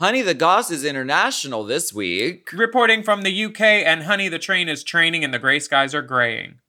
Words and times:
Honey 0.00 0.22
the 0.22 0.32
Goss 0.32 0.70
is 0.70 0.84
international 0.84 1.64
this 1.64 1.92
week. 1.92 2.52
Reporting 2.52 3.02
from 3.02 3.22
the 3.22 3.44
UK, 3.46 3.60
and 3.60 4.04
Honey 4.04 4.28
the 4.28 4.38
Train 4.38 4.68
is 4.68 4.84
training 4.84 5.24
and 5.24 5.34
the 5.34 5.40
grey 5.40 5.58
skies 5.58 5.92
are 5.92 6.02
graying. 6.02 6.60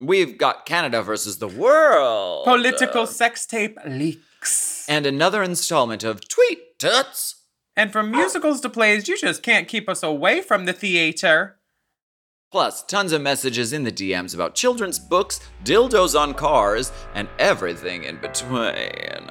We've 0.00 0.38
got 0.38 0.66
Canada 0.66 1.02
versus 1.02 1.38
the 1.38 1.48
world. 1.48 2.44
Political 2.44 3.08
sex 3.08 3.44
tape 3.44 3.76
leaks. 3.84 4.88
And 4.88 5.04
another 5.04 5.42
installment 5.42 6.04
of 6.04 6.28
Tweet 6.28 6.78
Toots. 6.78 7.42
And 7.74 7.90
from 7.90 8.12
musicals 8.12 8.60
to 8.60 8.68
plays, 8.68 9.08
you 9.08 9.18
just 9.18 9.42
can't 9.42 9.66
keep 9.66 9.88
us 9.88 10.04
away 10.04 10.40
from 10.40 10.64
the 10.64 10.72
theater. 10.72 11.56
Plus, 12.52 12.84
tons 12.84 13.10
of 13.10 13.20
messages 13.20 13.72
in 13.72 13.82
the 13.82 13.90
DMs 13.90 14.32
about 14.32 14.54
children's 14.54 15.00
books, 15.00 15.40
dildos 15.64 16.16
on 16.16 16.34
cars, 16.34 16.92
and 17.16 17.26
everything 17.40 18.04
in 18.04 18.20
between. 18.20 19.28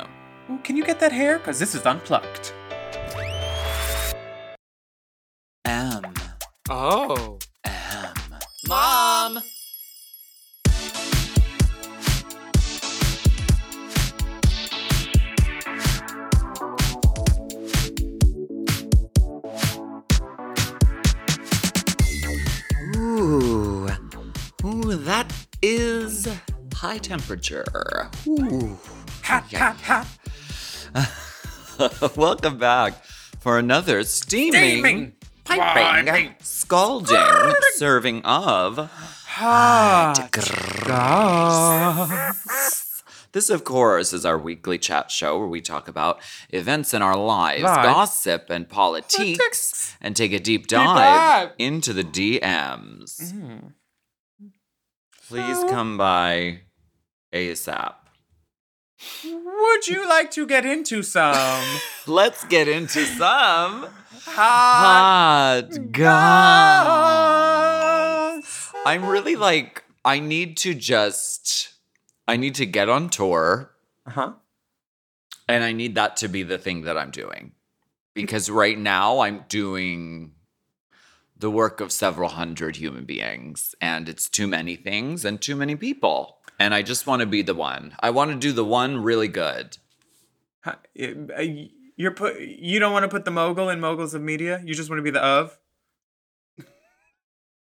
Ooh, 0.52 0.60
can 0.62 0.76
you 0.76 0.84
get 0.84 1.00
that 1.00 1.14
hair? 1.14 1.38
Because 1.38 1.58
this 1.58 1.74
is 1.74 1.86
unplugged. 1.86 2.52
Oh. 6.68 7.38
M. 7.64 7.74
Mom! 8.68 9.40
Ooh. 22.96 23.88
Ooh, 24.64 24.96
that 24.96 25.32
is 25.62 26.28
high 26.74 26.98
temperature. 26.98 27.64
Ooh. 28.28 28.76
Hot, 29.24 29.54
hot, 29.54 29.78
hot. 29.82 30.08
Welcome 32.18 32.58
back 32.58 33.06
for 33.40 33.60
another 33.60 34.04
steaming, 34.04 34.80
Steaming, 34.80 35.14
piping, 35.46 36.06
piping, 36.06 36.36
scalding 36.42 37.54
serving 37.76 38.22
of 38.24 38.90
Hot. 39.38 40.30
This, 43.34 43.50
of 43.50 43.66
course, 43.66 44.14
is 44.14 44.26
our 44.26 44.38
weekly 44.38 44.78
chat 44.78 45.12
show 45.12 45.38
where 45.38 45.48
we 45.48 45.60
talk 45.60 45.90
about 45.90 46.22
events 46.52 46.94
in 46.94 47.02
our 47.02 47.18
lives, 47.18 47.64
gossip, 47.64 48.50
and 48.50 48.70
politics, 48.70 49.16
Politics. 49.18 49.96
and 50.00 50.16
take 50.16 50.32
a 50.32 50.40
deep 50.40 50.68
dive. 50.68 50.96
dive 51.50 51.52
into 51.60 51.92
the 51.92 52.04
DMs. 52.06 53.34
Mm. 53.34 53.74
Please 55.28 55.58
So- 55.60 55.70
come 55.70 55.98
by 55.98 56.62
ASAP. 57.34 57.96
Would 59.26 59.88
you 59.90 60.08
like 60.08 60.32
to 60.32 60.48
get 60.48 60.66
into 60.66 61.04
some 61.04 61.62
Let's 62.08 62.46
get 62.46 62.70
into 62.70 63.04
some 63.06 63.88
hot 64.26 65.70
hot 65.72 65.92
goss. 65.92 67.46
I'm 68.86 69.06
really 69.06 69.36
like, 69.36 69.84
I 70.04 70.20
need 70.20 70.58
to 70.58 70.74
just, 70.74 71.74
I 72.28 72.38
need 72.38 72.56
to 72.56 72.66
get 72.66 72.90
on 72.90 73.10
tour. 73.10 73.72
Uh-huh. 74.06 74.34
And 75.48 75.64
I 75.64 75.72
need 75.74 75.96
that 75.96 76.18
to 76.18 76.28
be 76.28 76.44
the 76.44 76.58
thing 76.58 76.82
that 76.82 76.98
I'm 76.98 77.12
doing. 77.12 77.54
Because 78.14 78.50
right 78.50 78.78
now 78.78 79.20
I'm 79.20 79.46
doing 79.50 80.32
the 81.38 81.52
work 81.52 81.82
of 81.82 81.92
several 81.92 82.30
hundred 82.30 82.78
human 82.78 83.04
beings, 83.04 83.76
and 83.82 84.08
it's 84.08 84.30
too 84.30 84.48
many 84.48 84.78
things 84.78 85.26
and 85.26 85.42
too 85.42 85.56
many 85.56 85.76
people. 85.76 86.38
And 86.58 86.74
I 86.74 86.82
just 86.82 87.06
want 87.06 87.20
to 87.20 87.26
be 87.26 87.42
the 87.42 87.54
one. 87.54 87.94
I 88.00 88.12
want 88.12 88.32
to 88.32 88.38
do 88.38 88.54
the 88.54 88.64
one 88.64 89.04
really 89.04 89.28
good. 89.28 89.78
Huh, 90.62 90.76
uh, 91.00 91.44
You're 91.96 92.12
put. 92.12 92.40
You 92.40 92.80
don't 92.80 92.94
want 92.94 93.04
to 93.04 93.10
put 93.10 93.26
the 93.26 93.32
mogul 93.32 93.70
in 93.70 93.80
moguls 93.80 94.14
of 94.14 94.22
media. 94.22 94.62
You 94.66 94.76
just 94.76 94.90
want 94.90 95.00
to 95.00 95.04
be 95.04 95.12
the 95.12 95.24
of. 95.24 95.58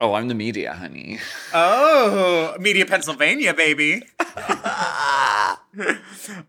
Oh, 0.01 0.15
I'm 0.15 0.29
the 0.29 0.35
media, 0.35 0.75
honey. 0.75 1.19
Oh, 1.55 2.57
media 2.59 2.85
Pennsylvania, 2.85 3.55
baby. 3.55 4.03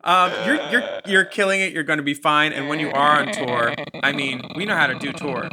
um, 0.04 0.32
you're 0.46 0.70
you're 0.72 1.02
you're 1.06 1.26
killing 1.26 1.62
it. 1.62 1.72
You're 1.72 1.84
going 1.84 1.98
to 1.98 2.04
be 2.04 2.16
fine. 2.16 2.54
And 2.54 2.68
when 2.68 2.80
you 2.80 2.90
are 2.92 3.22
on 3.22 3.32
tour, 3.32 3.74
I 4.02 4.12
mean, 4.12 4.42
we 4.56 4.66
know 4.66 4.76
how 4.76 4.88
to 4.88 4.96
do 4.96 5.14
tour. 5.14 5.48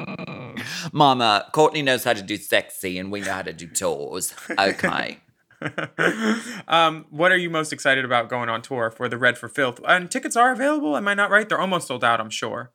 Mama, 0.93 1.49
Courtney 1.53 1.82
knows 1.82 2.04
how 2.04 2.14
to 2.14 2.22
do 2.22 2.37
sexy, 2.37 2.99
and 2.99 3.12
we 3.12 3.20
know 3.20 3.32
how 3.32 3.43
to 3.43 3.53
do 3.53 3.66
tours. 3.66 4.34
Okay. 4.59 5.19
um, 6.69 7.06
what 7.11 7.33
are 7.33 7.37
you 7.37 7.50
most 7.50 7.73
excited 7.73 8.05
about 8.05 8.28
going 8.28 8.49
on 8.49 8.62
tour 8.62 8.91
for 8.91 9.09
the 9.09 9.19
Red 9.19 9.39
for 9.39 9.49
Filth? 9.49 9.81
And 9.87 10.11
tickets 10.11 10.37
are 10.37 10.53
available. 10.53 10.97
Am 10.97 11.09
I 11.09 11.15
not 11.15 11.31
right? 11.31 11.49
They're 11.49 11.61
almost 11.61 11.89
sold 11.89 12.05
out. 12.05 12.21
I'm 12.21 12.31
sure. 12.31 12.73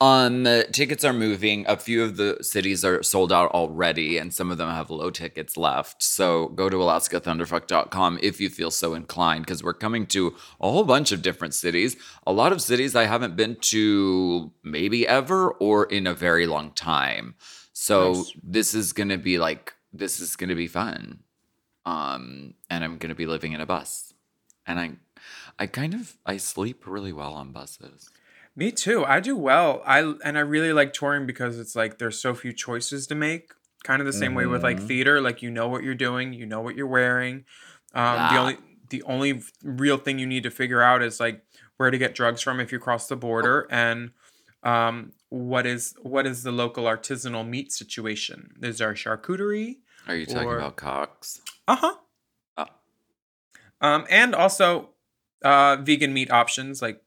Um, 0.00 0.44
tickets 0.72 1.04
are 1.04 1.12
moving. 1.12 1.64
A 1.68 1.76
few 1.76 2.02
of 2.02 2.16
the 2.16 2.38
cities 2.40 2.84
are 2.84 3.04
sold 3.04 3.32
out 3.32 3.52
already, 3.52 4.18
and 4.18 4.34
some 4.34 4.50
of 4.50 4.58
them 4.58 4.68
have 4.68 4.90
low 4.90 5.10
tickets 5.10 5.56
left. 5.56 6.02
So 6.02 6.48
go 6.48 6.68
to 6.68 6.76
AlaskaThunderfuck.com 6.76 8.18
if 8.20 8.40
you 8.40 8.50
feel 8.50 8.72
so 8.72 8.94
inclined, 8.94 9.46
because 9.46 9.62
we're 9.62 9.74
coming 9.74 10.06
to 10.06 10.34
a 10.60 10.68
whole 10.70 10.82
bunch 10.82 11.12
of 11.12 11.22
different 11.22 11.54
cities. 11.54 11.96
A 12.26 12.32
lot 12.32 12.50
of 12.50 12.60
cities 12.60 12.96
I 12.96 13.04
haven't 13.04 13.36
been 13.36 13.54
to 13.60 14.50
maybe 14.64 15.06
ever 15.06 15.52
or 15.52 15.84
in 15.84 16.08
a 16.08 16.14
very 16.14 16.48
long 16.48 16.72
time. 16.72 17.36
So 17.72 18.12
Nice. 18.14 18.32
this 18.42 18.74
is 18.74 18.92
gonna 18.92 19.18
be 19.18 19.38
like 19.38 19.72
this 19.92 20.18
is 20.18 20.34
gonna 20.34 20.56
be 20.56 20.66
fun. 20.66 21.20
Um, 21.84 22.54
and 22.70 22.84
I'm 22.84 22.98
gonna 22.98 23.14
be 23.14 23.26
living 23.26 23.52
in 23.52 23.60
a 23.60 23.66
bus, 23.66 24.14
and 24.66 24.78
I, 24.78 24.92
I 25.58 25.66
kind 25.66 25.94
of 25.94 26.16
I 26.24 26.36
sleep 26.36 26.86
really 26.86 27.12
well 27.12 27.32
on 27.34 27.52
buses. 27.52 28.10
Me 28.54 28.70
too. 28.70 29.04
I 29.04 29.20
do 29.20 29.36
well. 29.36 29.82
I 29.86 30.00
and 30.24 30.36
I 30.36 30.40
really 30.42 30.72
like 30.72 30.92
touring 30.92 31.26
because 31.26 31.58
it's 31.58 31.74
like 31.74 31.98
there's 31.98 32.20
so 32.20 32.34
few 32.34 32.52
choices 32.52 33.06
to 33.08 33.14
make. 33.14 33.52
Kind 33.82 34.00
of 34.00 34.06
the 34.06 34.12
same 34.12 34.34
way 34.36 34.46
with 34.46 34.62
like 34.62 34.78
Mhm. 34.78 34.86
theater. 34.86 35.20
Like 35.20 35.42
you 35.42 35.50
know 35.50 35.66
what 35.68 35.82
you're 35.82 35.94
doing, 35.96 36.32
you 36.32 36.46
know 36.46 36.60
what 36.60 36.76
you're 36.76 36.86
wearing. 36.86 37.44
Um, 37.94 38.32
The 38.32 38.38
only 38.38 38.56
the 38.90 39.02
only 39.04 39.42
real 39.64 39.96
thing 39.96 40.18
you 40.20 40.26
need 40.26 40.42
to 40.44 40.50
figure 40.50 40.82
out 40.82 41.02
is 41.02 41.18
like 41.18 41.42
where 41.78 41.90
to 41.90 41.98
get 41.98 42.14
drugs 42.14 42.42
from 42.42 42.60
if 42.60 42.70
you 42.70 42.78
cross 42.78 43.08
the 43.08 43.16
border 43.16 43.66
and 43.70 44.10
um, 44.62 45.12
what 45.30 45.66
is 45.66 45.94
what 46.02 46.26
is 46.26 46.44
the 46.44 46.52
local 46.52 46.84
artisanal 46.84 47.48
meat 47.48 47.72
situation? 47.72 48.52
Is 48.62 48.78
there 48.78 48.90
a 48.90 48.94
charcuterie? 48.94 49.78
Are 50.06 50.14
you 50.14 50.26
talking 50.26 50.46
Or- 50.48 50.58
about 50.58 50.76
Cox? 50.76 51.40
Uh 51.68 51.76
huh. 51.76 51.94
Oh. 52.56 52.66
Um, 53.80 54.06
and 54.10 54.34
also 54.34 54.90
uh, 55.44 55.76
vegan 55.76 56.12
meat 56.12 56.30
options 56.30 56.82
like 56.82 57.00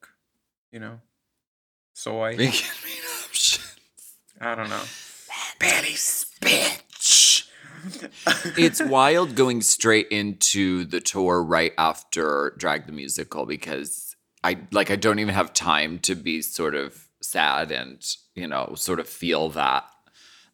you 0.72 0.80
know 0.80 1.02
soy. 1.94 2.32
Vegan 2.38 2.52
meat 2.84 3.04
options. 3.26 3.78
I 4.40 4.56
don't 4.56 4.70
know. 4.70 4.84
Betty's 5.60 6.26
bitch. 6.42 7.48
it's 8.58 8.82
wild 8.82 9.36
going 9.36 9.62
straight 9.62 10.08
into 10.10 10.86
the 10.86 11.00
tour 11.00 11.44
right 11.44 11.74
after 11.78 12.54
Drag 12.58 12.88
the 12.88 12.92
Musical 12.92 13.46
because 13.46 14.16
I 14.44 14.58
like 14.72 14.92
I 14.92 14.96
don't 14.96 15.20
even 15.20 15.34
have 15.34 15.54
time 15.54 16.00
to 16.00 16.16
be 16.16 16.42
sort 16.42 16.76
of 16.76 17.10
sad 17.22 17.72
and 17.72 18.04
you 18.36 18.48
know 18.48 18.74
sort 18.76 19.00
of 19.00 19.08
feel 19.10 19.50
that 19.50 19.86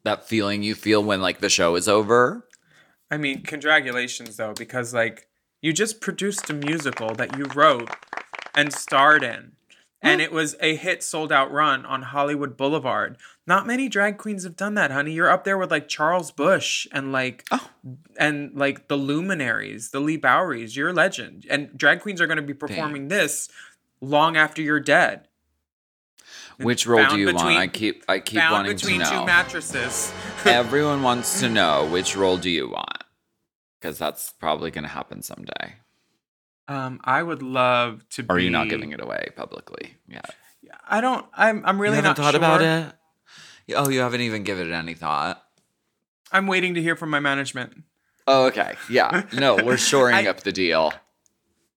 that 0.04 0.28
feeling 0.28 0.64
you 0.64 0.76
feel 0.76 1.04
when 1.04 1.22
like 1.22 1.40
the 1.40 1.50
show 1.50 1.76
is 1.76 1.88
over. 1.88 2.48
I 3.12 3.18
mean, 3.18 3.44
congratulations 3.44 4.38
though, 4.38 4.54
because 4.54 4.94
like 4.94 5.28
you 5.62 5.74
just 5.74 6.02
produced 6.02 6.50
a 6.50 6.54
musical 6.54 7.14
that 7.16 7.38
you 7.38 7.46
wrote 7.54 7.90
and 8.56 8.74
starred 8.74 9.24
in. 9.24 9.52
And 10.04 10.20
it 10.20 10.32
was 10.32 10.56
a 10.60 10.76
hit 10.76 11.04
sold 11.04 11.32
out 11.32 11.52
run 11.52 11.86
on 11.86 12.02
Hollywood 12.02 12.58
Boulevard. 12.58 13.18
Not 13.46 13.68
many 13.68 13.88
drag 13.88 14.18
queens 14.18 14.44
have 14.46 14.56
done 14.56 14.74
that, 14.74 14.90
honey. 14.90 15.12
You're 15.14 15.30
up 15.30 15.44
there 15.44 15.60
with 15.60 15.70
like 15.70 15.88
Charles 15.88 16.32
Busch 16.32 16.88
and 16.92 17.12
like 17.12 17.46
Oh. 17.52 17.70
and 18.18 18.52
like 18.56 18.88
the 18.88 18.96
luminaries, 18.96 19.92
the 19.92 20.00
Leigh 20.00 20.18
Boweries. 20.18 20.76
You're 20.76 20.90
a 20.90 20.94
legend. 20.94 21.46
And 21.52 21.78
drag 21.78 22.00
queens 22.02 22.20
are 22.20 22.26
gonna 22.26 22.42
be 22.42 22.56
performing 22.56 23.10
this 23.10 23.48
long 24.02 24.36
after 24.38 24.60
you're 24.64 24.80
dead. 24.80 25.28
Which 26.58 26.88
role 26.88 27.06
do 27.08 27.18
you 27.20 27.34
want? 27.34 27.58
I 27.58 27.68
keep 27.68 28.04
I 28.08 28.20
keep 28.20 28.42
wanting 28.50 28.74
between 28.76 29.02
to 29.02 29.06
two 29.06 29.16
know. 29.18 29.26
mattresses. 29.26 30.12
Everyone 30.46 31.04
wants 31.04 31.40
to 31.42 31.50
know 31.50 31.86
which 31.86 32.16
role 32.16 32.38
do 32.38 32.50
you 32.50 32.70
want? 32.70 33.01
Because 33.82 33.98
that's 33.98 34.32
probably 34.34 34.70
going 34.70 34.84
to 34.84 34.90
happen 34.90 35.24
someday. 35.24 35.74
um, 36.68 37.00
I 37.04 37.24
would 37.24 37.42
love 37.42 38.08
to 38.12 38.26
are 38.30 38.36
be 38.38 38.44
you 38.44 38.50
not 38.52 38.70
giving 38.70 38.92
it 38.92 39.02
away 39.02 39.30
publicly? 39.36 39.98
Yeah. 40.08 40.22
I 40.88 41.02
don't 41.02 41.26
I'm 41.34 41.66
I'm 41.66 41.82
really 41.82 41.98
you 41.98 42.04
haven't 42.04 42.18
not 42.20 42.24
thought 42.24 42.36
about 42.36 42.62
it? 42.62 42.94
Oh, 43.76 43.90
you 43.90 44.00
haven't 44.02 44.22
even 44.22 44.44
given 44.44 44.70
it 44.70 44.74
any 44.74 44.94
thought. 44.94 45.44
I'm 46.32 46.46
waiting 46.48 46.76
to 46.76 46.82
hear 46.82 46.96
from 46.96 47.10
my 47.10 47.20
management. 47.20 47.84
Oh, 48.28 48.46
okay. 48.46 48.76
Yeah. 48.90 49.24
No, 49.34 49.56
we're 49.56 49.78
shoring 49.92 50.16
I- 50.16 50.28
up 50.28 50.42
the 50.42 50.52
deal. 50.52 50.94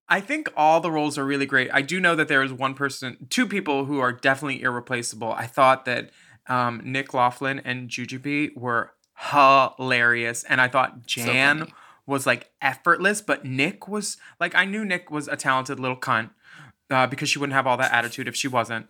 I 0.07 0.21
think 0.21 0.49
all 0.55 0.81
the 0.81 0.91
roles 0.93 1.17
are 1.17 1.25
really 1.25 1.47
great. 1.47 1.71
I 1.73 1.81
do 1.81 1.99
know 1.99 2.15
that 2.15 2.29
there 2.29 2.43
is 2.43 2.53
one 2.53 2.75
person, 2.75 3.27
two 3.31 3.47
people 3.47 3.87
who 3.87 4.01
are 4.01 4.13
definitely 4.13 4.61
irreplaceable. 4.63 5.33
I 5.33 5.47
thought 5.47 5.87
that 5.87 6.11
um, 6.47 6.83
Nick 6.85 7.15
Laughlin 7.15 7.59
and 7.61 7.89
Jujubee 7.89 8.55
were 8.55 8.93
hilarious, 9.17 10.45
and 10.45 10.61
I 10.61 10.69
thought 10.69 11.07
Jan 11.07 11.61
funny. 11.61 11.75
Was 12.07 12.27
like 12.27 12.51
effortless, 12.61 13.21
but 13.21 13.45
Nick 13.45 13.89
was 13.89 14.17
like 14.41 14.55
I 14.55 14.65
knew 14.65 14.85
Nick 14.85 15.11
was 15.11 15.29
a 15.29 15.37
talented 15.37 15.79
little 15.81 15.97
cunt 15.97 16.31
uh, 16.91 17.07
because 17.07 17.29
she 17.29 17.39
wouldn't 17.39 17.55
have 17.55 17.67
all 17.67 17.77
that 17.79 17.93
attitude 17.93 18.29
if 18.29 18.37
she 18.37 18.49
wasn't. 18.49 18.87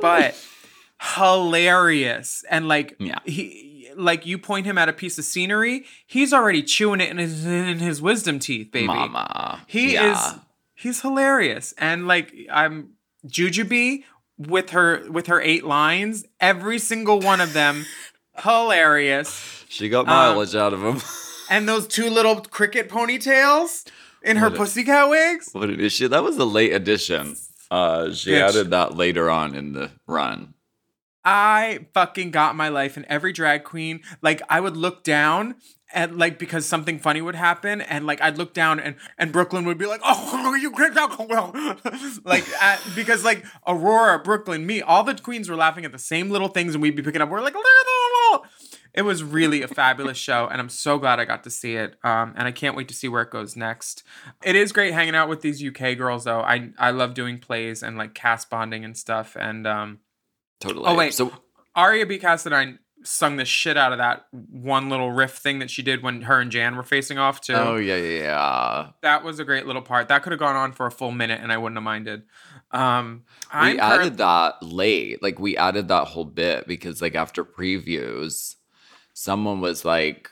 But 0.00 0.34
hilarious 1.00 2.44
and 2.50 2.68
like 2.68 2.96
Yeah. 2.98 3.18
he 3.24 3.88
like 3.96 4.26
you 4.26 4.38
point 4.38 4.66
him 4.66 4.78
at 4.78 4.88
a 4.88 4.92
piece 4.92 5.18
of 5.18 5.24
scenery 5.24 5.84
he's 6.06 6.32
already 6.32 6.62
chewing 6.62 7.00
it 7.00 7.10
in 7.10 7.18
his 7.18 7.44
in 7.46 7.78
his 7.78 8.00
wisdom 8.02 8.38
teeth 8.38 8.70
baby 8.72 8.86
Mama. 8.86 9.62
he 9.66 9.94
Yeah. 9.94 10.12
is 10.12 10.34
he's 10.74 11.00
hilarious 11.02 11.72
and 11.78 12.06
like 12.06 12.34
i'm 12.50 12.90
jujubee 13.26 14.04
with 14.38 14.70
her 14.70 15.04
with 15.10 15.26
her 15.28 15.40
eight 15.40 15.64
lines 15.64 16.24
every 16.40 16.78
single 16.78 17.20
one 17.20 17.40
of 17.40 17.52
them 17.52 17.84
hilarious 18.38 19.64
She 19.68 19.88
got 19.88 20.00
Um, 20.00 20.06
mileage 20.06 20.54
out 20.54 20.72
of 20.72 20.82
him. 20.82 21.00
and 21.50 21.68
those 21.68 21.86
two 21.86 22.10
little 22.10 22.40
cricket 22.40 22.88
ponytails 22.88 23.86
in 24.22 24.36
her 24.38 24.46
What 24.48 24.54
a- 24.54 24.58
pussycat 24.58 25.08
wigs 25.08 25.50
what 25.52 25.68
an 25.70 25.80
issue. 25.80 26.08
That 26.08 26.22
was 26.24 26.36
a 26.38 26.44
late 26.44 26.72
addition. 26.72 27.36
Uh, 27.70 28.12
she 28.12 28.30
Bitch. 28.30 28.48
added 28.48 28.70
that 28.70 28.96
later 28.96 29.28
on 29.30 29.54
in 29.54 29.72
the 29.72 29.90
run. 30.06 30.54
I 31.24 31.86
fucking 31.92 32.30
got 32.30 32.54
my 32.54 32.68
life 32.68 32.96
in 32.96 33.04
every 33.08 33.32
drag 33.32 33.64
queen. 33.64 34.00
Like 34.22 34.40
I 34.48 34.60
would 34.60 34.76
look 34.76 35.02
down 35.02 35.56
and 35.92 36.16
like 36.18 36.38
because 36.38 36.66
something 36.66 36.98
funny 37.00 37.20
would 37.20 37.34
happen 37.34 37.80
and 37.80 38.06
like 38.06 38.20
I'd 38.20 38.38
look 38.38 38.54
down 38.54 38.78
and 38.78 38.94
and 39.18 39.32
Brooke 39.32 39.52
Lynn 39.52 39.64
would 39.64 39.78
be 39.78 39.86
like, 39.86 40.00
"Oh, 40.04 40.54
you 40.60 40.70
cracked 40.70 40.96
out." 40.96 41.18
like 42.24 42.44
at, 42.62 42.80
because 42.94 43.24
like 43.24 43.44
Aurora, 43.66 44.20
Brooke 44.20 44.46
Lynn, 44.46 44.66
me, 44.66 44.80
all 44.82 45.02
the 45.02 45.14
queens 45.16 45.48
were 45.48 45.56
laughing 45.56 45.84
at 45.84 45.90
the 45.90 45.98
same 45.98 46.30
little 46.30 46.48
things 46.48 46.74
and 46.74 46.82
we'd 46.82 46.94
be 46.94 47.02
picking 47.02 47.20
up 47.20 47.28
we're 47.28 47.40
like 47.40 47.54
it 48.96 49.02
was 49.02 49.22
really 49.22 49.62
a 49.62 49.68
fabulous 49.68 50.16
show 50.16 50.48
and 50.50 50.60
I'm 50.60 50.68
so 50.68 50.98
glad 50.98 51.20
I 51.20 51.24
got 51.26 51.44
to 51.44 51.50
see 51.50 51.76
it. 51.76 51.96
Um 52.02 52.34
and 52.36 52.48
I 52.48 52.52
can't 52.52 52.76
wait 52.76 52.88
to 52.88 52.94
see 52.94 53.08
where 53.08 53.22
it 53.22 53.30
goes 53.30 53.54
next. 53.54 54.02
It 54.42 54.56
is 54.56 54.72
great 54.72 54.94
hanging 54.94 55.14
out 55.14 55.28
with 55.28 55.42
these 55.42 55.62
UK 55.62 55.96
girls 55.96 56.24
though. 56.24 56.40
I 56.40 56.70
I 56.78 56.90
love 56.90 57.14
doing 57.14 57.38
plays 57.38 57.82
and 57.82 57.96
like 57.96 58.14
cast 58.14 58.50
bonding 58.50 58.84
and 58.84 58.96
stuff 58.96 59.36
and 59.38 59.66
um 59.66 60.00
Totally. 60.60 60.86
Oh, 60.86 60.94
wait. 60.94 61.12
So 61.12 61.32
Aria 61.74 62.06
B. 62.06 62.18
Cassadine 62.18 62.78
sung 63.02 63.36
the 63.36 63.44
shit 63.44 63.76
out 63.76 63.92
of 63.92 63.98
that 63.98 64.26
one 64.32 64.88
little 64.88 65.12
riff 65.12 65.36
thing 65.36 65.60
that 65.60 65.70
she 65.70 65.82
did 65.82 66.02
when 66.02 66.22
her 66.22 66.40
and 66.40 66.50
Jan 66.50 66.76
were 66.76 66.82
facing 66.82 67.18
off 67.18 67.40
too. 67.40 67.52
Oh 67.52 67.76
yeah, 67.76 67.96
yeah, 67.96 68.18
yeah. 68.18 68.86
That 69.02 69.22
was 69.22 69.38
a 69.38 69.44
great 69.44 69.66
little 69.66 69.82
part. 69.82 70.08
That 70.08 70.22
could 70.22 70.32
have 70.32 70.40
gone 70.40 70.56
on 70.56 70.72
for 70.72 70.86
a 70.86 70.90
full 70.90 71.12
minute 71.12 71.40
and 71.40 71.52
I 71.52 71.58
wouldn't 71.58 71.76
have 71.76 71.84
minded. 71.84 72.22
Um 72.72 73.24
I'm 73.52 73.74
we 73.74 73.80
added 73.80 74.16
that 74.18 74.62
late. 74.62 75.22
Like 75.22 75.38
we 75.38 75.56
added 75.56 75.88
that 75.88 76.08
whole 76.08 76.24
bit 76.24 76.66
because 76.66 77.00
like 77.00 77.14
after 77.14 77.44
previews, 77.44 78.56
someone 79.16 79.60
was 79.60 79.84
like, 79.84 80.30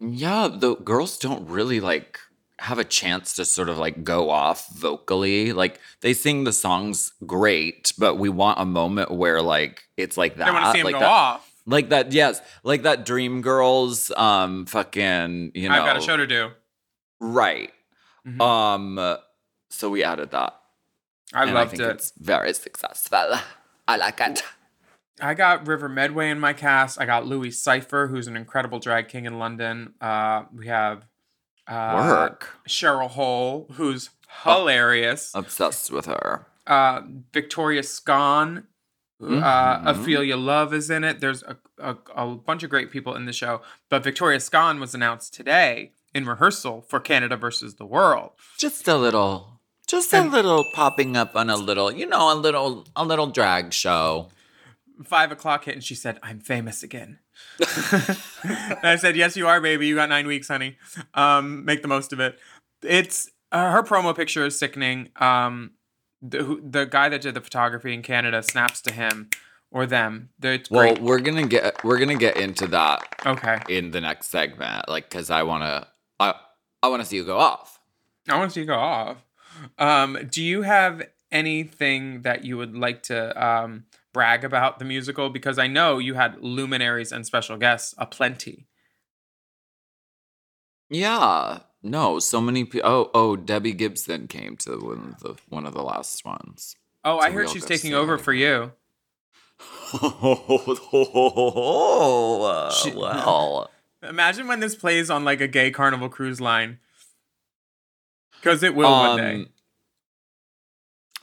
"Yeah, 0.00 0.48
the 0.52 0.74
girls 0.76 1.18
don't 1.18 1.48
really 1.48 1.80
like 1.80 2.18
have 2.58 2.78
a 2.78 2.84
chance 2.84 3.34
to 3.34 3.44
sort 3.44 3.68
of 3.68 3.78
like 3.78 4.04
go 4.04 4.28
off 4.30 4.68
vocally. 4.74 5.52
Like 5.52 5.80
they 6.00 6.12
sing 6.14 6.44
the 6.44 6.52
songs 6.52 7.12
great, 7.24 7.92
but 7.96 8.16
we 8.16 8.28
want 8.28 8.58
a 8.60 8.64
moment 8.64 9.10
where 9.10 9.40
like 9.40 9.84
it's 9.96 10.16
like 10.16 10.36
that. 10.36 10.48
I 10.48 10.52
want 10.52 10.64
to 10.66 10.72
see 10.72 10.78
him 10.80 10.84
like 10.84 10.94
go 10.94 11.00
that, 11.00 11.08
off. 11.08 11.52
Like 11.66 11.88
that, 11.90 12.12
yes. 12.12 12.42
Like 12.62 12.82
that 12.82 13.06
Dream 13.06 13.40
Girls, 13.40 14.10
um, 14.16 14.66
fucking, 14.66 15.52
you 15.54 15.68
know. 15.68 15.74
I've 15.76 15.86
got 15.86 15.96
a 15.96 16.00
show 16.00 16.16
to 16.16 16.26
do. 16.26 16.50
Right. 17.20 17.72
Mhm. 18.26 18.40
Um, 18.40 19.16
so 19.70 19.88
we 19.90 20.04
added 20.04 20.30
that. 20.32 20.54
I 21.32 21.44
and 21.44 21.54
loved 21.54 21.70
think 21.70 21.82
it. 21.82 21.90
It's 21.90 22.12
very 22.18 22.52
successful. 22.52 23.38
I 23.88 23.96
like 23.96 24.20
it. 24.20 24.42
I 25.20 25.34
got 25.34 25.66
River 25.66 25.88
Medway 25.88 26.30
in 26.30 26.40
my 26.40 26.52
cast. 26.52 27.00
I 27.00 27.06
got 27.06 27.26
Louis 27.26 27.50
Cipher, 27.52 28.08
who's 28.08 28.26
an 28.26 28.36
incredible 28.36 28.78
drag 28.80 29.08
king 29.08 29.26
in 29.26 29.38
London. 29.38 29.94
Uh, 30.00 30.44
we 30.52 30.66
have 30.66 31.04
uh, 31.68 31.94
Work. 32.08 32.48
Cheryl 32.68 33.08
Hole, 33.08 33.68
who's 33.74 34.10
Oh. 34.44 34.58
hilarious. 34.58 35.30
Obsessed 35.34 35.90
with 35.92 36.06
her. 36.06 36.46
uh, 36.66 37.02
Victoria 37.32 37.82
Scone, 37.82 38.64
uh, 39.22 39.24
Mhm. 39.26 39.86
Ophelia 39.86 40.36
Love 40.36 40.74
is 40.74 40.90
in 40.90 41.04
it. 41.04 41.20
There's 41.20 41.42
a, 41.44 41.56
a, 41.78 41.96
a 42.16 42.34
bunch 42.34 42.62
of 42.64 42.70
great 42.70 42.90
people 42.90 43.14
in 43.14 43.26
the 43.26 43.32
show. 43.32 43.62
But 43.88 44.02
Victoria 44.02 44.40
Scone 44.40 44.80
was 44.80 44.94
announced 44.94 45.32
today 45.34 45.92
in 46.14 46.26
rehearsal 46.26 46.84
for 46.88 46.98
Canada 47.00 47.36
versus 47.36 47.76
the 47.76 47.86
World. 47.86 48.32
Just 48.58 48.88
a 48.88 48.96
little, 48.96 49.60
just 49.86 50.12
a 50.12 50.22
little 50.22 50.64
popping 50.74 51.16
up 51.16 51.36
on 51.36 51.48
a 51.48 51.56
little, 51.56 51.92
you 51.92 52.06
know, 52.06 52.32
a 52.32 52.34
little, 52.34 52.86
a 52.96 53.04
little 53.04 53.26
drag 53.28 53.72
show. 53.72 54.28
Five 55.02 55.32
o'clock 55.32 55.64
hit, 55.64 55.74
and 55.74 55.82
she 55.82 55.94
said, 55.94 56.18
"I'm 56.22 56.38
famous 56.40 56.82
again." 56.84 57.18
I 58.82 58.96
said, 58.96 59.16
"Yes, 59.16 59.36
you 59.36 59.46
are, 59.48 59.60
baby. 59.60 59.86
You 59.86 59.94
got 59.96 60.08
nine 60.08 60.26
weeks, 60.26 60.48
honey. 60.48 60.76
Um, 61.14 61.64
make 61.64 61.82
the 61.82 61.88
most 61.88 62.12
of 62.12 62.20
it." 62.20 62.38
It's 62.82 63.30
uh, 63.52 63.70
her 63.72 63.82
promo 63.82 64.14
picture 64.16 64.44
is 64.44 64.58
sickening. 64.58 65.10
Um, 65.16 65.72
the 66.22 66.42
who, 66.44 66.60
the 66.68 66.84
guy 66.86 67.08
that 67.08 67.20
did 67.22 67.34
the 67.34 67.40
photography 67.40 67.92
in 67.92 68.02
Canada 68.02 68.42
snaps 68.42 68.80
to 68.82 68.92
him 68.92 69.30
or 69.70 69.86
them. 69.86 70.30
They're- 70.38 70.54
It's 70.54 70.70
Well, 70.70 70.94
great. 70.94 71.02
we're 71.02 71.18
gonna 71.18 71.46
get, 71.46 71.82
we're 71.82 71.98
gonna 71.98 72.14
get 72.16 72.36
into 72.36 72.66
that 72.68 73.00
Okay. 73.26 73.58
in 73.68 73.90
the 73.90 74.00
next 74.00 74.28
segment, 74.28 74.88
like, 74.88 75.10
cause 75.10 75.30
I 75.30 75.42
wanna, 75.42 75.88
I, 76.20 76.34
I 76.82 76.88
wanna 76.88 77.04
see 77.04 77.16
you 77.16 77.24
go 77.24 77.38
off. 77.38 77.80
I 78.28 78.38
want 78.38 78.50
to 78.50 78.54
see 78.54 78.60
you 78.60 78.66
go 78.66 78.78
off. 78.78 79.24
Um, 79.78 80.16
do 80.30 80.42
you 80.42 80.62
have 80.62 81.02
anything 81.34 82.22
that 82.22 82.44
you 82.44 82.56
would 82.56 82.74
like 82.74 83.02
to 83.04 83.44
um, 83.44 83.84
brag 84.14 84.44
about 84.44 84.78
the 84.78 84.86
musical? 84.86 85.28
Because 85.28 85.58
I 85.58 85.66
know 85.66 85.98
you 85.98 86.14
had 86.14 86.40
luminaries 86.40 87.12
and 87.12 87.26
special 87.26 87.58
guests 87.58 87.94
aplenty. 87.98 88.66
Yeah. 90.88 91.58
No, 91.82 92.18
so 92.18 92.40
many 92.40 92.64
people. 92.64 92.88
Oh, 92.88 93.10
oh, 93.12 93.36
Debbie 93.36 93.72
Gibson 93.72 94.26
came 94.26 94.56
to 94.58 94.78
one 94.78 95.14
of 95.14 95.20
the 95.20 95.34
one 95.50 95.66
of 95.66 95.74
the 95.74 95.82
last 95.82 96.24
ones. 96.24 96.76
Oh, 97.04 97.18
I 97.18 97.30
heard 97.30 97.46
all 97.48 97.54
taking 97.54 97.92
over 97.92 98.16
for 98.16 98.32
you. 98.32 98.72
Oh, 99.92 100.80
She- 102.82 102.92
well. 102.96 103.70
Imagine 104.02 104.46
when 104.46 104.60
this 104.60 104.74
plays 104.74 105.10
on 105.10 105.24
like 105.24 105.40
a 105.40 105.48
gay 105.48 105.70
carnival 105.70 106.08
cruise 106.08 106.40
line. 106.40 106.78
Because 108.36 108.62
it 108.62 108.74
will 108.74 108.90
one 108.90 109.16
day. 109.16 109.46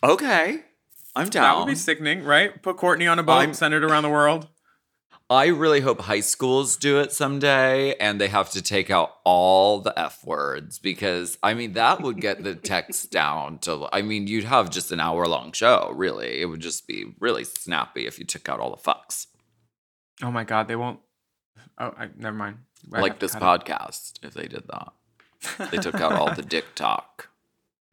Okay, 0.03 0.61
I'm 1.15 1.29
down. 1.29 1.43
That 1.43 1.57
would 1.59 1.67
be 1.67 1.75
sickening, 1.75 2.23
right? 2.23 2.61
Put 2.61 2.77
Courtney 2.77 3.07
on 3.07 3.19
a 3.19 3.23
boat, 3.23 3.33
I'm- 3.33 3.53
send 3.53 3.73
it 3.73 3.83
around 3.83 4.03
the 4.03 4.09
world. 4.09 4.47
I 5.29 5.45
really 5.45 5.79
hope 5.79 6.01
high 6.01 6.19
schools 6.19 6.75
do 6.75 6.99
it 6.99 7.13
someday 7.13 7.93
and 7.95 8.19
they 8.19 8.27
have 8.27 8.49
to 8.51 8.61
take 8.61 8.89
out 8.89 9.11
all 9.23 9.79
the 9.79 9.97
F 9.97 10.25
words 10.25 10.77
because 10.77 11.37
I 11.41 11.53
mean, 11.53 11.71
that 11.73 12.01
would 12.01 12.19
get 12.19 12.43
the 12.43 12.53
text 12.53 13.11
down 13.13 13.59
to, 13.59 13.87
I 13.93 14.01
mean, 14.01 14.27
you'd 14.27 14.43
have 14.43 14.69
just 14.69 14.91
an 14.91 14.99
hour 14.99 15.25
long 15.27 15.53
show, 15.53 15.93
really. 15.95 16.41
It 16.41 16.47
would 16.47 16.59
just 16.59 16.85
be 16.85 17.15
really 17.21 17.45
snappy 17.45 18.07
if 18.07 18.19
you 18.19 18.25
took 18.25 18.49
out 18.49 18.59
all 18.59 18.71
the 18.71 18.75
fucks, 18.81 19.27
Oh 20.21 20.31
my 20.31 20.43
God, 20.43 20.67
they 20.67 20.75
won't. 20.75 20.99
Oh, 21.77 21.93
I, 21.97 22.09
never 22.17 22.35
mind. 22.35 22.57
I 22.93 22.99
like 22.99 23.19
this 23.19 23.31
cut 23.33 23.41
it. 23.41 23.45
podcast, 23.65 24.19
if 24.23 24.33
they 24.33 24.47
did 24.47 24.65
that. 24.67 25.71
They 25.71 25.77
took 25.77 25.95
out 25.95 26.11
all 26.11 26.33
the 26.35 26.41
dick 26.55 26.65
talk. 26.75 27.29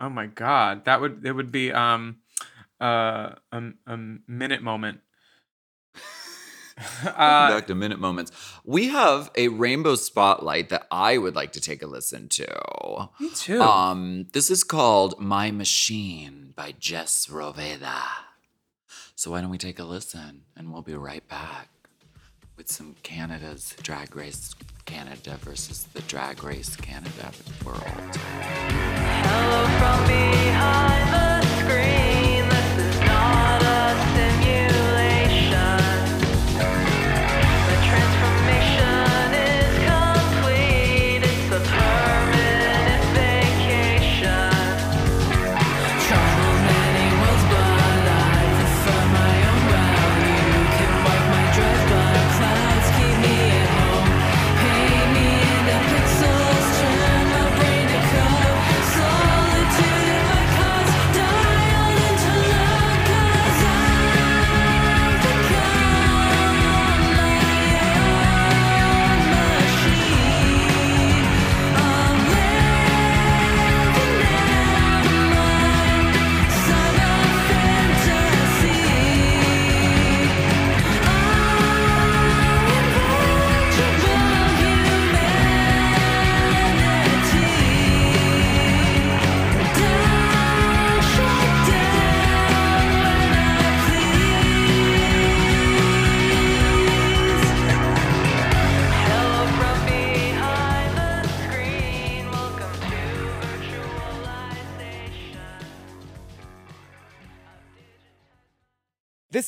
Oh 0.01 0.09
my 0.09 0.27
god, 0.27 0.85
that 0.85 1.01
would 1.01 1.25
it 1.25 1.33
would 1.33 1.51
be 1.53 1.73
um 1.73 2.19
uh 2.81 3.35
a, 3.53 3.63
a 3.87 3.97
minute 4.27 4.63
moment. 4.63 5.01
uh, 7.05 7.49
Back 7.51 7.67
to 7.67 7.75
minute 7.75 7.99
moments. 7.99 8.31
We 8.65 8.89
have 8.89 9.31
a 9.37 9.49
rainbow 9.49 9.97
spotlight 9.97 10.69
that 10.69 10.87
I 10.91 11.19
would 11.19 11.35
like 11.35 11.53
to 11.53 11.61
take 11.61 11.83
a 11.83 11.87
listen 11.87 12.29
to. 12.29 13.09
me 13.19 13.31
too. 13.31 13.61
Um, 13.61 14.27
this 14.33 14.51
is 14.51 14.63
called 14.65 15.19
My 15.19 15.51
Machine 15.51 16.53
by 16.55 16.75
Jess 16.79 17.27
Roveda. 17.27 18.03
So 19.17 19.33
why 19.33 19.41
don't 19.41 19.51
we 19.51 19.59
take 19.59 19.81
a 19.81 19.85
listen 19.85 20.43
and 20.57 20.73
we'll 20.73 20.83
be 20.83 20.95
right 20.95 21.27
back 21.29 21.69
with 22.57 22.71
some 22.71 22.95
Canada's 23.03 23.75
Drag 23.83 24.15
Race 24.15 24.55
Canada 24.89 25.37
versus 25.43 25.83
the 25.93 26.01
Drag 26.03 26.43
Race 26.43 26.75
Canada 26.75 27.31
world. 27.63 27.79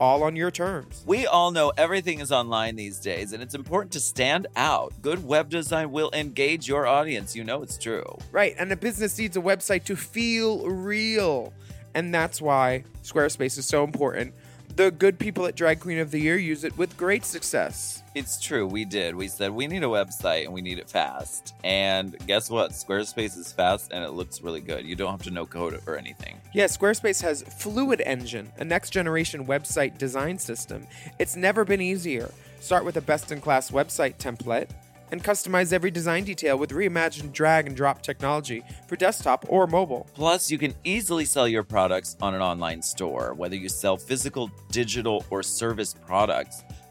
all 0.00 0.22
on 0.22 0.36
your 0.36 0.50
terms. 0.50 1.02
We 1.06 1.26
all 1.26 1.50
know 1.50 1.72
everything 1.76 2.20
is 2.20 2.32
online 2.32 2.76
these 2.76 2.98
days, 2.98 3.32
and 3.32 3.42
it's 3.42 3.54
important 3.54 3.92
to 3.92 4.00
stand 4.00 4.46
out. 4.56 4.92
Good 5.02 5.24
web 5.24 5.50
design 5.50 5.90
will 5.92 6.10
engage 6.12 6.68
your 6.68 6.86
audience. 6.86 7.34
You 7.36 7.44
know 7.44 7.62
it's 7.62 7.78
true. 7.78 8.04
Right, 8.32 8.54
and 8.58 8.70
a 8.72 8.76
business 8.76 9.18
needs 9.18 9.36
a 9.36 9.40
website 9.40 9.84
to 9.84 9.96
feel 9.96 10.66
real. 10.68 11.52
And 11.94 12.12
that's 12.12 12.42
why 12.42 12.84
Squarespace 13.02 13.56
is 13.58 13.66
so 13.66 13.84
important. 13.84 14.34
The 14.76 14.90
good 14.90 15.20
people 15.20 15.46
at 15.46 15.54
Drag 15.54 15.78
Queen 15.78 16.00
of 16.00 16.10
the 16.10 16.18
Year 16.18 16.36
use 16.36 16.64
it 16.64 16.76
with 16.76 16.96
great 16.96 17.24
success. 17.24 18.02
It's 18.16 18.40
true, 18.40 18.66
we 18.66 18.84
did. 18.84 19.14
We 19.14 19.28
said 19.28 19.52
we 19.52 19.68
need 19.68 19.84
a 19.84 19.86
website 19.86 20.46
and 20.46 20.52
we 20.52 20.62
need 20.62 20.80
it 20.80 20.90
fast. 20.90 21.54
And 21.62 22.18
guess 22.26 22.50
what? 22.50 22.72
Squarespace 22.72 23.38
is 23.38 23.52
fast 23.52 23.92
and 23.92 24.02
it 24.02 24.10
looks 24.10 24.42
really 24.42 24.60
good. 24.60 24.84
You 24.84 24.96
don't 24.96 25.12
have 25.12 25.22
to 25.22 25.30
know 25.30 25.46
code 25.46 25.80
or 25.86 25.96
anything. 25.96 26.40
Yeah, 26.52 26.64
Squarespace 26.64 27.22
has 27.22 27.42
Fluid 27.42 28.02
Engine, 28.04 28.50
a 28.58 28.64
next 28.64 28.90
generation 28.90 29.46
website 29.46 29.96
design 29.96 30.40
system. 30.40 30.88
It's 31.20 31.36
never 31.36 31.64
been 31.64 31.80
easier. 31.80 32.32
Start 32.58 32.84
with 32.84 32.96
a 32.96 33.00
best 33.00 33.30
in 33.30 33.40
class 33.40 33.70
website 33.70 34.16
template 34.16 34.70
and 35.10 35.22
customize 35.22 35.72
every 35.72 35.90
design 35.90 36.24
detail 36.24 36.58
with 36.58 36.70
reimagined 36.70 37.32
drag 37.32 37.66
and 37.66 37.76
drop 37.76 38.02
technology 38.02 38.62
for 38.88 38.96
desktop 38.96 39.44
or 39.48 39.66
mobile. 39.66 40.06
Plus, 40.14 40.50
you 40.50 40.58
can 40.58 40.74
easily 40.84 41.24
sell 41.24 41.46
your 41.48 41.62
products 41.62 42.16
on 42.20 42.34
an 42.34 42.42
online 42.42 42.82
store, 42.82 43.34
whether 43.34 43.56
you 43.56 43.68
sell 43.68 43.96
physical, 43.96 44.50
digital, 44.70 45.24
or 45.30 45.42
service 45.42 45.94
products. 45.94 46.62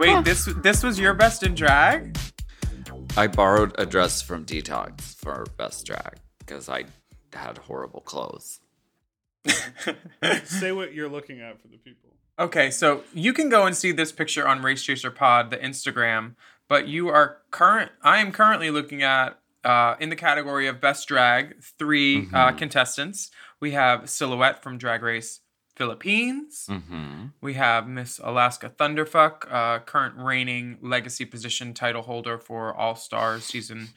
Wait, 0.00 0.24
this 0.24 0.46
this 0.62 0.82
was 0.82 0.98
your 0.98 1.12
best 1.12 1.42
in 1.42 1.54
drag? 1.54 2.16
I 3.18 3.26
borrowed 3.26 3.74
a 3.78 3.84
dress 3.84 4.22
from 4.22 4.46
Detox 4.46 5.14
for 5.16 5.44
Best 5.58 5.84
Drag 5.84 6.16
because 6.38 6.70
I 6.70 6.86
had 7.34 7.58
horrible 7.58 8.00
clothes. 8.00 8.60
Say 10.44 10.72
what 10.72 10.94
you're 10.94 11.10
looking 11.10 11.42
at 11.42 11.60
for 11.60 11.68
the 11.68 11.76
people. 11.76 12.14
Okay, 12.38 12.70
so 12.70 13.04
you 13.12 13.34
can 13.34 13.50
go 13.50 13.66
and 13.66 13.76
see 13.76 13.92
this 13.92 14.10
picture 14.10 14.48
on 14.48 14.62
Race 14.62 14.82
Chaser 14.82 15.10
Pod, 15.10 15.50
the 15.50 15.58
Instagram, 15.58 16.34
but 16.66 16.88
you 16.88 17.08
are 17.08 17.36
current. 17.50 17.92
I 18.02 18.20
am 18.20 18.32
currently 18.32 18.70
looking 18.70 19.02
at 19.02 19.38
uh, 19.64 19.96
in 20.00 20.08
the 20.08 20.16
category 20.16 20.66
of 20.66 20.80
best 20.80 21.08
drag 21.08 21.62
3 21.62 22.28
uh, 22.32 22.52
contestants. 22.52 23.30
We 23.60 23.72
have 23.72 24.08
Silhouette 24.08 24.62
from 24.62 24.78
Drag 24.78 25.02
Race 25.02 25.40
Philippines. 25.80 26.66
Mm-hmm. 26.68 27.28
We 27.40 27.54
have 27.54 27.88
Miss 27.88 28.20
Alaska 28.22 28.70
Thunderfuck, 28.78 29.50
uh, 29.50 29.78
current 29.78 30.14
reigning 30.18 30.76
legacy 30.82 31.24
position 31.24 31.72
title 31.72 32.02
holder 32.02 32.36
for 32.36 32.74
All 32.74 32.94
Stars 32.94 33.44
season 33.44 33.88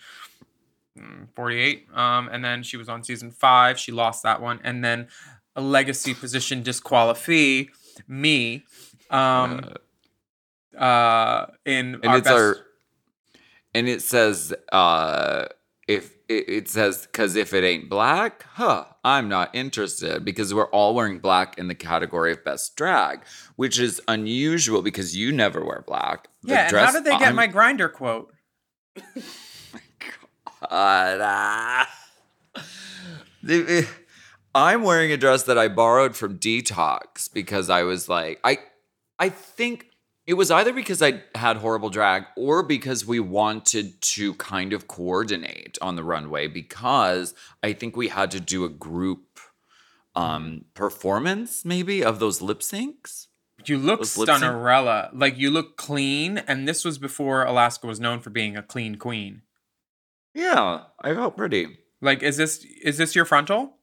mm, 0.98 1.28
48. 1.36 1.88
Um, 1.94 2.30
and 2.32 2.42
then 2.42 2.64
she 2.64 2.78
was 2.78 2.88
on 2.88 3.04
season 3.04 3.32
five. 3.32 3.78
She 3.78 3.92
lost 3.92 4.24
that 4.24 4.42
one. 4.42 4.62
And 4.64 4.82
then 4.82 5.10
a 5.58 5.62
legacy 5.62 6.14
position 6.14 6.64
disqualify 6.64 7.64
me. 8.08 8.64
Um, 9.10 9.74
uh, 10.78 11.48
in 11.66 11.96
and 11.96 12.06
our 12.06 12.18
it's 12.18 12.24
best, 12.24 12.38
our 12.38 12.58
and 13.76 13.90
it 13.90 14.02
says 14.02 14.54
uh 14.72 15.48
if 15.90 16.13
it, 16.30 16.50
it 16.50 16.70
says 16.70 17.06
because 17.06 17.36
if 17.36 17.54
it 17.54 17.64
ain't 17.64 17.90
black 17.90 18.44
huh 18.54 18.86
i'm 19.04 19.28
not 19.28 19.54
interested 19.54 20.24
because 20.24 20.54
we're 20.54 20.70
all 20.70 20.96
wearing 20.96 21.20
black 21.20 21.58
in 21.58 21.68
the 21.68 21.76
category 21.76 22.32
of 22.32 22.44
best 22.44 22.76
drag 22.76 23.22
which 23.56 23.80
is 23.80 24.02
unusual 24.08 24.82
because 24.82 25.16
you 25.16 25.32
never 25.32 25.64
wear 25.64 25.84
black 25.86 26.28
The 26.44 26.54
yeah. 26.54 26.68
And 26.68 26.78
how 26.78 26.92
did 26.92 27.04
they 27.04 27.12
get 27.12 27.22
I'm- 27.24 27.36
my 27.36 27.48
Grindr 27.48 27.92
quote? 27.92 28.34
God, 28.96 29.04
ah. 30.70 31.90
I'm 34.56 34.84
wearing 34.84 35.12
a 35.12 35.18
dress 35.18 35.44
that 35.44 35.58
I 35.58 35.68
borrowed 35.68 36.16
from 36.16 36.38
Detox 36.38 37.32
because 37.34 37.70
I 37.70 37.84
was 37.84 38.08
like, 38.08 38.40
I, 38.44 38.60
I 39.18 39.30
think 39.30 39.88
it 40.26 40.36
was 40.36 40.52
either 40.52 40.74
because 40.74 41.02
I 41.02 41.24
had 41.36 41.58
horrible 41.58 41.90
drag 41.90 42.26
or 42.38 42.64
because 42.64 43.06
we 43.06 43.20
wanted 43.20 44.02
to 44.02 44.34
kind 44.36 44.74
of 44.74 44.88
coordinate 44.88 45.78
on 45.82 45.96
the 45.96 46.04
runway 46.04 46.48
because 46.48 47.34
I 47.62 47.74
think 47.74 47.96
we 47.96 48.08
had 48.08 48.32
to 48.32 48.40
do 48.40 48.66
a 48.66 48.70
group 48.70 49.40
um 50.16 50.66
performance 50.76 51.66
maybe 51.66 52.04
of 52.04 52.20
those 52.20 52.40
lip 52.40 52.60
syncs. 52.60 53.28
You 53.66 53.78
look 53.78 54.00
Those 54.00 54.16
stunnerella. 54.16 55.10
Like 55.14 55.38
you 55.38 55.50
look 55.50 55.78
clean, 55.78 56.38
and 56.38 56.68
this 56.68 56.84
was 56.84 56.98
before 56.98 57.44
Alaska 57.44 57.88
was 57.88 58.00
known 58.00 58.20
for 58.20 58.30
being 58.30 58.58
a 58.58 58.64
clean 58.64 58.96
queen. 58.96 59.42
Yeah, 60.34 60.84
I 61.00 61.14
felt 61.14 61.38
pretty. 61.38 61.78
Like, 62.02 62.24
is 62.24 62.38
this 62.38 62.66
is 62.84 62.98
this 62.98 63.16
your 63.16 63.26
frontal? 63.26 63.78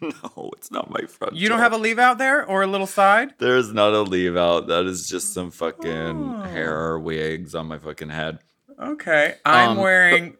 No, 0.02 0.50
it's 0.56 0.70
not 0.70 0.90
my 0.90 1.00
front. 1.06 1.36
You 1.36 1.48
don't 1.48 1.58
have 1.60 1.72
a 1.72 1.78
leave 1.78 1.98
out 1.98 2.18
there 2.18 2.44
or 2.44 2.62
a 2.62 2.66
little 2.66 2.86
side? 2.86 3.34
There's 3.38 3.72
not 3.72 3.94
a 3.94 4.02
leave 4.02 4.36
out. 4.36 4.66
That 4.68 4.84
is 4.86 5.08
just 5.08 5.32
some 5.32 5.50
fucking 5.50 5.90
Oh. 6.36 6.42
hair 6.42 6.98
wigs 6.98 7.54
on 7.54 7.66
my 7.66 7.78
fucking 7.78 8.10
head. 8.10 8.40
Okay, 8.78 9.36
I'm 9.44 9.70
Um, 9.70 9.76
wearing. 9.78 10.36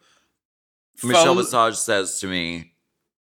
Michelle 1.02 1.34
faux- 1.34 1.46
Visage 1.52 1.76
says 1.76 2.20
to 2.20 2.26
me, 2.26 2.74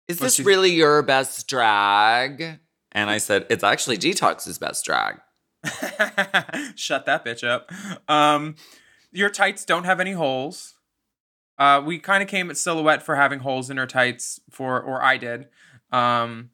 Is 0.08 0.18
this 0.18 0.38
really 0.40 0.70
your 0.72 1.02
best 1.02 1.46
drag? 1.48 2.58
And 2.92 3.10
I 3.10 3.18
said, 3.18 3.46
It's 3.50 3.64
actually 3.64 3.98
Detox's 3.98 4.58
best 4.58 4.84
drag. 4.84 5.20
Shut 6.74 7.06
that 7.06 7.24
bitch 7.24 7.46
up. 7.46 7.70
Um, 8.08 8.56
your 9.12 9.30
tights 9.30 9.64
don't 9.64 9.84
have 9.84 10.00
any 10.00 10.12
holes. 10.12 10.74
Uh, 11.58 11.80
we 11.84 11.98
kind 11.98 12.22
of 12.22 12.28
came 12.28 12.50
at 12.50 12.56
silhouette 12.56 13.02
for 13.02 13.16
having 13.16 13.38
holes 13.40 13.70
in 13.70 13.76
her 13.76 13.86
tights 13.86 14.40
for, 14.50 14.80
or 14.80 15.02
I 15.02 15.16
did. 15.18 15.46
Um, 15.94 16.50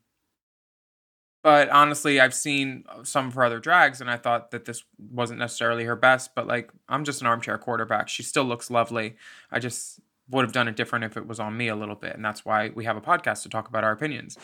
but 1.42 1.70
honestly, 1.70 2.20
I've 2.20 2.34
seen 2.34 2.84
some 3.02 3.28
of 3.28 3.34
her 3.34 3.44
other 3.44 3.60
drags, 3.60 4.00
and 4.02 4.10
I 4.10 4.16
thought 4.18 4.50
that 4.50 4.66
this 4.66 4.84
wasn't 4.98 5.38
necessarily 5.38 5.84
her 5.84 5.96
best. 5.96 6.34
But 6.34 6.46
like, 6.46 6.70
I'm 6.88 7.04
just 7.04 7.22
an 7.22 7.26
armchair 7.26 7.56
quarterback. 7.56 8.08
She 8.08 8.22
still 8.22 8.44
looks 8.44 8.70
lovely. 8.70 9.16
I 9.50 9.58
just 9.58 10.00
would 10.28 10.44
have 10.44 10.52
done 10.52 10.68
it 10.68 10.76
different 10.76 11.04
if 11.06 11.16
it 11.16 11.26
was 11.26 11.40
on 11.40 11.56
me 11.56 11.68
a 11.68 11.74
little 11.74 11.94
bit, 11.94 12.14
and 12.14 12.24
that's 12.24 12.44
why 12.44 12.68
we 12.74 12.84
have 12.84 12.96
a 12.96 13.00
podcast 13.00 13.42
to 13.44 13.48
talk 13.48 13.68
about 13.68 13.84
our 13.84 13.92
opinions. 13.92 14.36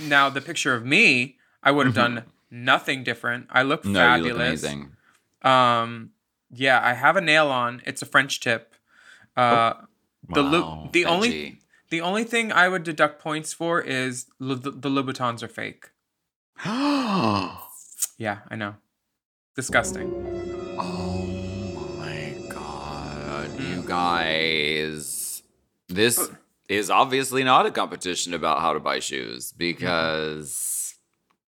now, 0.00 0.30
the 0.30 0.40
picture 0.40 0.74
of 0.74 0.86
me, 0.86 1.36
I 1.62 1.70
would 1.70 1.84
have 1.86 1.94
done 1.94 2.24
nothing 2.50 3.04
different. 3.04 3.46
I 3.50 3.62
look 3.62 3.84
No, 3.84 3.98
fabulous. 4.00 4.26
you 4.26 4.32
look 4.34 4.40
amazing. 4.48 4.92
Um, 5.42 6.10
yeah, 6.50 6.80
I 6.82 6.94
have 6.94 7.16
a 7.16 7.20
nail 7.20 7.48
on. 7.48 7.82
It's 7.84 8.00
a 8.00 8.06
French 8.06 8.40
tip. 8.40 8.74
Uh, 9.36 9.74
the 10.30 10.42
lu- 10.42 10.62
Wow, 10.62 10.88
the 10.92 11.04
only 11.04 11.28
edgy. 11.28 11.58
The 11.92 12.00
only 12.00 12.24
thing 12.24 12.50
I 12.50 12.68
would 12.68 12.82
deduct 12.84 13.20
points 13.22 13.52
for 13.52 13.80
is 13.80 14.26
lu- 14.40 14.56
the, 14.56 14.88
Louboutins 14.90 15.42
are 15.42 15.48
fake. 15.48 15.90
oh 16.64 17.68
Yeah, 18.18 18.38
I 18.50 18.56
know. 18.56 18.74
Disgusting. 19.56 20.08
Oh 20.78 21.96
my 21.98 22.34
god, 22.48 23.48
Mm. 23.50 23.70
you 23.76 23.82
guys. 23.86 25.42
This 25.88 26.30
is 26.68 26.88
obviously 26.90 27.44
not 27.44 27.66
a 27.66 27.70
competition 27.70 28.32
about 28.32 28.60
how 28.60 28.72
to 28.72 28.80
buy 28.80 28.98
shoes 28.98 29.52
because 29.52 30.94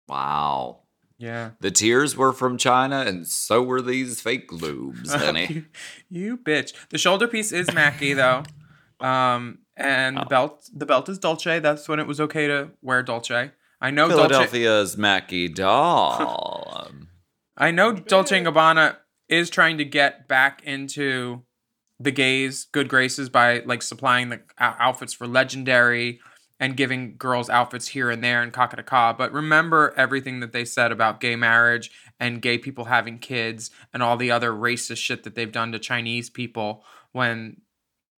wow. 0.09 0.81
Yeah. 1.19 1.51
The 1.61 1.71
tears 1.71 2.17
were 2.17 2.33
from 2.33 2.57
China, 2.57 3.01
and 3.07 3.27
so 3.27 3.63
were 3.63 3.83
these 3.83 4.23
fake 4.23 4.49
lubes, 4.51 5.11
honey. 5.25 5.47
you, 5.51 5.65
you 6.09 6.37
bitch. 6.39 6.73
The 6.89 6.97
shoulder 6.99 7.29
piece 7.29 7.53
is 7.53 7.73
Mackie 7.75 8.15
though. 8.15 8.43
Um 9.01 9.61
and 9.81 10.19
Oh. 10.19 10.21
the 10.21 10.27
belt 10.27 10.71
the 10.75 10.87
belt 10.87 11.09
is 11.09 11.19
Dolce. 11.19 11.59
That's 11.59 11.89
when 11.89 11.99
it 11.99 12.07
was 12.07 12.21
okay 12.21 12.47
to 12.47 12.71
wear 12.83 13.03
Dolce. 13.03 13.53
I 13.81 13.91
know 13.91 14.09
Dolce 14.09 14.29
Philadelphia's 14.29 14.97
Mackie 14.97 15.49
doll. 15.49 16.91
I 17.57 17.71
know 17.71 17.93
Dolce 17.93 18.39
and 18.39 18.47
Gabbana 18.47 18.97
is 19.29 19.51
trying 19.51 19.79
to 19.79 19.85
get 19.85 20.29
back 20.29 20.63
into 20.65 21.43
the 21.99 22.11
gays' 22.11 22.67
good 22.73 22.89
graces 22.89 23.29
by 23.29 23.61
like 23.61 23.83
supplying 23.83 24.31
the 24.31 24.41
uh, 24.59 24.75
outfits 24.79 25.13
for 25.13 25.27
Legendary 25.27 26.21
and 26.59 26.77
giving 26.77 27.17
girls 27.17 27.49
outfits 27.49 27.89
here 27.89 28.11
and 28.11 28.23
there 28.23 28.43
in 28.43 28.51
Kakataka. 28.51 29.17
But 29.17 29.33
remember 29.33 29.95
everything 29.97 30.41
that 30.41 30.53
they 30.53 30.65
said 30.65 30.93
about 30.93 31.21
gay 31.21 31.37
marriage 31.37 31.91
and 32.19 32.43
gay 32.43 32.59
people 32.59 32.87
having 32.87 33.19
kids 33.19 33.71
and 33.95 34.03
all 34.03 34.17
the 34.19 34.31
other 34.31 34.51
racist 34.53 34.99
shit 34.99 35.23
that 35.25 35.35
they've 35.35 35.51
done 35.51 35.73
to 35.73 35.79
Chinese 35.79 36.29
people 36.29 36.85
when 37.13 37.63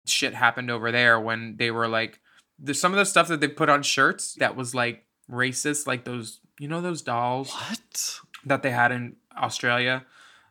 shit 0.07 0.35
happened 0.35 0.71
over 0.71 0.91
there 0.93 1.19
when 1.21 1.57
they 1.59 1.71
were 1.71 1.89
like 1.89 2.21
the, 2.59 2.75
some 2.75 2.93
of 2.93 2.99
the 2.99 3.05
stuff 3.05 3.29
that 3.29 3.41
they 3.41 3.49
put 3.49 3.69
on 3.69 3.83
shirts 3.83 4.35
that 4.35 4.57
was 4.57 4.75
like 4.75 5.05
racist 5.31 5.87
like 5.87 6.05
those 6.05 6.41
you 6.59 6.69
know 6.69 6.81
those 6.81 7.03
dolls 7.03 7.51
what? 7.53 8.21
that 8.45 8.63
they 8.63 8.71
had 8.71 8.93
in 8.93 9.17
Australia. 9.37 10.05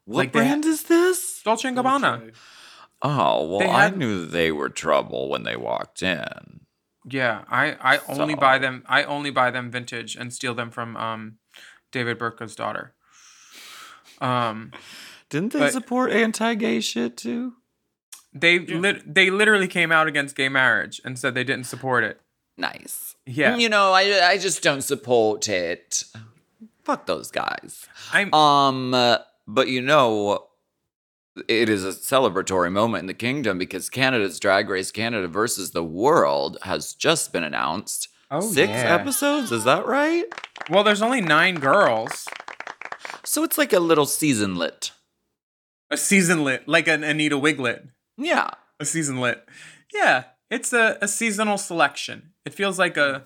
What 0.06 0.18
Like 0.18 0.34
they 0.34 0.40
brand 0.40 0.66
is 0.66 0.84
this? 0.84 1.42
Dolce 1.44 1.68
and 1.68 1.78
Gabbana. 1.78 2.34
Oh, 3.04 3.48
well, 3.48 3.60
They 3.60 3.70
I 3.70 3.90
knew 3.90 4.26
they 4.26 4.52
were 4.52 4.70
trouble 4.70 5.30
when 5.30 5.44
they 5.44 5.56
walked 5.56 6.02
in. 6.04 6.62
Yeah, 7.10 7.44
I 7.50 7.74
I 7.96 8.00
only 8.10 8.36
buy 8.36 8.58
them. 8.60 8.84
I 8.88 9.04
only 9.04 9.30
buy 9.32 9.52
them 9.52 9.72
vintage 9.72 10.16
and 10.16 10.34
steal 10.34 10.54
them 10.54 10.70
from 10.72 10.96
um, 10.98 11.38
David 11.92 12.18
Burtka's 12.20 12.56
daughter. 12.56 12.94
Um, 14.20 14.72
Didn't 15.30 15.54
they 15.54 15.60
But- 15.60 15.74
support 15.74 16.12
anti-gay 16.12 16.80
shit 16.82 17.18
too? 17.18 17.54
They 18.34 18.60
lit 18.60 19.14
they 19.14 19.30
literally 19.30 19.68
came 19.68 19.92
out 19.92 20.08
against 20.08 20.36
gay 20.36 20.50
marriage 20.50 21.02
and 21.04 21.18
said 21.20 21.34
they 21.34 21.44
didn't 21.44 21.66
support 21.66 22.04
it. 22.04 22.20
Nice. 22.58 23.16
Yeah, 23.26 23.56
You 23.58 23.70
know, 23.70 23.92
I 23.94 24.30
I 24.32 24.38
just 24.38 24.62
don't 24.64 24.82
support 24.82 25.48
it. 25.48 26.04
Fuck 26.84 27.06
those 27.06 27.32
guys. 27.32 27.88
I'm. 28.12 28.34
Um, 28.34 28.92
but 29.48 29.68
you 29.68 29.82
know, 29.82 30.48
it 31.48 31.70
is 31.70 31.86
a 31.86 31.90
celebratory 31.90 32.72
moment 32.72 33.02
in 33.02 33.08
the 33.08 33.14
kingdom 33.14 33.58
because 33.58 33.90
Canada's 33.90 34.40
Drag 34.40 34.70
Race 34.70 34.92
Canada 34.92 35.28
versus 35.28 35.72
the 35.72 35.84
World 35.84 36.58
has 36.64 36.94
just 36.94 37.32
been 37.32 37.44
announced. 37.44 38.08
Oh, 38.30 38.42
Six 38.42 38.70
yeah. 38.72 38.96
episodes, 38.96 39.52
is 39.52 39.66
that 39.66 39.86
right? 39.86 40.24
well, 40.70 40.84
there's 40.84 41.02
only 41.02 41.20
nine 41.22 41.56
girls. 41.56 42.26
So 43.24 43.44
it's 43.44 43.58
like 43.58 43.74
a 43.74 43.80
little 43.80 44.06
season 44.06 44.56
lit. 44.56 44.92
A 45.90 45.98
season 45.98 46.44
lit, 46.46 46.68
like 46.68 46.88
an 46.88 47.04
Anita 47.04 47.38
Wiglet. 47.38 47.90
Yeah. 48.22 48.50
A 48.80 48.86
season 48.86 49.20
lit. 49.20 49.48
Yeah, 49.94 50.26
it's 50.50 50.74
a, 50.74 50.98
a 51.02 51.08
seasonal 51.08 51.58
selection. 51.58 52.32
It 52.46 52.54
feels 52.54 52.80
like 52.80 52.98
a. 52.98 53.26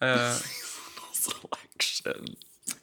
a 0.00 0.34
Selection. 1.12 2.36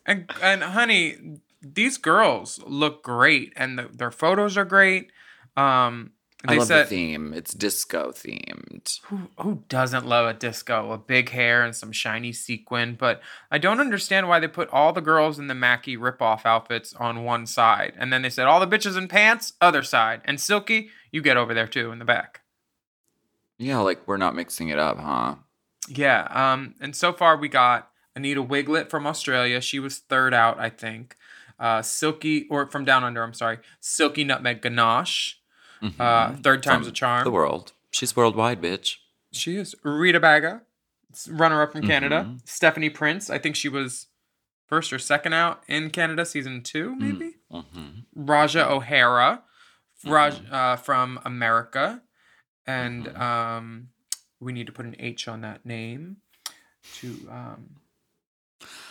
And 0.05 0.29
and 0.41 0.63
honey, 0.63 1.39
these 1.61 1.97
girls 1.97 2.59
look 2.65 3.03
great, 3.03 3.53
and 3.55 3.79
the, 3.79 3.89
their 3.91 4.11
photos 4.11 4.57
are 4.57 4.65
great. 4.65 5.11
Um, 5.55 6.11
I 6.45 6.53
they 6.53 6.59
love 6.59 6.67
said 6.67 6.85
the 6.85 6.89
theme. 6.89 7.33
It's 7.33 7.53
disco 7.53 8.11
themed. 8.11 8.99
who 9.03 9.29
who 9.39 9.63
doesn't 9.69 10.05
love 10.05 10.27
a 10.27 10.33
disco, 10.37 10.91
a 10.91 10.97
big 10.97 11.29
hair 11.29 11.63
and 11.63 11.73
some 11.73 11.93
shiny 11.93 12.33
sequin? 12.33 12.95
But 12.95 13.21
I 13.49 13.59
don't 13.59 13.79
understand 13.79 14.27
why 14.27 14.39
they 14.39 14.49
put 14.49 14.69
all 14.69 14.91
the 14.91 14.99
girls 14.99 15.39
in 15.39 15.47
the 15.47 15.55
Mackie 15.55 15.95
ripoff 15.95 16.45
outfits 16.45 16.93
on 16.95 17.23
one 17.23 17.45
side, 17.45 17.93
and 17.97 18.11
then 18.11 18.23
they 18.23 18.29
said 18.29 18.45
all 18.45 18.59
the 18.59 18.67
bitches 18.67 18.97
in 18.97 19.07
pants 19.07 19.53
other 19.61 19.83
side, 19.83 20.21
and 20.25 20.39
Silky, 20.39 20.89
you 21.13 21.21
get 21.21 21.37
over 21.37 21.53
there 21.53 21.67
too 21.67 21.91
in 21.93 21.99
the 21.99 22.05
back. 22.05 22.41
Yeah, 23.57 23.77
like 23.79 24.05
we're 24.05 24.17
not 24.17 24.35
mixing 24.35 24.67
it 24.67 24.79
up, 24.79 24.97
huh? 24.99 25.35
Yeah. 25.87 26.27
Um, 26.31 26.75
and 26.81 26.93
so 26.95 27.13
far 27.13 27.37
we 27.37 27.47
got 27.47 27.89
Anita 28.15 28.41
Wiglet 28.43 28.89
from 28.89 29.07
Australia. 29.07 29.61
She 29.61 29.79
was 29.79 29.99
third 29.99 30.33
out, 30.33 30.59
I 30.59 30.69
think. 30.69 31.15
Uh, 31.59 31.81
Silky, 31.81 32.47
or 32.49 32.65
from 32.67 32.83
Down 32.83 33.03
Under, 33.03 33.23
I'm 33.23 33.33
sorry. 33.33 33.59
Silky 33.79 34.23
Nutmeg 34.25 34.61
Ganache. 34.61 35.35
Uh, 35.99 36.33
third 36.37 36.63
time's 36.63 36.85
From 36.87 36.91
a 36.91 36.95
charm. 36.95 37.23
The 37.25 37.31
world. 37.31 37.73
She's 37.91 38.15
worldwide, 38.15 38.61
bitch. 38.61 38.95
She 39.31 39.57
is. 39.57 39.75
Rita 39.83 40.19
Baga, 40.19 40.61
runner 41.29 41.61
up 41.61 41.73
from 41.73 41.85
Canada. 41.85 42.25
Mhm. 42.27 42.47
Stephanie 42.47 42.89
Prince, 42.89 43.29
I 43.29 43.37
think 43.37 43.55
she 43.57 43.67
was 43.69 44.07
first 44.65 44.91
or 44.93 44.99
second 44.99 45.33
out 45.33 45.61
in 45.67 45.89
Canada, 45.89 46.25
season 46.25 46.63
two, 46.63 46.95
maybe. 46.95 47.35
hmm 47.51 47.99
Ra'Jah 48.17 48.69
O'Hara, 48.69 49.43
Raj, 50.05 50.41
uh, 50.51 50.75
from 50.77 51.19
America. 51.25 52.01
And 52.65 53.05
Mhm. 53.05 53.19
um, 53.19 53.89
we 54.39 54.53
need 54.53 54.67
to 54.67 54.73
put 54.73 54.85
an 54.85 54.95
H 54.99 55.27
on 55.27 55.41
that 55.41 55.65
name 55.65 56.17
to. 56.99 57.27
um 57.31 57.75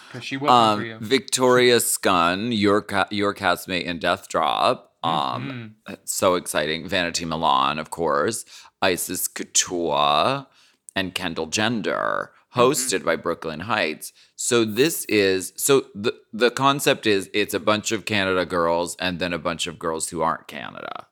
because 0.09 0.25
she 0.25 0.37
you. 0.37 0.94
Um, 0.96 1.01
Victoria 1.01 1.81
Scone, 1.81 2.53
your 2.53 2.83
ca- 2.83 3.09
your 3.11 3.33
castmate 3.35 3.85
in 3.85 3.98
Death 3.98 4.29
Drop. 4.29 4.94
Um, 5.03 5.75
Mhm. 5.88 5.98
so 6.05 6.35
exciting. 6.35 6.87
Vanity 6.87 7.25
Milan, 7.25 7.79
of 7.79 7.88
course. 7.90 8.44
Icesis 8.83 9.27
Couture 9.27 10.46
and 10.94 11.14
Kendall 11.14 11.46
Gender, 11.46 12.33
hosted 12.54 13.04
by 13.04 13.16
Brooke 13.16 13.44
Lynn 13.44 13.60
Hytes. 13.60 14.12
So 14.36 14.64
this 14.64 15.04
is 15.06 15.52
so 15.56 15.86
the 15.94 16.14
the 16.32 16.50
concept 16.50 17.06
is 17.06 17.30
it's 17.32 17.54
a 17.54 17.60
bunch 17.60 17.92
of 17.92 18.04
Canada 18.04 18.44
girls 18.46 18.96
and 18.98 19.18
then 19.18 19.32
a 19.32 19.38
bunch 19.38 19.66
of 19.66 19.78
girls 19.78 20.08
who 20.10 20.22
aren't 20.22 20.48
Canada. 20.48 21.06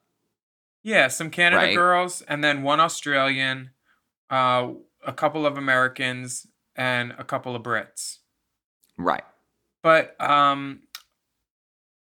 Yeah, 0.83 1.09
some 1.09 1.31
Canada 1.31 1.63
Right. 1.63 1.75
girls, 1.77 2.23
and 2.23 2.43
then 2.43 2.63
one 2.63 2.81
Australian, 2.81 3.71
uh, 4.31 4.69
a 5.07 5.13
couple 5.13 5.45
of 5.45 5.59
Americans, 5.59 6.47
and 6.75 7.13
a 7.19 7.25
couple 7.25 7.55
of 7.55 7.63
Brits. 7.63 8.19
Right. 8.97 9.25
But 9.83 10.19
um, 10.19 10.81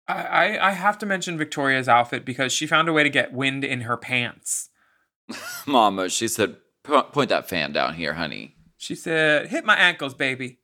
I, 0.08 0.24
I 0.24 0.68
I 0.68 0.72
have 0.72 0.98
to 1.00 1.06
mention 1.06 1.38
Victoria's 1.38 1.88
outfit 1.88 2.26
because 2.26 2.52
she 2.52 2.68
found 2.68 2.90
a 2.90 2.94
way 2.94 3.04
to 3.04 3.10
get 3.10 3.32
wind 3.34 3.64
in 3.64 3.82
her 3.82 3.96
pants. 3.96 4.70
Mama, 5.66 6.10
she 6.10 6.28
said, 6.28 6.58
point 6.84 7.30
that 7.30 7.48
fan 7.50 7.72
down 7.72 7.94
here, 7.96 8.14
honey. 8.14 8.56
She 8.78 8.96
said, 8.96 9.48
"Hit 9.48 9.66
my 9.66 9.76
ankles, 9.76 10.14
baby. 10.14 10.60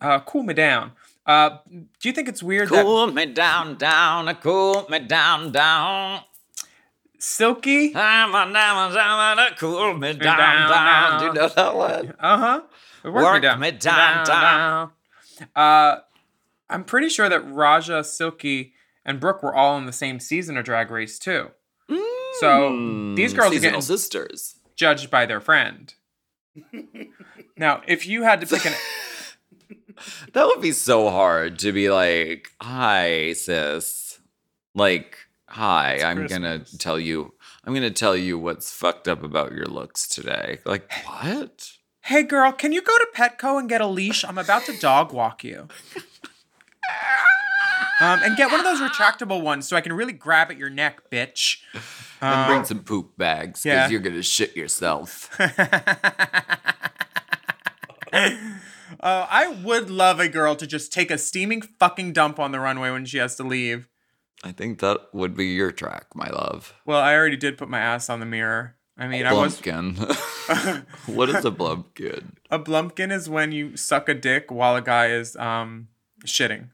Uh, 0.00 0.20
cool 0.20 0.42
me 0.42 0.54
down." 0.54 0.92
Uh, 1.24 1.58
do 1.70 2.08
you 2.08 2.12
think 2.12 2.28
it's 2.28 2.42
weird 2.42 2.68
that 2.70 2.82
Cool 2.84 3.06
me 3.12 3.26
down, 3.26 3.76
down, 3.76 4.34
cool 4.36 4.86
me 4.90 4.98
down, 4.98 5.52
down. 5.52 6.20
Silky? 7.18 7.94
I'm 7.94 8.30
a 8.34 8.52
diamond, 8.52 8.94
diamond, 8.94 9.56
cool 9.56 9.94
me 9.94 10.12
down, 10.14 10.36
down, 10.38 10.68
down. 10.68 11.20
Do 11.20 11.26
you 11.26 11.32
know 11.32 11.48
that 11.48 11.74
one? 11.76 12.14
Uh 12.18 12.38
huh. 12.38 12.60
Work 13.08 13.58
me 13.60 13.70
down, 13.70 14.26
down. 14.26 14.90
Uh, 15.54 15.96
I'm 16.68 16.82
pretty 16.84 17.08
sure 17.08 17.28
that 17.28 17.46
Ra'Jah, 17.46 18.04
Silky, 18.04 18.72
and 19.04 19.20
Brooke 19.20 19.42
were 19.44 19.54
all 19.54 19.78
in 19.78 19.86
the 19.86 19.92
same 19.92 20.18
season 20.18 20.56
of 20.56 20.64
Drag 20.64 20.90
Race 20.90 21.18
too, 21.20 21.50
So, 22.40 23.14
these 23.14 23.32
girls 23.32 23.52
are 23.52 23.56
Hmm, 23.56 23.62
getting- 23.62 23.80
sisters. 23.82 24.56
judged 24.74 25.08
by 25.10 25.26
their 25.26 25.40
friend. 25.40 25.94
now, 27.62 27.80
if 27.86 28.08
you 28.08 28.24
had 28.24 28.40
to 28.40 28.46
pick 28.48 28.66
an, 28.66 28.72
That 30.32 30.46
would 30.46 30.60
be 30.60 30.72
so 30.72 31.10
hard 31.10 31.60
to 31.60 31.70
be 31.70 31.90
like, 31.90 32.50
"Hi, 32.60 33.34
sis." 33.34 34.18
Like, 34.74 35.16
"Hi, 35.48 36.00
I'm 36.02 36.26
gonna 36.26 36.64
tell 36.78 36.98
you. 36.98 37.34
I'm 37.64 37.72
gonna 37.72 37.92
tell 37.92 38.16
you 38.16 38.36
what's 38.36 38.72
fucked 38.72 39.06
up 39.06 39.22
about 39.22 39.52
your 39.52 39.66
looks 39.66 40.08
today." 40.08 40.58
Like, 40.64 40.90
what? 41.06 41.72
hey 42.06 42.24
girl, 42.24 42.50
can 42.50 42.72
you 42.72 42.82
go 42.82 42.98
to 42.98 43.06
Petco 43.14 43.60
and 43.60 43.68
get 43.68 43.80
a 43.80 43.86
leash? 43.86 44.24
I'm 44.24 44.38
about 44.38 44.64
to 44.64 44.76
dog 44.76 45.12
walk 45.12 45.44
you. 45.44 45.68
Um, 48.00 48.18
and 48.24 48.36
get 48.36 48.50
one 48.50 48.58
of 48.58 48.66
those 48.66 48.80
retractable 48.80 49.40
ones 49.40 49.68
so 49.68 49.76
I 49.76 49.80
can 49.80 49.92
really 49.92 50.12
grab 50.12 50.50
at 50.50 50.56
your 50.58 50.70
neck, 50.70 51.08
bitch. 51.12 51.58
And 52.20 52.48
bring 52.48 52.64
some 52.64 52.80
poop 52.80 53.16
bags 53.16 53.62
because 53.62 53.76
yeah. 53.76 53.88
you're 53.88 54.00
gonna 54.00 54.24
shit 54.24 54.56
yourself. 54.56 55.30
Uh, 58.12 59.26
I 59.30 59.48
would 59.48 59.88
love 59.90 60.20
a 60.20 60.28
girl 60.28 60.54
to 60.56 60.66
just 60.66 60.92
take 60.92 61.10
a 61.10 61.16
steaming 61.16 61.62
fucking 61.62 62.12
dump 62.12 62.38
on 62.38 62.52
the 62.52 62.60
runway 62.60 62.90
when 62.90 63.06
she 63.06 63.18
has 63.18 63.36
to 63.36 63.42
leave. 63.42 63.88
I 64.44 64.52
think 64.52 64.80
that 64.80 65.08
would 65.12 65.36
be 65.36 65.46
your 65.46 65.72
track, 65.72 66.06
my 66.14 66.28
love. 66.28 66.74
Well, 66.84 67.00
I 67.00 67.14
already 67.14 67.36
did 67.36 67.56
put 67.56 67.68
my 67.68 67.78
ass 67.78 68.10
on 68.10 68.20
the 68.20 68.26
mirror. 68.26 68.76
I 68.98 69.06
mean, 69.06 69.24
I 69.24 69.32
was 69.32 69.60
Blumpkin. 69.60 70.84
what 71.06 71.30
is 71.30 71.44
a 71.44 71.50
blumpkin? 71.50 72.34
a 72.50 72.58
blumpkin 72.58 73.10
is 73.10 73.28
when 73.28 73.50
you 73.50 73.76
suck 73.76 74.08
a 74.08 74.14
dick 74.14 74.50
while 74.50 74.76
a 74.76 74.82
guy 74.82 75.06
is 75.06 75.34
um 75.36 75.88
shitting. 76.26 76.68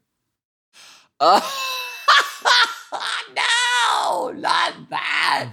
Uh, 1.21 1.41
no, 3.37 4.31
not 4.35 4.75
that. 4.91 5.51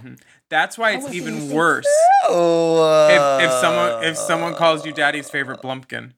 That's 0.56 0.78
why 0.78 0.92
it's 0.94 1.12
even 1.14 1.50
worse 1.50 1.86
Oh, 2.24 3.10
if, 3.10 3.46
if 3.46 3.52
someone 3.60 4.04
if 4.06 4.16
someone 4.18 4.56
calls 4.56 4.86
you 4.86 4.94
daddy's 4.94 5.30
favorite 5.30 5.62
blumpkin. 5.62 6.14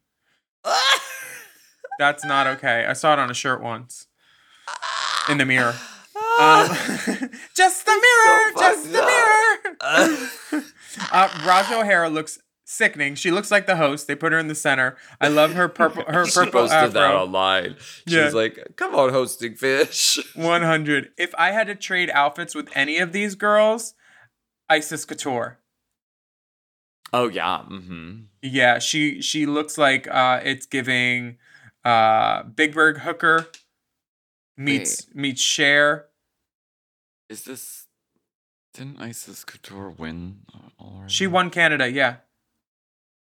That's 2.00 2.23
not 2.23 2.45
okay. 2.45 2.86
I 2.88 2.93
saw 2.93 3.13
it 3.13 3.19
on 3.19 3.32
a 3.32 3.34
shirt 3.34 3.63
once. 3.63 4.06
In 5.30 5.38
the 5.39 5.45
mirror. 5.45 5.73
Um, 6.39 6.67
just 7.56 7.86
the 7.88 7.91
mirror, 8.06 8.52
so 8.54 8.60
just 8.60 8.91
the 8.91 9.00
fucked 9.00 10.52
mirror. 10.52 10.63
uh, 11.12 11.28
Ra'Jah 11.30 11.82
O'Hara 11.82 12.10
looks 12.12 12.38
sickening. 12.63 13.15
She 13.15 13.32
looks 13.32 13.50
like 13.50 13.65
the 13.65 13.76
host. 13.78 14.06
They 14.08 14.13
put 14.15 14.34
her 14.34 14.38
in 14.38 14.47
the 14.47 14.54
center. 14.54 14.97
I 15.19 15.30
love 15.30 15.54
her 15.54 15.67
purple. 15.67 16.04
Her 16.08 16.28
she 16.28 16.34
purple 16.36 16.62
posted 16.62 16.91
that 16.93 17.04
afro. 17.06 17.23
online. 17.23 17.76
She 18.08 18.15
Yeah. 18.15 18.30
like, 18.30 18.73
"Come 18.76 18.93
on, 18.93 19.10
hosting 19.10 19.56
fish." 19.56 20.19
100. 20.36 21.10
If 21.17 21.34
I 21.39 21.52
had 21.54 21.65
to 21.67 21.76
trade 21.76 22.12
outfits 22.13 22.54
with 22.54 22.69
any 22.76 23.00
of 23.00 23.13
these 23.13 23.34
girls, 23.34 23.95
Icesis 24.69 25.06
Couture. 25.06 25.60
Oh 27.13 27.30
yeah. 27.30 27.63
Mm-hmm. 27.69 28.23
Yeah, 28.41 28.80
she 28.80 29.21
she 29.21 29.45
looks 29.45 29.77
like 29.77 30.08
uh 30.10 30.41
it's 30.43 30.65
giving 30.65 31.38
uh 31.86 32.43
Big 32.43 32.73
Bird 32.73 32.99
Hooker 32.99 33.47
meets 34.58 35.13
meets 35.15 35.41
Cher. 35.41 36.08
Is 37.30 37.43
this? 37.43 37.86
Didn't 38.73 38.99
Icesis 39.01 39.45
Couture 39.45 39.89
win 39.89 40.39
already? 40.80 41.12
She 41.12 41.27
won 41.27 41.49
Canada, 41.49 41.89
yeah. 41.89 42.17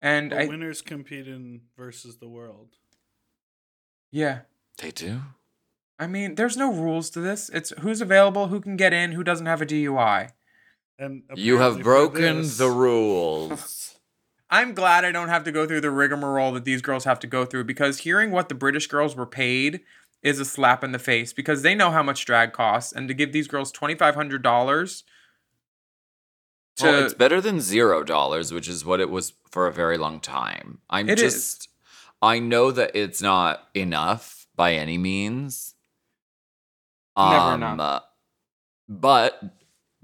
And 0.01 0.33
The 0.33 0.42
I 0.42 0.47
winners 0.47 0.83
compete 0.83 1.27
in 1.29 1.62
versus 1.77 2.16
the 2.18 2.29
world. 2.29 2.77
yeah. 4.11 4.40
They 4.79 4.90
do. 4.90 5.21
I 5.99 6.07
mean, 6.07 6.35
there's 6.35 6.57
no 6.57 6.73
rules 6.73 7.11
to 7.11 7.21
this. 7.21 7.49
It's 7.51 7.71
who's 7.81 8.01
available, 8.01 8.49
who 8.49 8.61
can 8.61 8.77
get 8.77 8.92
in, 8.92 9.12
who 9.12 9.23
doesn't 9.23 9.47
have 9.47 9.61
a 9.62 9.66
DUI. 9.66 10.31
And 11.03 11.25
You 11.35 11.59
have 11.59 11.83
broken 11.83 12.43
the 12.57 12.71
rules. 12.71 13.97
I'm 14.51 14.73
glad 14.75 15.05
I 15.05 15.11
don't 15.11 15.31
have 15.31 15.43
to 15.45 15.53
go 15.53 15.67
through 15.67 15.81
the 15.81 15.91
rigmarole 15.91 16.53
that 16.53 16.65
these 16.65 16.81
girls 16.83 17.05
have 17.05 17.19
to 17.21 17.27
go 17.27 17.45
through 17.45 17.65
because 17.65 17.99
hearing 17.99 18.31
what 18.31 18.49
the 18.49 18.55
British 18.55 18.87
girls 18.87 19.17
were 19.17 19.27
paid 19.27 19.81
is 20.23 20.38
a 20.38 20.45
slap 20.45 20.85
in 20.85 20.93
the 20.93 20.99
face 20.99 21.33
because 21.33 21.62
they 21.62 21.75
know 21.75 21.91
how 21.91 22.03
much 22.03 22.25
drag 22.25 22.53
costs 22.53 22.93
and 22.93 23.09
to 23.09 23.15
give 23.15 23.33
these 23.33 23.49
girls 23.49 23.73
$2500 23.73 25.03
to 26.77 26.85
well, 26.85 27.05
it's 27.05 27.15
better 27.15 27.41
than 27.41 27.61
zero 27.61 28.05
dollars, 28.05 28.53
which 28.53 28.69
is 28.69 28.85
what 28.85 29.01
it 29.01 29.11
was 29.11 29.33
for 29.51 29.67
a 29.67 29.73
very 29.73 29.99
long 29.99 30.21
time. 30.21 30.79
I'm 30.88 31.09
It 31.09 31.19
is. 31.19 31.35
just, 31.35 31.69
I 32.21 32.38
know 32.38 32.71
that 32.71 32.93
it's 32.95 33.21
not 33.21 33.69
enough 33.75 34.47
by 34.55 34.75
any 34.75 34.99
means. 34.99 35.75
Never 37.17 37.51
Um, 37.51 37.62
enough. 37.62 37.81
uh, 37.81 38.01
but 38.88 39.43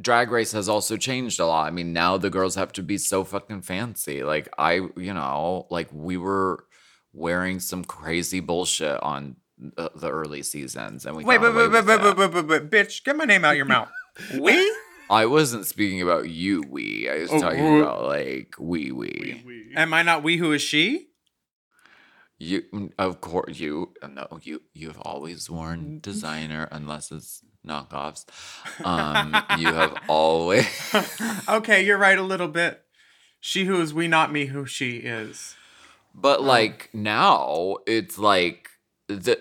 Drag 0.00 0.30
Race 0.30 0.52
has 0.52 0.68
also 0.68 0.96
changed 0.96 1.40
a 1.40 1.46
lot. 1.46 1.66
I 1.66 1.70
mean, 1.70 1.92
now 1.92 2.16
the 2.18 2.30
girls 2.30 2.54
have 2.54 2.72
to 2.74 2.82
be 2.82 2.98
so 2.98 3.24
fucking 3.24 3.62
fancy. 3.62 4.22
Like 4.22 4.48
I, 4.58 4.74
you 4.96 5.12
know, 5.14 5.66
like 5.70 5.88
we 5.92 6.16
were 6.16 6.64
wearing 7.12 7.58
some 7.60 7.84
crazy 7.84 8.40
bullshit 8.40 9.02
on 9.02 9.36
the, 9.58 9.90
the 9.96 10.08
early 10.10 10.42
seasons, 10.42 11.04
and 11.04 11.16
we 11.16 11.24
Wait, 11.24 11.40
got 11.40 11.52
wait, 11.54 11.68
wait, 11.70 11.84
wait, 11.84 12.00
wait, 12.00 12.16
wait, 12.16 12.32
wait, 12.34 12.46
wait, 12.46 12.70
bitch, 12.70 13.02
get 13.04 13.16
my 13.16 13.24
name 13.24 13.44
out 13.44 13.56
your 13.56 13.64
mouth. 13.74 13.88
we? 14.38 14.72
I 15.10 15.24
wasn't 15.26 15.66
speaking 15.66 16.02
about 16.02 16.28
you, 16.28 16.62
we. 16.68 17.08
I 17.08 17.18
was 17.20 17.32
Oh, 17.32 17.40
talking 17.40 17.64
oh. 17.64 17.80
about 17.80 18.04
like 18.04 18.54
we, 18.60 18.92
we. 18.92 19.08
We, 19.20 19.42
we. 19.46 19.74
Am 19.74 19.92
I 19.94 20.02
not 20.02 20.22
we 20.22 20.36
who 20.36 20.52
is 20.52 20.62
she? 20.62 21.06
You, 22.38 22.62
of 22.98 23.20
course, 23.20 23.58
you. 23.58 23.94
No, 24.08 24.28
you. 24.42 24.62
You've 24.74 25.00
always 25.00 25.46
Mm-hmm. 25.46 25.54
worn 25.56 25.98
designer, 26.00 26.68
unless 26.70 27.10
it's 27.10 27.42
knockoffs. 27.68 28.24
Um, 28.84 29.36
you 29.58 29.66
have 29.66 29.96
always. 30.08 30.66
okay, 31.48 31.84
you're 31.84 31.98
right 31.98 32.18
a 32.18 32.22
little 32.22 32.48
bit. 32.48 32.82
She 33.40 33.66
who 33.66 33.80
is 33.80 33.94
we, 33.94 34.08
not 34.08 34.32
me 34.32 34.46
who 34.46 34.66
she 34.66 34.96
is. 34.96 35.54
But 36.14 36.42
like 36.42 36.90
now, 36.92 37.76
it's 37.86 38.18
like 38.18 38.70
the 39.06 39.40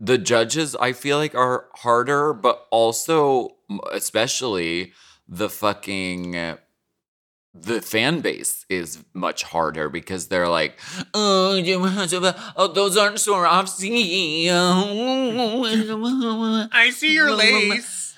the 0.00 0.16
judges. 0.16 0.74
I 0.76 0.92
feel 0.92 1.18
like 1.18 1.34
are 1.34 1.66
harder, 1.74 2.32
but 2.32 2.66
also, 2.70 3.56
especially 3.92 4.92
the 5.28 5.50
fucking. 5.50 6.56
The 7.56 7.80
fan 7.80 8.20
base 8.20 8.66
is 8.68 9.04
much 9.12 9.44
harder 9.44 9.88
because 9.88 10.26
they're 10.26 10.48
like, 10.48 10.78
oh, 11.14 11.54
you 11.54 11.84
have 11.84 12.10
to- 12.10 12.34
oh 12.56 12.66
those 12.68 12.96
aren't 12.96 13.16
Swarovski. 13.16 14.48
I 16.72 16.90
see 16.90 17.14
your 17.14 17.30
lace. 17.32 18.16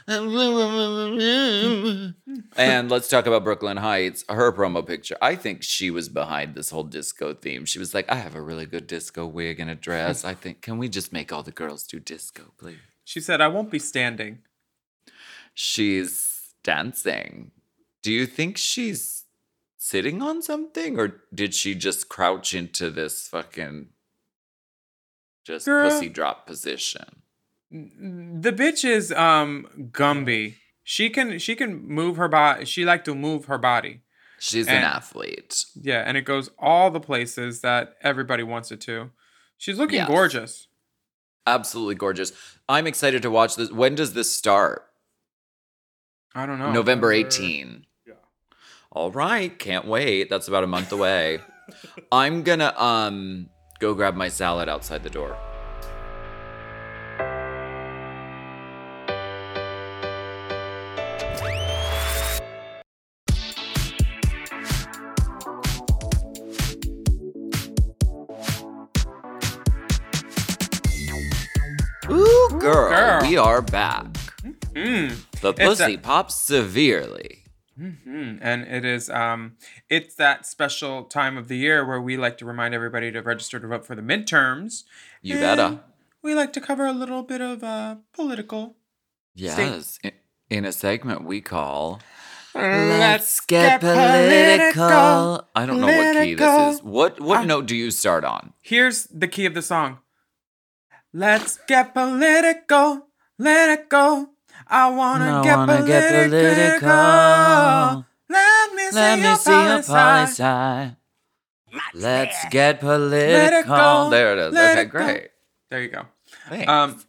and 2.56 2.90
let's 2.90 3.08
talk 3.08 3.26
about 3.26 3.44
Brooke 3.44 3.62
Lynn 3.62 3.76
Hytes. 3.76 4.24
Her 4.28 4.52
promo 4.52 4.86
picture. 4.86 5.16
I 5.20 5.34
think 5.36 5.62
she 5.62 5.90
was 5.90 6.08
behind 6.08 6.54
this 6.54 6.70
whole 6.70 6.84
disco 6.84 7.34
theme. 7.34 7.64
She 7.64 7.78
was 7.78 7.92
like, 7.92 8.10
I 8.10 8.14
have 8.16 8.34
a 8.34 8.40
really 8.40 8.66
good 8.66 8.86
disco 8.86 9.26
wig 9.26 9.58
and 9.60 9.68
a 9.68 9.74
dress. 9.74 10.24
I 10.24 10.34
think, 10.34 10.62
can 10.62 10.78
we 10.78 10.88
just 10.88 11.12
make 11.12 11.32
all 11.32 11.42
the 11.42 11.50
girls 11.50 11.86
do 11.86 11.98
disco, 12.00 12.52
please? 12.56 12.78
She 13.04 13.20
said, 13.20 13.40
I 13.40 13.48
won't 13.48 13.70
be 13.70 13.78
standing. 13.78 14.38
She's 15.54 16.52
dancing. 16.62 17.50
Do 18.02 18.12
you 18.12 18.26
think 18.26 18.56
she's 18.58 19.15
sitting 19.86 20.20
on 20.20 20.42
something 20.42 20.98
or 20.98 21.20
did 21.32 21.54
she 21.54 21.74
just 21.74 22.08
crouch 22.08 22.54
into 22.54 22.90
this 22.90 23.28
fucking 23.28 23.86
just 25.44 25.64
Girl. 25.66 25.88
pussy 25.88 26.08
drop 26.08 26.44
position? 26.46 27.22
The 27.70 28.52
bitch 28.52 28.84
is 28.84 29.12
um 29.12 29.68
Gumby. 29.92 30.54
She 30.82 31.08
can 31.10 31.38
she 31.38 31.54
can 31.54 31.86
move 31.86 32.16
her 32.16 32.28
body. 32.28 32.64
She 32.64 32.84
like 32.84 33.04
to 33.04 33.14
move 33.14 33.44
her 33.46 33.58
body. 33.58 34.00
She's 34.38 34.66
an 34.68 34.74
athlete. 34.82 35.54
Yeah, 35.80 36.02
and 36.04 36.16
it 36.16 36.22
goes 36.22 36.50
all 36.58 36.90
the 36.90 37.00
places 37.00 37.60
that 37.62 37.94
everybody 38.02 38.42
wants 38.42 38.70
it 38.70 38.80
to. 38.82 39.10
She's 39.56 39.78
looking 39.78 39.96
Yes. 39.96 40.08
gorgeous. 40.08 40.68
Absolutely 41.46 41.94
gorgeous. 41.94 42.32
I'm 42.68 42.86
excited 42.86 43.22
to 43.22 43.30
watch 43.30 43.54
this. 43.56 43.70
When 43.70 43.94
does 43.94 44.12
this 44.14 44.34
start? 44.34 44.82
I 46.34 46.44
don't 46.44 46.58
know. 46.58 46.66
November 46.72 47.08
November- 47.08 47.12
18. 47.12 47.86
All 48.96 49.10
right, 49.10 49.56
can't 49.58 49.84
wait. 49.86 50.30
That's 50.30 50.48
about 50.48 50.64
a 50.64 50.66
month 50.66 50.90
away. 50.90 51.40
I'm 52.10 52.42
gonna 52.42 52.72
um 52.80 53.50
go 53.78 53.92
grab 53.92 54.14
my 54.14 54.28
salad 54.28 54.70
outside 54.70 55.02
the 55.02 55.10
door. 55.10 55.36
Ooh, 72.10 72.48
girl, 72.60 72.88
girl. 72.90 73.20
we 73.22 73.36
are 73.36 73.60
back. 73.62 74.04
Mm. 74.74 75.16
The 75.40 75.48
It's 75.50 75.60
a- 75.60 75.64
pussy 75.64 75.96
pops 75.96 76.34
severely. 76.40 77.45
Mhm. 77.78 78.38
And 78.40 78.62
it 78.62 78.84
is 78.84 79.10
um 79.10 79.56
it's 79.90 80.14
that 80.16 80.46
special 80.46 81.04
time 81.04 81.36
of 81.36 81.48
the 81.48 81.56
year 81.58 81.84
where 81.84 82.00
we 82.00 82.16
like 82.16 82.38
to 82.38 82.46
remind 82.46 82.74
everybody 82.74 83.12
to 83.12 83.20
register 83.20 83.60
to 83.60 83.66
vote 83.66 83.84
for 83.86 83.94
the 83.94 84.02
midterms. 84.02 84.84
You 85.22 85.36
better. 85.38 85.80
We 86.22 86.34
like 86.34 86.52
to 86.54 86.60
cover 86.60 86.86
a 86.86 86.92
little 86.92 87.22
bit 87.22 87.40
of 87.40 87.62
uh 87.62 87.96
political. 88.12 88.76
Yes, 89.34 89.98
in, 90.02 90.12
in 90.48 90.64
a 90.64 90.72
segment 90.72 91.24
we 91.24 91.42
call 91.42 92.00
Let's 92.54 93.40
Get 93.40 93.82
Political. 93.82 95.46
I 95.54 95.66
don't 95.66 95.80
know 95.82 95.86
what 95.88 96.24
key 96.24 96.34
this 96.34 96.76
is. 96.76 96.82
What 96.82 97.20
what 97.20 97.40
I- 97.40 97.44
note 97.44 97.66
do 97.66 97.76
you 97.76 97.90
start 97.90 98.24
on? 98.24 98.54
Here's 98.62 99.04
the 99.08 99.28
key 99.28 99.44
of 99.44 99.52
the 99.52 99.60
song. 99.62 99.98
Let's 101.12 101.58
get 101.66 101.92
political, 101.94 103.08
let 103.38 103.70
it 103.78 103.88
go. 103.88 104.30
I 104.68 104.90
wanna, 104.90 105.40
I 105.40 105.44
get, 105.44 105.56
wanna 105.56 105.86
get 105.86 106.08
political. 106.30 106.88
political. 106.88 108.06
Let 108.28 108.74
me 108.74 108.90
see 108.90 108.96
Let 108.96 109.18
your 109.18 109.30
me 109.30 109.36
see 109.36 109.50
your 109.50 109.82
policy. 109.82 110.42
policy. 110.42 110.96
Let's 111.94 112.44
get 112.50 112.80
political. 112.80 113.74
go, 113.76 114.10
There 114.10 114.32
it 114.32 114.38
is. 114.38 114.54
let 114.54 114.70
okay, 114.72 114.80
it 114.82 114.84
go. 114.86 114.90
great. 115.04 115.30
There 115.70 115.82
you 115.82 115.88
go. 115.88 116.06
Thanks. 116.48 116.68
Um, 116.68 117.02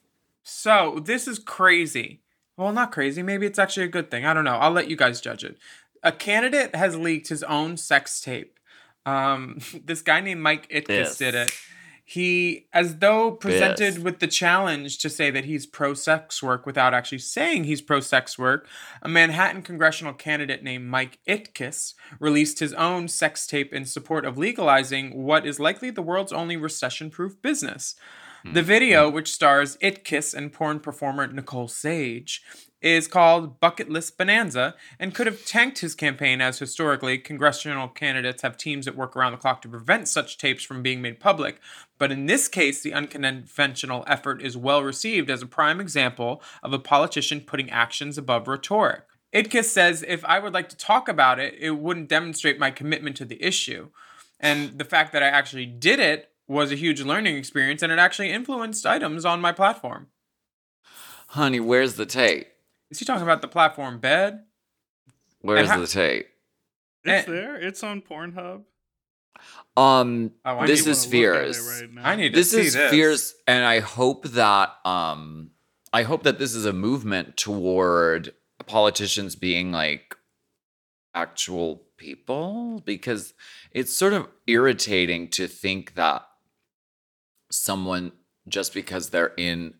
so 0.43 1.01
this 1.03 1.27
is 1.27 1.39
crazy. 1.39 2.21
Well, 2.57 2.71
not 2.73 2.91
crazy. 2.91 3.21
Maybe 3.23 3.45
it's 3.45 3.59
actually 3.59 3.85
a 3.85 3.89
good 3.89 4.09
thing. 4.09 4.25
I 4.25 4.33
don't 4.33 4.43
know. 4.43 4.55
I'll 4.57 4.71
let 4.71 4.89
you 4.89 4.95
guys 4.95 5.21
judge 5.21 5.43
it. 5.43 5.57
A 6.03 6.11
candidate 6.11 6.75
has 6.75 6.95
leaked 6.95 7.27
his 7.29 7.43
own 7.43 7.77
sex 7.77 8.21
tape. 8.21 8.59
Um, 9.05 9.59
this 9.85 10.01
guy 10.01 10.21
named 10.21 10.41
Mike 10.41 10.67
Itkis 10.69 10.87
Yes. 10.89 11.17
did 11.17 11.35
it. 11.35 11.51
He, 12.09 12.67
as 12.71 12.99
though 12.99 13.31
presented 13.31 13.95
Yes. 13.95 13.99
with 13.99 14.19
the 14.19 14.27
challenge 14.27 14.97
to 14.99 15.09
say 15.09 15.29
that 15.29 15.43
he's 15.43 15.65
pro 15.65 15.93
sex 15.93 16.41
work 16.41 16.65
without 16.65 16.93
actually 16.93 17.17
saying 17.17 17.65
he's 17.65 17.81
pro 17.81 17.99
sex 17.99 18.39
work, 18.39 18.65
a 19.01 19.09
Manhattan 19.09 19.61
congressional 19.61 20.13
candidate 20.13 20.63
named 20.63 20.87
Mike 20.87 21.19
Itkis 21.27 21.95
released 22.17 22.59
his 22.59 22.71
own 22.75 23.09
sex 23.09 23.45
tape 23.45 23.73
in 23.73 23.83
support 23.83 24.23
of 24.23 24.37
legalizing 24.37 25.21
what 25.21 25.45
is 25.45 25.59
likely 25.59 25.89
the 25.89 26.01
world's 26.01 26.31
only 26.31 26.55
recession 26.55 27.09
proof 27.09 27.41
business. 27.41 27.95
The 28.45 28.61
hmm. 28.61 28.67
video, 28.67 29.09
which 29.09 29.33
stars 29.33 29.75
Itkis 29.83 30.33
and 30.33 30.53
porn 30.53 30.79
performer 30.79 31.27
Nicole 31.27 31.67
Sage, 31.67 32.41
is 32.81 33.07
called 33.07 33.59
Bucket 33.59 33.89
List 33.89 34.17
Bonanza 34.17 34.75
and 34.99 35.13
could 35.13 35.25
have 35.25 35.45
tanked 35.45 35.79
his 35.79 35.95
campaign, 35.95 36.41
as 36.41 36.59
historically, 36.59 37.17
congressional 37.17 37.87
candidates 37.87 38.43
have 38.43 38.57
teams 38.57 38.85
that 38.85 38.95
work 38.95 39.15
around 39.15 39.31
the 39.31 39.37
clock 39.37 39.61
to 39.63 39.69
prevent 39.69 40.07
such 40.07 40.37
tapes 40.37 40.63
from 40.63 40.83
being 40.83 41.01
made 41.01 41.19
public. 41.19 41.59
But 41.97 42.11
in 42.11 42.27
this 42.27 42.47
case, 42.47 42.81
the 42.81 42.93
unconventional 42.93 44.03
effort 44.07 44.41
is 44.41 44.55
well 44.55 44.83
received 44.83 45.29
as 45.29 45.41
a 45.41 45.47
prime 45.47 45.81
example 45.81 46.41
of 46.61 46.73
a 46.73 46.79
politician 46.79 47.41
putting 47.41 47.69
actions 47.69 48.17
above 48.17 48.47
rhetoric. 48.47 49.03
Itkis 49.33 49.65
says 49.65 50.05
if 50.07 50.23
I 50.25 50.39
would 50.39 50.53
like 50.53 50.69
to 50.69 50.77
talk 50.77 51.09
about 51.09 51.39
it, 51.39 51.55
it 51.59 51.71
wouldn't 51.71 52.09
demonstrate 52.09 52.59
my 52.59 52.71
commitment 52.71 53.17
to 53.17 53.25
the 53.25 53.43
issue. 53.43 53.89
And 54.39 54.77
the 54.77 54.85
fact 54.85 55.13
that 55.13 55.23
I 55.23 55.27
actually 55.27 55.65
did 55.65 55.99
it 55.99 56.31
was 56.47 56.71
a 56.71 56.75
huge 56.75 57.01
learning 57.01 57.35
experience 57.35 57.81
and 57.81 57.91
it 57.91 57.99
actually 57.99 58.31
influenced 58.31 58.85
items 58.85 59.25
on 59.25 59.41
my 59.41 59.51
platform. 59.51 60.07
Honey, 61.29 61.59
where's 61.59 61.95
the 61.95 62.05
tape? 62.05 62.47
Is 62.89 62.99
he 62.99 63.05
talking 63.05 63.23
about 63.23 63.41
the 63.41 63.47
platform 63.47 63.99
bed? 63.99 64.43
Where's 65.41 65.67
how- 65.69 65.79
the 65.79 65.87
tape? 65.87 66.27
It's 67.03 67.25
there. 67.27 67.55
It's 67.55 67.83
on 67.83 68.01
Pornhub. 68.01 68.63
Um, 69.77 70.31
Oh, 70.43 70.65
this 70.65 70.85
is 70.87 71.05
Wanna 71.07 71.23
look 71.29 71.45
at 71.45 71.47
it 71.49 71.55
fears. 71.55 71.81
right. 71.95 72.05
I 72.05 72.15
need 72.15 72.29
to 72.33 72.35
this 72.39 72.51
see 72.51 72.61
is 72.61 72.73
this. 72.73 72.89
fierce 72.91 73.35
and 73.45 73.63
i 73.63 73.79
hope 73.79 74.23
that 74.29 74.75
um 74.83 75.51
i 75.93 76.01
hope 76.01 76.23
that 76.23 76.39
this 76.39 76.55
is 76.55 76.65
a 76.65 76.73
movement 76.73 77.37
toward 77.37 78.33
politicians 78.65 79.35
being 79.35 79.71
like 79.71 80.15
actual 81.13 81.83
people 81.97 82.81
because 82.83 83.35
it's 83.71 83.95
sort 83.95 84.13
of 84.13 84.27
irritating 84.47 85.29
to 85.29 85.47
think 85.47 85.93
that 85.93 86.27
someone 87.51 88.11
just 88.47 88.73
because 88.73 89.11
they're 89.11 89.33
in 89.37 89.75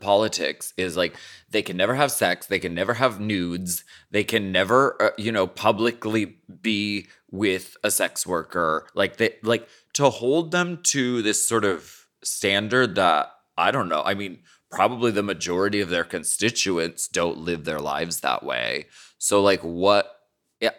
politics 0.00 0.72
is 0.76 0.96
like 0.96 1.14
they 1.50 1.60
can 1.60 1.76
never 1.76 1.94
have 1.94 2.10
sex 2.10 2.46
they 2.46 2.58
can 2.58 2.74
never 2.74 2.94
have 2.94 3.20
nudes 3.20 3.84
they 4.10 4.24
can 4.24 4.50
never 4.50 5.00
uh, 5.02 5.10
you 5.18 5.30
know 5.30 5.46
publicly 5.46 6.38
be 6.62 7.06
with 7.30 7.76
a 7.82 7.90
sex 7.90 8.26
worker. 8.26 8.88
Like 8.94 9.16
they 9.16 9.34
like 9.42 9.68
to 9.94 10.10
hold 10.10 10.50
them 10.50 10.80
to 10.84 11.22
this 11.22 11.46
sort 11.46 11.64
of 11.64 12.06
standard 12.22 12.96
that 12.96 13.30
i 13.56 13.70
don't 13.70 13.88
know 13.88 14.02
i 14.04 14.12
mean 14.14 14.38
probably 14.70 15.12
the 15.12 15.22
majority 15.22 15.80
of 15.80 15.90
their 15.90 16.02
constituents 16.02 17.06
don't 17.06 17.38
live 17.38 17.64
their 17.64 17.78
lives 17.78 18.20
that 18.20 18.42
way. 18.42 18.86
So 19.18 19.40
like 19.40 19.60
what 19.60 20.12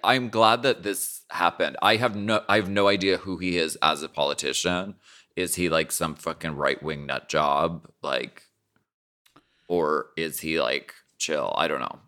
i'm 0.03 0.29
glad 0.29 0.63
that 0.63 0.83
this 0.83 1.23
happened. 1.29 1.77
I 1.81 1.97
have 1.97 2.15
no 2.15 2.43
i 2.49 2.55
have 2.57 2.69
no 2.69 2.87
idea 2.87 3.17
who 3.17 3.37
he 3.37 3.57
is 3.57 3.77
as 3.81 4.03
a 4.03 4.09
politician. 4.09 4.95
Is 5.35 5.55
he 5.55 5.69
like 5.69 5.91
some 5.91 6.15
fucking 6.15 6.55
right-wing 6.55 7.05
nut 7.05 7.29
job? 7.29 7.87
Like 8.01 8.43
or 9.67 10.07
is 10.17 10.39
he 10.41 10.59
like 10.61 10.93
chill 11.17 11.53
i 11.57 11.67
don't 11.67 11.79
know 11.81 11.99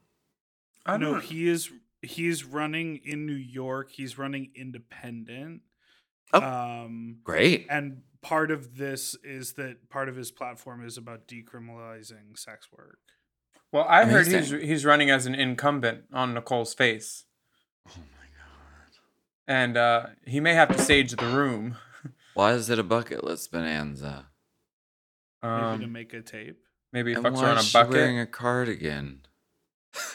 I 0.86 0.94
don't 0.94 1.02
no, 1.02 1.14
know. 1.16 1.20
he 1.20 1.48
is. 1.48 1.70
He's 2.02 2.44
running 2.46 3.02
in 3.04 3.26
New 3.28 3.34
York. 3.34 3.92
He's 3.92 4.18
running 4.18 4.50
independent. 4.56 5.62
Oh. 6.34 6.42
Um, 6.42 7.18
great 7.24 7.68
and 7.70 8.02
part 8.22 8.50
of 8.50 8.78
this 8.78 9.16
is 9.24 9.54
that 9.54 9.90
part 9.90 10.10
of 10.10 10.16
his 10.16 10.32
platform 10.32 10.84
is 10.84 10.98
about 10.98 11.28
decriminalizing 11.28 12.38
sex 12.38 12.70
work. 12.76 13.00
Well, 13.72 13.86
I 13.88 14.06
heard 14.06 14.28
he's 14.28 14.50
he's 14.50 14.86
running 14.86 15.12
as 15.12 15.26
an 15.28 15.36
incumbent 15.36 16.06
on 16.12 16.34
Nicole's 16.34 16.74
face, 16.74 17.26
oh 17.88 17.92
my 17.98 18.26
god 18.26 18.90
and 19.48 19.78
uh, 19.78 20.06
he 20.26 20.40
may 20.40 20.54
have 20.54 20.76
to 20.76 20.82
sage 20.82 21.12
the 21.12 21.26
room. 21.26 21.76
why 22.34 22.54
is 22.54 22.70
it 22.72 22.80
a 22.80 22.84
bucket 22.84 23.24
list 23.24 23.52
bonanza 23.52 24.28
Maybe 25.44 25.54
to 25.78 25.84
Um, 25.86 25.92
make 25.92 26.14
a 26.14 26.22
tape. 26.22 26.64
Maybe 26.94 27.12
he 27.12 27.16
and 27.16 27.26
fucks 27.26 27.34
why 27.36 27.42
her 27.44 27.48
on 27.52 27.58
a 27.58 27.60
is 27.60 27.66
she 27.68 27.78
wearing 27.84 28.20
a 28.20 28.26
cardigan 28.26 29.22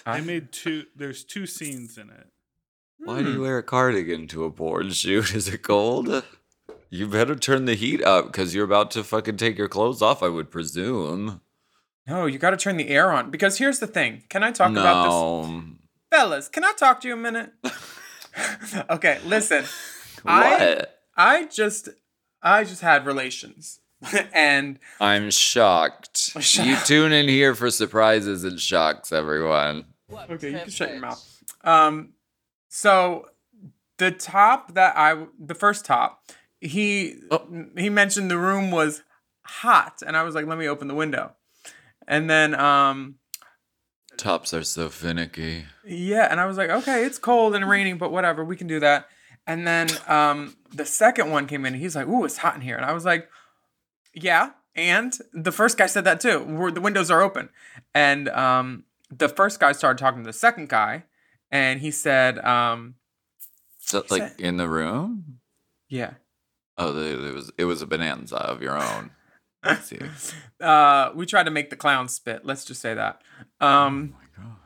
I 0.06 0.20
made 0.20 0.52
two. 0.52 0.84
There's 0.94 1.24
two 1.24 1.46
scenes 1.46 1.98
in 1.98 2.08
it. 2.10 2.28
why 2.98 3.22
do 3.22 3.30
you 3.30 3.36
Hmm. 3.36 3.42
wear 3.42 3.58
a 3.58 3.62
cardigan 3.62 4.26
to 4.28 4.44
a 4.44 4.50
porn 4.50 4.90
shoot 4.90 5.34
is 5.38 5.48
it 5.48 5.58
cold 5.62 6.24
you 6.90 7.08
better 7.08 7.34
turn 7.34 7.64
the 7.64 7.74
heat 7.74 8.02
up 8.04 8.26
because 8.26 8.54
you're 8.54 8.64
about 8.64 8.90
to 8.92 9.02
fucking 9.02 9.36
take 9.36 9.58
your 9.58 9.68
clothes 9.68 10.00
off 10.02 10.22
i 10.22 10.28
would 10.28 10.50
presume 10.50 11.40
No, 12.06 12.26
you 12.26 12.38
got 12.38 12.50
to 12.50 12.56
turn 12.56 12.76
the 12.76 12.88
air 12.88 13.10
on 13.10 13.30
because 13.30 13.56
here's 13.58 13.78
the 13.78 13.86
thing. 13.86 14.24
Can 14.28 14.42
I 14.44 14.52
talk 14.52 14.70
about 14.72 15.04
this, 15.04 15.62
fellas? 16.10 16.48
Can 16.50 16.62
I 16.64 16.72
talk 16.76 17.00
to 17.00 17.08
you 17.08 17.14
a 17.14 17.16
minute? 17.16 17.50
okay, 18.90 19.18
listen. 19.24 19.64
I 20.26 20.58
what 20.58 21.00
I 21.16 21.46
just 21.46 21.88
I 22.42 22.64
just 22.64 22.82
had 22.82 23.06
relations, 23.06 23.80
and 24.34 24.78
I'm 25.00 25.30
shocked. 25.30 26.18
Shut 26.40 26.66
you 26.66 26.74
up. 26.74 26.84
tune 26.84 27.12
in 27.12 27.28
here 27.28 27.54
for 27.54 27.70
surprises 27.70 28.44
and 28.44 28.60
shocks, 28.60 29.12
everyone. 29.12 29.86
Okay, 30.30 30.50
you 30.52 30.58
can 30.58 30.70
shut 30.70 30.90
your 30.90 31.00
mouth. 31.00 31.42
Um, 31.64 32.10
so 32.68 33.30
the 33.98 34.10
top 34.10 34.74
that 34.74 34.96
I, 34.96 35.26
the 35.38 35.54
first 35.54 35.84
top, 35.84 36.22
he 36.60 37.16
Oh. 37.30 37.46
he 37.76 37.88
mentioned 37.90 38.30
the 38.30 38.38
room 38.38 38.70
was 38.70 39.02
hot, 39.44 40.02
and 40.06 40.16
I 40.16 40.22
was 40.22 40.34
like, 40.34 40.46
let 40.46 40.58
me 40.58 40.68
open 40.68 40.88
the 40.88 40.94
window, 40.94 41.32
and 42.06 42.28
then 42.30 42.54
um, 42.54 43.16
Tops 44.16 44.54
are 44.54 44.62
so 44.62 44.88
finicky. 44.88 45.64
yeah, 45.84 46.28
and 46.30 46.40
I 46.40 46.46
was 46.46 46.56
like, 46.56 46.70
okay, 46.70 47.04
it's 47.04 47.18
cold 47.18 47.54
and 47.54 47.68
raining, 47.68 47.98
but 47.98 48.12
whatever, 48.12 48.44
we 48.44 48.56
can 48.56 48.66
do 48.66 48.80
that. 48.80 49.08
And 49.46 49.66
then 49.66 49.88
um, 50.08 50.56
the 50.72 50.86
second 50.86 51.30
one 51.30 51.46
came 51.46 51.66
in, 51.66 51.74
and 51.74 51.82
he's 51.82 51.94
like, 51.96 52.06
ooh, 52.06 52.24
it's 52.24 52.38
hot 52.38 52.54
in 52.54 52.60
here, 52.62 52.76
and 52.76 52.84
I 52.86 52.92
was 52.92 53.04
like, 53.04 53.28
yeah. 54.14 54.50
And 54.76 55.16
the 55.32 55.52
first 55.52 55.78
guy 55.78 55.86
said 55.86 56.04
that 56.04 56.20
too. 56.20 56.40
Where 56.40 56.70
the 56.72 56.80
windows 56.80 57.10
are 57.10 57.22
open, 57.22 57.48
and 57.94 58.28
um, 58.30 58.84
the 59.10 59.28
first 59.28 59.60
guy 59.60 59.70
started 59.72 59.98
talking 59.98 60.22
to 60.22 60.26
the 60.26 60.32
second 60.32 60.68
guy, 60.68 61.04
and 61.50 61.80
he 61.80 61.90
said, 61.92 62.38
um, 62.44 62.96
So, 63.78 64.02
He 64.02 64.08
like 64.14 64.22
said- 64.30 64.40
in 64.40 64.56
the 64.56 64.68
room? 64.68 65.38
yeah. 65.88 66.14
Oh, 66.76 66.96
it 66.98 67.32
was 67.34 67.52
it 67.56 67.64
was 67.66 67.82
a 67.82 67.86
bonanza 67.86 68.36
of 68.36 68.60
your 68.62 68.76
own. 68.76 69.10
Uh, 70.60 71.10
we 71.14 71.24
tried 71.26 71.44
to 71.44 71.50
make 71.50 71.70
the 71.70 71.76
clown 71.76 72.08
spit. 72.08 72.44
Let's 72.44 72.64
just 72.64 72.80
say 72.80 72.94
that. 72.94 73.22
Oh 73.60 73.66
Um, 73.68 74.10
my 74.12 74.42
god. 74.44 74.56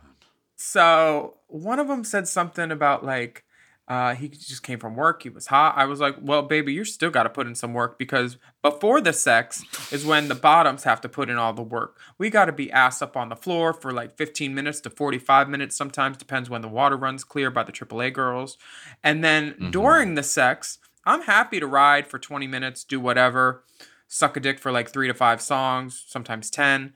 so 0.56 1.36
one 1.48 1.78
of 1.78 1.88
them 1.88 2.04
said 2.04 2.28
something 2.28 2.70
about 2.70 3.04
like 3.04 3.44
uh, 3.88 4.14
he 4.14 4.28
just 4.28 4.62
came 4.62 4.78
from 4.78 4.94
work. 4.94 5.22
He 5.22 5.30
was 5.30 5.46
hot. 5.46 5.74
I 5.76 5.86
was 5.86 5.98
like, 5.98 6.16
well, 6.20 6.42
baby, 6.42 6.74
you 6.74 6.84
still 6.84 7.08
got 7.10 7.22
to 7.22 7.30
put 7.30 7.46
in 7.46 7.54
some 7.54 7.72
work 7.72 7.98
because 7.98 8.36
before 8.62 9.00
the 9.00 9.14
sex 9.14 9.64
is 9.90 10.04
when 10.04 10.28
the 10.28 10.34
bottoms 10.34 10.84
have 10.84 11.00
to 11.00 11.08
put 11.08 11.30
in 11.30 11.38
all 11.38 11.54
the 11.54 11.62
work. 11.62 11.98
We 12.18 12.28
got 12.28 12.44
to 12.44 12.52
be 12.52 12.70
ass 12.70 13.00
up 13.00 13.16
on 13.16 13.30
the 13.30 13.36
floor 13.36 13.72
for 13.72 13.90
like 13.90 14.18
15 14.18 14.54
minutes 14.54 14.80
to 14.82 14.90
45 14.90 15.48
minutes. 15.48 15.74
Sometimes 15.74 16.18
depends 16.18 16.50
when 16.50 16.60
the 16.60 16.68
water 16.68 16.98
runs 16.98 17.24
clear 17.24 17.50
by 17.50 17.62
the 17.62 17.72
AAA 17.72 18.12
girls. 18.12 18.58
And 19.02 19.24
then 19.24 19.54
Mhm. 19.54 19.70
during 19.72 20.14
the 20.16 20.22
sex, 20.22 20.78
I'm 21.06 21.22
happy 21.22 21.58
to 21.58 21.66
ride 21.66 22.06
for 22.06 22.18
20 22.18 22.46
minutes, 22.46 22.84
do 22.84 23.00
whatever, 23.00 23.64
suck 24.06 24.36
a 24.36 24.40
dick 24.40 24.58
for 24.58 24.70
like 24.70 24.90
three 24.90 25.08
to 25.08 25.14
five 25.14 25.40
songs, 25.40 26.04
sometimes 26.06 26.50
10. 26.50 26.92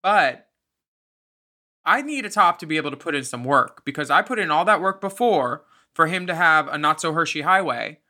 But 0.00 0.48
I 1.84 2.02
need 2.02 2.24
a 2.24 2.30
top 2.30 2.60
to 2.60 2.66
be 2.66 2.76
able 2.76 2.92
to 2.92 2.96
put 2.96 3.16
in 3.16 3.24
some 3.24 3.42
work 3.42 3.84
because 3.84 4.10
I 4.10 4.22
put 4.22 4.38
in 4.38 4.52
all 4.52 4.64
that 4.64 4.80
work 4.80 5.00
before 5.00 5.64
for 5.96 6.08
him 6.08 6.26
to 6.26 6.34
have 6.34 6.68
a 6.68 6.76
not 6.76 7.00
so 7.00 7.14
Hershey 7.14 7.40
highway. 7.40 8.00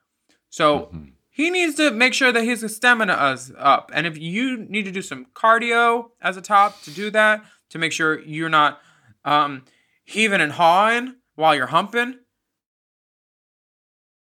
So 0.51 0.90
Mhm. 0.92 1.12
he 1.31 1.51
needs 1.51 1.77
to 1.77 1.92
make 1.92 2.14
sure 2.14 2.33
that 2.33 2.42
his 2.42 2.64
stamina 2.75 3.33
is 3.33 3.53
up. 3.57 3.92
And 3.94 4.09
if 4.09 4.18
you 4.18 4.57
need 4.57 4.87
to 4.87 4.90
do 4.90 5.03
some 5.03 5.27
cardio 5.35 6.11
as 6.20 6.37
a 6.37 6.42
top 6.42 6.83
to 6.83 6.90
do 6.90 7.11
that, 7.11 7.44
to 7.70 7.79
make 7.79 7.92
sure 7.92 8.18
you're 8.20 8.49
not 8.49 8.81
um, 9.25 9.64
heaving 10.05 10.40
and 10.40 10.53
hawing 10.53 11.16
while 11.37 11.55
you're 11.55 11.66
humping, 11.66 12.18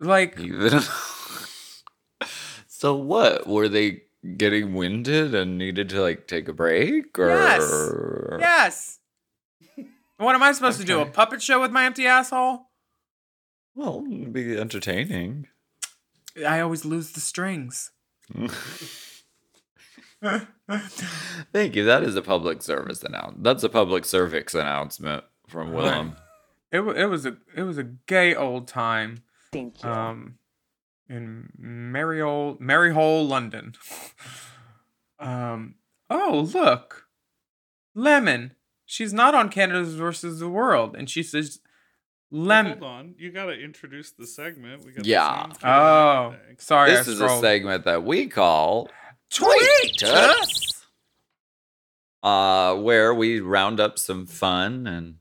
like 0.00 0.38
so, 2.66 2.94
what 2.94 3.46
were 3.46 3.68
they 3.68 4.02
getting 4.36 4.74
winded 4.74 5.34
and 5.34 5.58
needed 5.58 5.88
to 5.90 6.02
like 6.02 6.26
take 6.26 6.48
a 6.48 6.52
break 6.52 7.18
or? 7.18 8.38
Yes. 8.40 8.42
yes. 8.48 8.98
What 10.18 10.34
am 10.34 10.42
I 10.42 10.52
supposed 10.52 10.80
to 10.80 10.86
do? 10.86 11.00
A 11.00 11.06
puppet 11.06 11.42
show 11.42 11.60
with 11.60 11.70
my 11.72 11.84
empty 11.84 12.06
asshole? 12.06 12.70
Well, 13.76 14.04
it'd 14.10 14.32
be 14.32 14.56
entertaining. 14.58 15.46
I 16.46 16.58
always 16.60 16.84
lose 16.84 17.12
the 17.12 17.20
strings. 17.20 17.92
Thank 21.52 21.76
you. 21.76 21.84
That 21.84 22.02
is 22.02 22.16
a 22.16 22.22
public 22.22 22.62
service 22.62 23.02
announcement. 23.02 23.44
That's 23.44 23.62
a 23.62 23.68
public 23.68 24.04
cervix 24.04 24.54
announcement 24.54 25.24
from 25.46 25.70
Right. 25.70 25.84
Willam. 25.84 26.16
It, 26.72 26.80
it 26.80 27.06
was 27.06 27.24
a 27.26 27.36
it 27.54 27.62
was 27.62 27.78
a 27.78 27.84
gay 27.84 28.34
old 28.34 28.66
time. 28.66 29.22
Thank 29.52 29.82
you. 29.84 29.88
um, 29.88 30.38
in 31.08 31.50
merry 31.56 32.20
old 32.20 32.60
Maryhole, 32.60 33.28
London. 33.28 33.74
um, 35.20 35.76
oh 36.10 36.48
look, 36.52 37.06
Lemon. 37.94 38.52
She's 38.88 39.12
not 39.12 39.34
on 39.34 39.48
Canada's 39.48 39.94
versus 39.94 40.38
the 40.38 40.48
World, 40.48 40.94
and 40.96 41.10
she 41.10 41.22
says, 41.24 41.58
"Lemon." 42.30 42.78
Hold 42.78 42.82
on, 42.84 43.14
you 43.18 43.30
gotta 43.30 43.52
introduce 43.52 44.10
the 44.12 44.26
segment. 44.26 44.84
We 44.84 44.92
got 44.92 45.04
Yeah. 45.06 45.44
same 45.44 45.52
Oh, 45.64 46.34
sorry, 46.58 46.90
This 46.90 47.08
I 47.08 47.12
is 47.12 47.20
a 47.20 47.40
segment 47.40 47.84
that 47.84 48.04
we 48.04 48.26
call 48.26 48.90
Tweet 49.30 50.02
us. 50.02 50.86
uh, 52.22 52.74
where 52.76 53.14
we 53.14 53.40
round 53.40 53.80
up 53.80 53.98
some 53.98 54.26
fun 54.26 54.86
and 54.86 55.16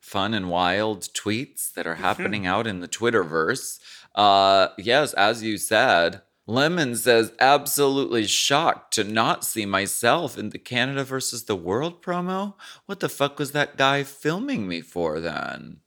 fun 0.00 0.34
and 0.34 0.50
wild 0.50 1.02
tweets 1.14 1.72
that 1.74 1.86
are 1.86 1.96
happening 1.96 2.46
out 2.46 2.66
in 2.66 2.80
the 2.80 2.88
Twitterverse. 2.88 3.78
Uh, 4.14 4.68
yes, 4.78 5.12
as 5.14 5.42
you 5.42 5.56
said, 5.58 6.22
Lemon 6.46 6.96
says, 6.96 7.32
absolutely 7.38 8.26
shocked 8.26 8.92
to 8.94 9.04
not 9.04 9.44
see 9.44 9.64
myself 9.66 10.36
in 10.36 10.50
the 10.50 10.58
Canada 10.58 11.04
versus 11.04 11.44
the 11.44 11.54
World 11.54 12.02
promo. 12.02 12.54
What 12.86 12.98
the 12.98 13.08
fuck 13.08 13.38
was 13.38 13.52
that 13.52 13.76
guy 13.76 14.02
filming 14.02 14.66
me 14.66 14.80
for 14.80 15.20
then? 15.20 15.80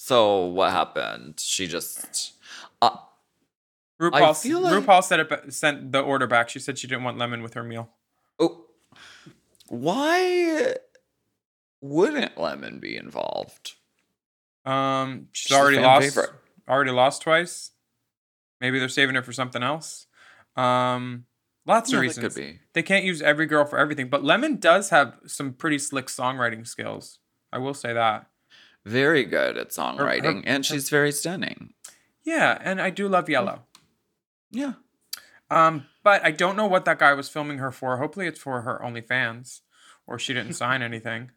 So 0.00 0.44
what 0.46 0.70
happened? 0.70 1.40
She 1.40 1.66
just. 1.66 2.34
Uh, 2.80 2.90
RuPaul, 4.00 4.40
feel 4.40 4.60
like- 4.60 4.72
RuPaul 4.72 5.02
said 5.02 5.18
it, 5.20 5.52
sent 5.52 5.90
the 5.90 6.00
order 6.00 6.28
back. 6.28 6.48
She 6.48 6.60
said 6.60 6.78
she 6.78 6.86
didn't 6.86 7.02
want 7.02 7.18
lemon 7.18 7.42
with 7.42 7.54
her 7.54 7.64
meal. 7.64 7.90
oh, 8.38 8.66
why 9.68 10.74
wouldn't 11.80 12.38
Lemon 12.38 12.78
be 12.78 12.96
involved? 12.96 13.74
Um, 14.64 15.28
she's, 15.32 15.48
She's 15.48 15.56
already 15.56 15.78
lost. 15.80 16.04
favorite. 16.14 16.30
Already 16.68 16.90
lost 16.92 17.22
twice. 17.22 17.72
Maybe 18.60 18.78
they're 18.78 18.88
saving 18.88 19.14
her 19.16 19.22
for 19.22 19.32
something 19.32 19.62
else. 19.62 20.06
Um, 20.56 21.26
lots 21.66 21.90
Yeah, 21.90 21.98
of 21.98 22.02
reasons. 22.02 22.34
could 22.34 22.40
be. 22.40 22.60
They 22.72 22.82
can't 22.82 23.04
use 23.04 23.20
every 23.20 23.46
girl 23.46 23.64
for 23.64 23.78
everything, 23.78 24.08
but 24.08 24.24
Lemon 24.24 24.56
does 24.56 24.90
have 24.90 25.14
some 25.26 25.52
pretty 25.52 25.78
slick 25.78 26.06
songwriting 26.06 26.66
skills. 26.66 27.18
I 27.52 27.58
will 27.58 27.74
say 27.74 27.92
that. 27.92 28.26
Very 28.84 29.24
good 29.24 29.58
at 29.58 29.70
songwriting, 29.70 30.42
and 30.46 30.64
she's 30.64 30.88
very 30.88 31.12
stunning. 31.12 31.74
Yeah, 32.24 32.58
and 32.60 32.80
I 32.80 32.90
do 32.90 33.08
love 33.08 33.28
Yellow. 33.28 33.62
Yeah. 34.50 34.74
Um, 35.50 35.86
but 36.02 36.24
I 36.24 36.30
don't 36.30 36.56
know 36.56 36.66
what 36.66 36.84
that 36.84 36.98
guy 36.98 37.12
was 37.14 37.28
filming 37.28 37.58
her 37.58 37.70
for. 37.70 37.96
Hopefully, 37.98 38.26
it's 38.26 38.40
for 38.40 38.62
her 38.62 38.80
OnlyFans, 38.82 39.60
or 40.06 40.18
she 40.18 40.34
didn't 40.34 40.52
sign 40.54 40.82
anything. 40.82 41.30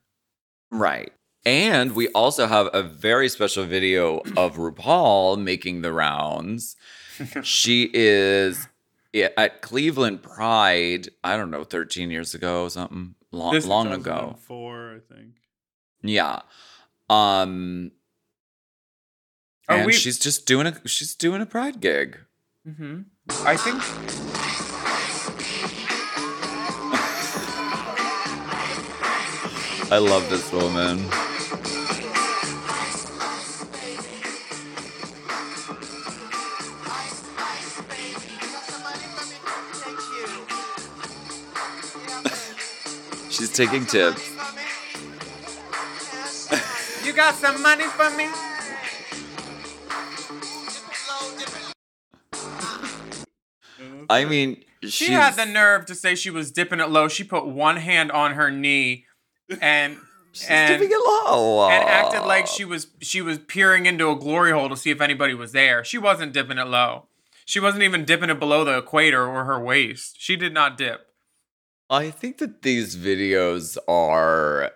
Right. 0.70 1.12
And 1.46 1.96
we 1.96 2.08
also 2.10 2.46
have 2.48 2.70
a 2.72 2.84
very 2.84 3.28
special 3.28 3.66
video 3.66 4.18
of 4.38 4.58
RuPaul 4.58 5.42
making 5.42 5.82
the 5.82 5.92
rounds. 5.92 6.76
she 7.44 7.90
is 7.94 8.68
at 9.14 9.62
Cleveland 9.62 10.22
Pride, 10.22 11.10
I 11.24 11.38
don't 11.38 11.52
know, 11.52 11.64
13 11.64 12.12
years 12.12 12.36
ago, 12.36 12.68
something 12.70 13.16
long, 13.32 13.60
long 13.62 13.88
ago. 13.88 14.36
2004, 14.40 14.96
I 14.96 15.14
think. 15.14 15.32
Yeah. 16.04 16.42
Um 17.12 17.92
and 19.68 19.86
we- 19.86 19.94
she's 19.94 20.18
just 20.18 20.46
doing 20.46 20.68
a 20.68 20.88
she's 20.88 21.14
doing 21.16 21.42
a 21.42 21.46
pride 21.46 21.80
gig. 21.82 22.18
hmm 22.66 23.02
I 23.46 23.56
think 23.58 23.82
I 29.94 29.98
love 29.98 30.30
this 30.30 30.52
woman. 30.54 31.00
She's 43.30 43.52
taking 43.52 43.86
tips. 43.86 44.31
You 47.12 47.18
got 47.18 47.36
some 47.36 47.62
money 47.62 47.84
for 47.84 48.10
me. 48.12 48.30
I 54.10 54.24
mean, 54.26 54.64
She 54.82 54.90
she's, 54.90 55.10
had 55.10 55.36
the 55.36 55.46
nerve 55.46 55.86
to 55.88 55.96
say 55.96 56.16
she 56.16 56.30
was 56.30 56.54
dipping 56.54 56.80
it 56.80 56.90
low. 56.90 57.10
She 57.10 57.26
put 57.26 57.46
one 57.46 57.76
hand 57.78 58.14
on 58.14 58.34
her 58.36 58.50
knee, 58.50 59.06
and 59.62 59.98
she's 60.32 60.50
and 60.50 60.70
dipping 60.80 60.90
it 60.90 61.04
low. 61.06 61.70
and 61.70 61.84
acted 61.84 62.22
like 62.22 62.48
she 62.48 62.64
was 62.64 62.88
she 63.02 63.22
was 63.22 63.40
peering 63.40 63.86
into 63.86 64.10
a 64.10 64.16
glory 64.16 64.52
hole 64.52 64.70
to 64.70 64.78
see 64.78 64.90
if 64.90 65.02
anybody 65.02 65.34
was 65.34 65.52
there. 65.52 65.84
She 65.84 65.98
wasn't 65.98 66.32
dipping 66.32 66.58
it 66.58 66.68
low. 66.68 67.08
She 67.46 67.60
wasn't 67.60 67.84
even 67.84 68.06
dipping 68.06 68.30
it 68.30 68.40
below 68.40 68.64
the 68.64 68.78
equator 68.78 69.28
or 69.28 69.44
her 69.44 69.60
waist. 69.60 70.16
She 70.18 70.38
did 70.38 70.54
not 70.54 70.78
dip. 70.78 71.08
I 71.90 72.10
think 72.10 72.38
that 72.38 72.62
these 72.62 72.96
videos 72.96 73.78
are 73.86 74.72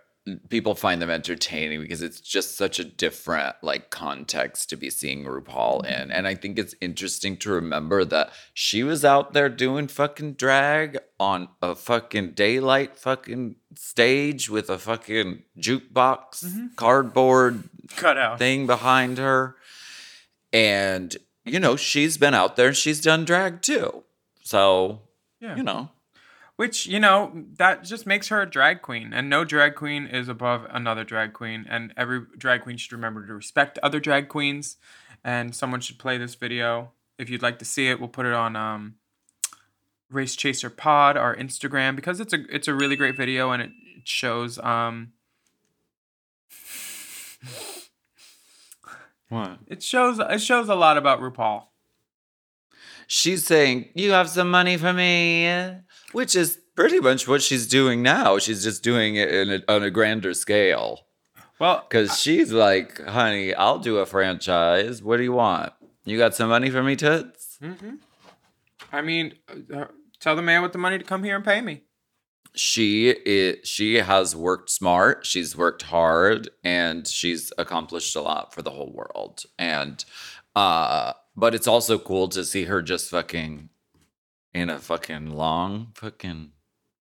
people 0.50 0.74
find 0.74 1.02
them 1.02 1.12
entertaining 1.12 1.82
because 1.82 2.02
it's 2.02 2.20
just 2.20 2.58
such 2.58 2.80
a 2.80 2.84
different 2.84 3.56
like 3.62 3.92
context 3.92 4.70
to 4.70 4.76
be 4.76 4.90
seeing 4.90 5.24
RuPaul 5.24 5.84
mm-hmm. 5.84 6.02
in. 6.02 6.12
And 6.12 6.28
I 6.28 6.36
think 6.36 6.58
it's 6.58 6.74
interesting 6.82 7.38
to 7.38 7.52
remember 7.52 8.04
that 8.06 8.32
she 8.54 8.84
was 8.84 9.06
out 9.06 9.34
there 9.34 9.50
doing 9.50 9.88
fucking 9.88 10.34
drag 10.34 10.98
on 11.20 11.50
a 11.62 11.76
fucking 11.76 12.32
daylight 12.32 12.98
fucking 12.98 13.58
stage 13.76 14.50
with 14.50 14.70
a 14.70 14.80
fucking 14.80 15.44
jukebox 15.60 16.44
mm-hmm. 16.44 16.68
cardboard 16.76 17.70
cutout 17.96 18.40
thing 18.40 18.66
behind 18.66 19.18
her. 19.18 19.56
And 20.52 21.16
you 21.44 21.60
know, 21.60 21.76
she's 21.76 22.18
been 22.18 22.34
out 22.34 22.56
there 22.56 22.68
and 22.68 22.78
she's 22.78 23.00
done 23.00 23.26
drag 23.26 23.62
too. 23.62 24.04
So, 24.42 25.02
Yeah. 25.40 25.56
you 25.56 25.64
know, 25.64 25.90
Which, 26.56 26.88
you 26.88 27.00
know, 27.00 27.46
that 27.58 27.84
just 27.84 28.06
makes 28.06 28.30
her 28.30 28.42
a 28.42 28.50
drag 28.50 28.82
queen. 28.82 29.12
And 29.14 29.30
no 29.30 29.44
drag 29.44 29.76
queen 29.76 30.08
is 30.08 30.30
above 30.30 30.66
another 30.70 31.04
drag 31.04 31.34
queen. 31.34 31.66
And 31.70 31.94
every 31.98 32.22
drag 32.38 32.62
queen 32.62 32.78
should 32.78 32.94
remember 32.94 33.26
to 33.28 33.34
respect 33.34 33.78
other 33.84 34.00
drag 34.00 34.30
queens. 34.30 34.78
And 35.24 35.54
someone 35.54 35.82
should 35.82 36.00
play 36.00 36.18
this 36.18 36.36
video. 36.36 36.92
If 37.18 37.30
you'd 37.30 37.42
like 37.42 37.60
to 37.60 37.66
see 37.66 37.90
it, 37.90 38.00
we'll 38.00 38.10
put 38.10 38.26
it 38.26 38.34
on 38.34 38.56
um, 38.56 38.96
Race 40.10 40.36
Chaser 40.36 40.70
Pod, 40.70 41.18
our 41.18 41.36
Instagram, 41.36 41.96
because 41.96 42.20
it's 42.20 42.34
a 42.34 42.46
it's 42.54 42.68
a 42.68 42.74
really 42.74 42.96
great 42.96 43.18
video 43.18 43.52
and 43.52 43.62
it 43.62 43.72
shows 44.04 44.60
um 44.60 45.14
what? 49.30 49.58
it 49.68 49.82
shows 49.82 50.20
it 50.20 50.42
shows 50.42 50.70
a 50.70 50.76
lot 50.76 50.98
about 50.98 51.20
RuPaul. 51.20 51.64
she's 53.08 53.46
saying, 53.46 53.90
You 53.96 54.12
have 54.12 54.30
some 54.30 54.50
money 54.52 54.78
for 54.78 54.94
me, 54.94 55.46
which 56.16 56.34
is 56.34 56.60
pretty 56.76 57.00
much 57.00 57.28
what 57.28 57.42
she's 57.42 57.68
doing 57.68 58.02
now. 58.02 58.38
She's 58.40 58.64
just 58.64 58.84
doing 58.84 59.16
it 59.16 59.30
in 59.34 59.50
a, 59.52 59.74
on 59.74 59.84
a 59.84 59.92
grander 59.92 60.34
scale. 60.34 61.02
Well, 61.60 61.86
Because 61.88 62.18
she's 62.20 62.54
like, 62.54 63.04
Honey, 63.06 63.54
I'll 63.54 63.80
do 63.80 63.98
a 63.98 64.06
franchise. 64.06 65.04
What 65.04 65.18
do 65.18 65.24
you 65.24 65.34
want? 65.34 65.74
You 66.06 66.18
got 66.18 66.34
some 66.34 66.50
money 66.50 66.70
for 66.70 66.82
me, 66.82 66.96
Toots? 66.96 67.60
I 68.94 69.02
mean, 69.02 69.34
uh, 69.74 69.86
tell 70.22 70.38
the 70.38 70.42
man 70.42 70.62
with 70.62 70.72
the 70.72 70.78
money 70.78 70.98
to 70.98 71.04
come 71.04 71.24
here 71.24 71.36
and 71.36 71.44
pay 71.44 71.60
me. 71.60 71.82
She 72.54 73.10
is, 73.10 73.68
she 73.68 73.96
has 73.96 74.34
worked 74.34 74.70
smart, 74.70 75.26
she's 75.26 75.58
worked 75.58 75.82
hard, 75.82 76.50
and 76.64 77.06
she's 77.06 77.52
accomplished 77.58 78.16
a 78.16 78.22
lot 78.22 78.54
for 78.54 78.62
the 78.62 78.72
whole 78.72 78.94
world. 78.94 79.44
And 79.60 80.04
uh, 80.56 81.12
but 81.36 81.54
it's 81.54 81.68
also 81.68 82.00
cool 82.00 82.30
to 82.30 82.46
see 82.46 82.64
her 82.66 82.82
just 82.82 83.10
fucking 83.10 83.70
in 84.56 84.70
a 84.70 84.80
fucking 84.80 85.30
long 85.32 85.90
fucking 85.96 86.52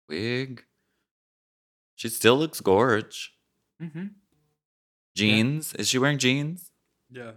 wig. 0.09 0.65
She 1.95 2.09
still 2.09 2.37
looks 2.37 2.61
gorge. 2.61 3.35
Mm-hmm. 3.81 4.07
Jeans? 5.15 5.75
Is 5.75 5.89
she 5.89 5.99
wearing 5.99 6.19
jeans? 6.19 6.71
Yeah. 7.11 7.33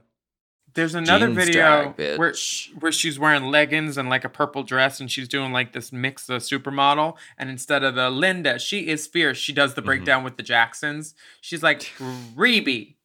There's 0.73 0.95
another 0.95 1.28
Jeans 1.28 1.38
video 1.45 1.93
drag, 1.95 2.17
where 2.19 2.34
where 2.80 2.91
she's 2.91 3.17
wearing 3.17 3.43
leggings 3.45 3.97
and 3.97 4.10
like 4.10 4.25
a 4.25 4.30
purple 4.30 4.63
dress, 4.63 4.99
and 4.99 5.10
she's 5.10 5.28
doing 5.28 5.54
like 5.54 5.71
this 5.73 5.91
mix 5.93 6.28
of 6.30 6.41
supermodel. 6.41 7.15
And 7.38 7.49
instead 7.49 7.84
of 7.84 7.95
the 7.95 8.10
Linda, 8.10 8.59
she 8.59 8.88
is 8.88 9.07
fierce. 9.07 9.38
She 9.38 9.53
does 9.53 9.74
the 9.74 9.82
Mm-hmm. 9.82 9.86
breakdown 9.88 10.24
with 10.24 10.36
the 10.38 10.43
Jacksons. 10.43 11.13
She's 11.41 11.63
like 11.63 11.91
Rebbie. 12.36 12.97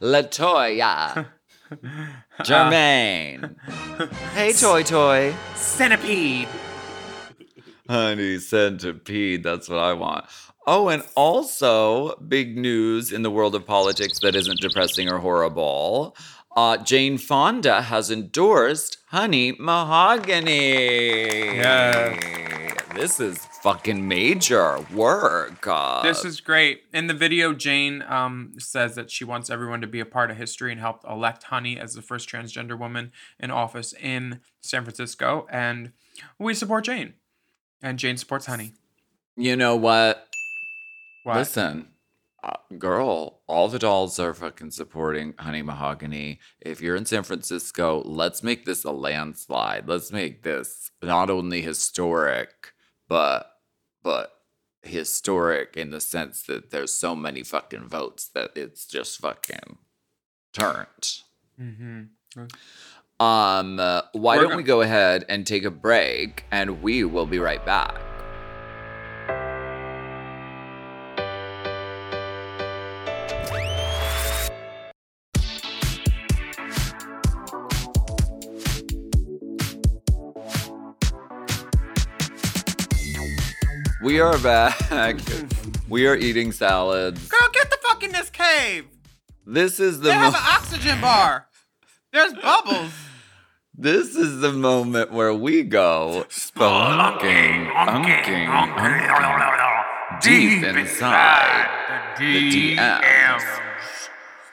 Latoya. 0.00 1.26
Jermaine. 2.40 3.56
hey, 4.34 4.52
Toy 4.52 4.82
Toy. 4.82 5.34
Centipede. 5.54 6.48
Honey 7.88 8.38
centipede. 8.38 9.42
That's 9.42 9.68
what 9.68 9.78
I 9.78 9.92
want. 9.92 10.24
Oh, 10.66 10.88
and 10.88 11.02
also 11.16 12.16
big 12.16 12.56
news 12.56 13.10
in 13.12 13.22
the 13.22 13.30
world 13.30 13.54
of 13.54 13.66
politics 13.66 14.20
that 14.20 14.36
isn't 14.36 14.60
depressing 14.60 15.10
or 15.10 15.18
horrible. 15.18 16.16
Uh, 16.56 16.76
Jane 16.76 17.18
Fonda 17.18 17.82
has 17.82 18.10
endorsed 18.10 18.98
Honey 19.06 19.52
Mahogany. 19.58 21.56
Yeah. 21.56 22.18
This 22.94 23.20
is 23.20 23.38
fucking 23.62 24.06
major 24.06 24.78
work. 24.94 25.66
Uh, 25.66 26.02
This 26.02 26.24
is 26.24 26.40
great. 26.40 26.82
In 26.92 27.06
the 27.06 27.14
video, 27.14 27.54
Jane 27.54 28.02
um, 28.06 28.52
says 28.58 28.94
that 28.96 29.10
she 29.10 29.24
wants 29.24 29.48
everyone 29.48 29.80
to 29.80 29.86
be 29.86 30.00
a 30.00 30.04
part 30.04 30.30
of 30.30 30.36
history 30.36 30.72
and 30.72 30.80
helped 30.80 31.04
elect 31.08 31.44
Honey 31.44 31.78
as 31.78 31.94
the 31.94 32.02
first 32.02 32.28
transgender 32.28 32.78
woman 32.78 33.12
in 33.40 33.50
office 33.50 33.94
in 33.94 34.40
San 34.60 34.84
Francisco. 34.84 35.46
And 35.50 35.92
we 36.38 36.52
support 36.54 36.84
Jane. 36.84 37.14
And 37.80 37.98
Jane 37.98 38.16
supports 38.18 38.46
Honey. 38.46 38.74
you 39.36 39.56
know 39.56 39.74
what? 39.74 40.28
What? 41.24 41.36
Listen, 41.36 41.88
uh, 42.44 42.56
girl, 42.78 43.40
all 43.46 43.68
the 43.68 43.78
dolls 43.78 44.18
are 44.18 44.34
fucking 44.34 44.72
supporting 44.72 45.34
Honey 45.38 45.62
Mahogany. 45.62 46.40
If 46.60 46.80
you're 46.80 46.96
in 46.96 47.06
San 47.06 47.22
Francisco, 47.22 48.02
let's 48.04 48.42
make 48.42 48.64
this 48.66 48.84
a 48.84 48.90
landslide. 48.92 49.88
Let's 49.88 50.12
make 50.12 50.42
this 50.42 50.90
not 51.02 51.30
only 51.30 51.62
historic, 51.62 52.71
but 53.12 53.58
but 54.02 54.32
historic 54.80 55.76
in 55.76 55.90
the 55.90 56.00
sense 56.00 56.40
that 56.44 56.70
there's 56.70 56.94
so 56.94 57.14
many 57.14 57.42
fucking 57.42 57.86
votes 57.86 58.26
that 58.28 58.52
it's 58.56 58.86
just 58.86 59.18
fucking 59.20 59.76
turned. 60.54 61.18
Mm-hmm. 61.60 62.44
Um, 63.22 63.78
uh, 63.78 64.02
why 64.12 64.36
We're 64.36 64.42
don't 64.44 64.52
go- 64.52 64.56
we 64.56 64.62
go 64.62 64.80
ahead 64.80 65.26
and 65.28 65.46
take 65.46 65.64
a 65.64 65.70
break 65.70 66.46
and 66.50 66.82
we 66.82 67.04
will 67.04 67.26
be 67.26 67.38
right 67.38 67.64
back. 67.66 68.00
We 84.02 84.18
are 84.18 84.36
back. 84.38 84.80
we 85.88 86.08
are 86.08 86.16
eating 86.16 86.50
salads. 86.50 87.28
Girl, 87.28 87.48
get 87.52 87.70
the 87.70 87.78
fuck 87.86 88.02
in 88.02 88.10
this 88.10 88.30
cave. 88.30 88.86
This 89.46 89.78
is 89.78 90.00
the 90.00 90.08
They 90.08 90.14
have 90.14 90.34
an 90.34 90.40
oxygen 90.42 91.00
bar. 91.00 91.46
There's 92.12 92.34
bubbles. 92.34 92.90
This 93.78 94.16
is 94.16 94.40
the 94.40 94.52
moment 94.52 95.12
where 95.12 95.32
we 95.32 95.62
go 95.62 96.26
spelunking, 96.30 97.72
unking, 97.72 98.48
unking, 98.48 100.20
deep 100.20 100.64
inside 100.64 102.16
the 102.18 102.76
DMs. 102.76 103.71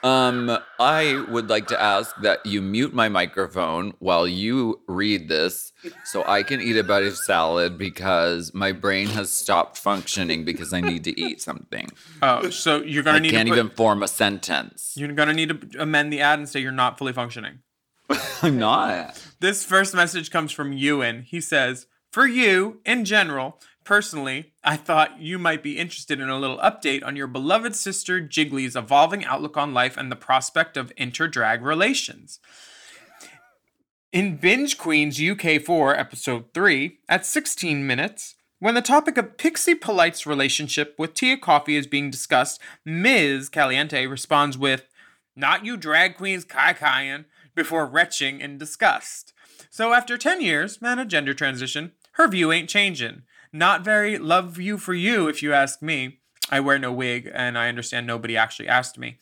Um, 0.02 0.56
I 0.78 1.24
would 1.28 1.50
like 1.50 1.66
to 1.68 1.80
ask 1.80 2.14
that 2.22 2.44
you 2.46 2.62
mute 2.62 2.94
my 2.94 3.08
microphone 3.08 3.92
while 3.98 4.26
you 4.26 4.80
read 4.88 5.28
this 5.28 5.72
so 6.04 6.24
I 6.26 6.42
can 6.42 6.60
eat 6.60 6.76
a 6.76 6.84
bite 6.84 7.04
of 7.04 7.16
salad 7.16 7.76
because 7.76 8.54
my 8.54 8.72
brain 8.72 9.08
has 9.08 9.30
stopped 9.30 9.76
functioning 9.78 10.44
because 10.44 10.72
I 10.72 10.80
need 10.80 11.04
to 11.04 11.20
eat 11.20 11.40
something. 11.40 11.88
Oh, 12.22 12.50
so 12.50 12.82
you're 12.82 13.02
gonna 13.02 13.18
need. 13.20 13.28
I 13.28 13.30
need 13.30 13.36
can't 13.36 13.48
to 13.48 13.54
put, 13.54 13.58
even 13.58 13.70
form 13.76 14.02
a 14.02 14.08
sentence. 14.08 14.92
you're 14.96 15.12
gonna 15.12 15.32
need 15.32 15.48
to 15.72 15.82
amend 15.82 16.12
the 16.12 16.20
ad 16.20 16.38
and 16.38 16.48
say 16.48 16.60
you're 16.60 16.70
not 16.72 16.98
fully 16.98 17.12
functioning. 17.14 17.60
I'm 18.42 18.58
not. 18.58 19.22
This 19.40 19.64
first 19.64 19.94
message 19.94 20.30
comes 20.30 20.52
from 20.52 20.72
Ewan. 20.72 21.22
He 21.22 21.40
says, 21.40 21.86
For 22.12 22.26
you, 22.26 22.80
in 22.84 23.04
general, 23.04 23.58
personally, 23.90 24.52
I 24.62 24.76
thought 24.76 25.20
you 25.20 25.36
might 25.36 25.64
be 25.64 25.76
interested 25.76 26.20
in 26.20 26.28
a 26.28 26.38
little 26.38 26.58
update 26.58 27.04
on 27.04 27.16
your 27.16 27.26
beloved 27.26 27.74
sister 27.74 28.20
Jiggly's 28.20 28.76
evolving 28.76 29.24
outlook 29.24 29.56
on 29.56 29.74
life 29.74 29.96
and 29.96 30.12
the 30.12 30.16
prospect 30.16 30.76
of 30.76 30.92
inter-drag 30.96 31.60
relations. 31.60 32.38
In 34.12 34.36
Binge 34.36 34.78
Queens 34.78 35.18
UK4, 35.18 35.98
episode 35.98 36.54
3, 36.54 36.98
at 37.08 37.26
16 37.26 37.84
minutes, 37.84 38.36
when 38.60 38.76
the 38.76 38.80
topic 38.80 39.18
of 39.18 39.36
Pixie 39.36 39.74
Polite's 39.74 40.24
relationship 40.24 40.94
with 40.96 41.14
Tia 41.14 41.36
Kofi 41.36 41.76
is 41.76 41.88
being 41.88 42.12
discussed, 42.12 42.60
Ms. 42.84 43.48
Caliente 43.48 44.06
responds 44.06 44.56
with, 44.56 44.84
Not 45.34 45.64
you 45.64 45.76
drag 45.76 46.16
queens 46.16 46.44
kai 46.44 46.74
kaiing, 46.74 47.24
before 47.56 47.86
retching 47.86 48.40
in 48.40 48.56
disgust. 48.56 49.32
So 49.68 49.92
after 49.92 50.16
10 50.16 50.40
years 50.40 50.78
and 50.80 51.00
a 51.00 51.04
gender 51.04 51.34
transition, 51.34 51.90
her 52.12 52.28
view 52.28 52.52
ain't 52.52 52.68
changing. 52.68 53.22
Not 53.52 53.84
very 53.84 54.18
love 54.18 54.58
you 54.58 54.78
for 54.78 54.94
you, 54.94 55.28
if 55.28 55.42
you 55.42 55.52
ask 55.52 55.82
me. 55.82 56.18
I 56.50 56.60
wear 56.60 56.78
no 56.78 56.92
wig, 56.92 57.30
and 57.32 57.58
I 57.58 57.68
understand 57.68 58.06
nobody 58.06 58.36
actually 58.36 58.68
asked 58.68 58.98
me. 58.98 59.18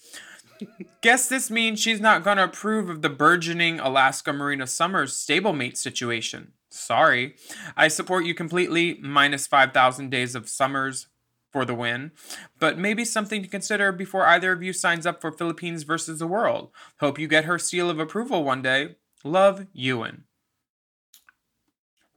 Guess 1.03 1.29
this 1.29 1.51
means 1.51 1.81
she's 1.81 2.01
not 2.01 2.25
gonna 2.25 2.45
approve 2.45 2.89
of 2.91 3.03
the 3.03 3.09
burgeoning 3.09 3.81
Alaska 3.81 4.33
Marina 4.33 4.67
Summers 4.67 5.15
stablemate 5.15 5.77
situation. 5.77 6.53
Sorry. 6.71 7.37
I 7.77 7.89
support 7.89 8.25
you 8.25 8.35
completely, 8.35 8.99
minus 9.01 9.47
5,000 9.47 10.11
days 10.11 10.35
of 10.35 10.49
summers 10.49 11.07
for 11.51 11.65
the 11.65 11.75
win. 11.75 12.13
But 12.59 12.79
maybe 12.79 13.05
something 13.05 13.43
to 13.43 13.49
consider 13.49 13.93
before 13.93 14.27
either 14.27 14.53
of 14.53 14.63
you 14.63 14.73
signs 14.73 15.07
up 15.07 15.21
for 15.21 15.33
Philippines 15.33 15.83
versus 15.85 16.19
the 16.19 16.27
world. 16.27 16.71
Hope 17.01 17.19
you 17.19 17.29
get 17.29 17.47
her 17.47 17.59
seal 17.59 17.89
of 17.89 17.99
approval 17.99 18.45
one 18.45 18.63
day. 18.63 18.97
Love, 19.25 19.67
Ewan. 19.73 20.25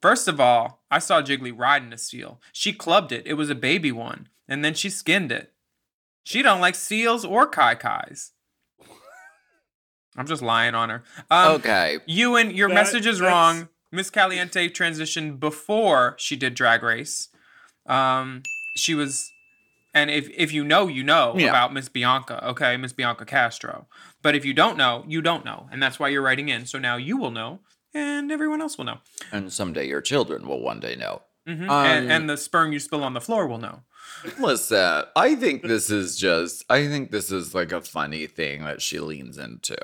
First 0.02 0.28
of 0.28 0.40
all, 0.40 0.81
I 0.92 1.00
saw 1.00 1.22
Jiggly 1.22 1.54
riding 1.58 1.94
a 1.94 1.98
seal. 1.98 2.40
She 2.52 2.74
clubbed 2.74 3.12
it. 3.12 3.26
It 3.26 3.34
was 3.36 3.50
a 3.50 3.56
baby 3.56 3.92
one. 3.92 4.28
And 4.48 4.64
then 4.64 4.74
she 4.74 4.90
skinned 4.90 5.32
it. 5.32 5.54
She 6.24 6.42
don't 6.44 6.60
like 6.62 6.76
seals 6.76 7.24
or 7.26 7.48
kai 7.48 7.76
kais. 7.76 8.34
I'm 10.18 10.28
just 10.28 10.42
lying 10.42 10.76
on 10.76 10.90
her. 10.90 11.04
Um, 11.30 11.54
okay. 11.54 12.00
Ewan, 12.06 12.52
your 12.52 12.68
That- 12.68 12.76
message 12.76 13.06
is 13.06 13.20
that's- 13.20 13.32
wrong. 13.34 13.70
Miss 13.94 14.10
Caliente 14.10 14.70
transitioned 14.70 15.40
before 15.40 16.16
she 16.18 16.36
did 16.38 16.54
Drag 16.54 16.82
Race. 16.82 17.28
Um, 17.88 18.42
she 18.78 18.96
was, 18.96 19.30
and 19.94 20.10
if 20.10 20.30
if 20.30 20.54
you 20.54 20.64
know, 20.64 20.88
you 20.88 21.04
know 21.04 21.36
Yeah. 21.38 21.50
about 21.50 21.74
Miss 21.74 21.90
Bianca. 21.90 22.46
Okay, 22.50 22.78
Miss 22.78 22.94
Bianca 22.94 23.26
Castro. 23.26 23.88
But 24.22 24.34
if 24.34 24.46
you 24.46 24.54
don't 24.54 24.78
know, 24.78 25.04
you 25.10 25.22
don't 25.22 25.44
know, 25.44 25.68
and 25.74 25.84
that's 25.84 26.00
why 26.00 26.08
you're 26.08 26.22
writing 26.22 26.48
in. 26.48 26.66
So 26.68 26.80
now 26.80 26.96
you 26.96 27.18
will 27.18 27.32
know, 27.32 27.60
and 27.94 28.32
everyone 28.32 28.62
else 28.62 28.78
will 28.78 28.86
know. 28.86 29.00
And 29.32 29.52
someday 29.52 29.88
your 29.88 30.02
children 30.02 30.48
will 30.48 30.62
one 30.62 30.80
day 30.80 30.96
know. 30.96 31.22
hmm 31.48 31.70
Um, 31.70 31.86
and, 31.86 32.12
and 32.12 32.30
the 32.30 32.38
sperm 32.38 32.72
you 32.74 32.80
spill 32.80 33.04
on 33.04 33.14
the 33.14 33.22
floor 33.22 33.48
will 33.48 33.58
know. 33.58 33.82
Listen, 34.40 35.04
I 35.16 35.36
think 35.36 35.64
this 35.64 35.90
is 35.90 36.18
just, 36.18 36.64
I 36.70 36.88
think 36.88 37.12
this 37.12 37.32
is 37.32 37.56
like 37.56 37.72
a 37.72 37.82
funny 37.82 38.28
thing 38.28 38.64
that 38.66 38.82
she 38.82 39.00
leans 39.00 39.38
into. 39.38 39.78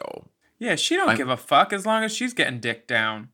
Yeah, 0.60 0.76
she 0.76 0.96
don't 0.96 1.10
I'm- 1.10 1.18
give 1.18 1.30
a 1.30 1.38
fuck 1.38 1.74
as 1.74 1.86
long 1.86 2.04
as 2.04 2.12
she's 2.14 2.34
getting 2.34 2.60
dick 2.60 2.88
down. 2.88 3.30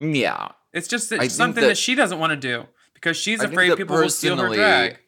Yeah. 0.00 0.48
It's 0.72 0.88
just 0.88 1.10
it's 1.10 1.34
something 1.34 1.62
that, 1.62 1.68
that- 1.68 1.78
she 1.78 1.94
doesn't 1.94 2.18
want 2.18 2.30
to 2.30 2.36
do 2.36 2.66
because 2.94 3.16
she's 3.16 3.40
I 3.40 3.44
afraid 3.46 3.76
people 3.76 3.96
will 3.96 4.08
steal 4.10 4.36
her 4.36 4.54
drag. 4.54 4.98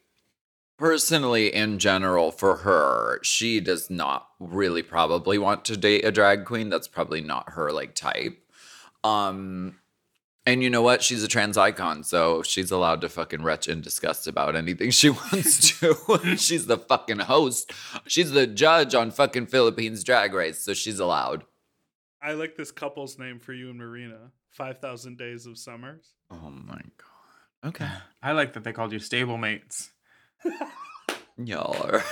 Personally, 0.77 1.53
in 1.53 1.77
general, 1.77 2.31
for 2.31 2.57
her, 2.57 3.19
she 3.21 3.59
does 3.59 3.89
not 3.89 4.29
really 4.39 4.81
probably 4.81 5.37
want 5.37 5.65
to 5.65 5.75
date 5.75 6.05
a 6.05 6.11
drag 6.11 6.45
queen. 6.45 6.69
That's 6.69 6.87
probably 6.87 7.19
not 7.19 7.49
her 7.51 7.71
like 7.73 7.95
type. 7.95 8.39
Um, 9.03 9.75
and 10.45 10.63
you 10.63 10.69
know 10.69 10.81
what? 10.81 11.03
She's 11.03 11.23
a 11.23 11.27
trans 11.27 11.57
icon, 11.57 12.03
so 12.03 12.41
she's 12.41 12.71
allowed 12.71 13.01
to 13.01 13.09
fucking 13.09 13.43
retch 13.43 13.67
and 13.67 13.83
disgust 13.83 14.27
about 14.27 14.55
anything 14.55 14.91
she 14.91 15.09
wants 15.31 15.79
to. 15.79 16.35
she's 16.37 16.65
the 16.65 16.77
fucking 16.77 17.19
host. 17.19 17.71
She's 18.07 18.31
the 18.31 18.47
judge 18.47 18.95
on 18.95 19.11
fucking 19.11 19.47
Philippines 19.47 20.03
Drag 20.03 20.33
Race, 20.33 20.63
so 20.63 20.73
she's 20.73 20.99
allowed. 20.99 21.43
I 22.21 22.33
like 22.33 22.55
this 22.55 22.71
couple's 22.71 23.17
name 23.19 23.39
for 23.39 23.53
you 23.53 23.69
and 23.69 23.77
Marina. 23.77 24.31
Five 24.49 24.79
thousand 24.79 25.17
days 25.17 25.45
of 25.45 25.57
summers. 25.57 26.13
Oh 26.31 26.49
my 26.49 26.73
god. 26.75 27.05
Okay. 27.65 27.89
I 28.23 28.31
like 28.31 28.53
that 28.53 28.63
they 28.63 28.71
called 28.71 28.93
you 28.93 28.99
stablemates. 28.99 29.89
Y'all 31.37 31.75
are 31.91 32.03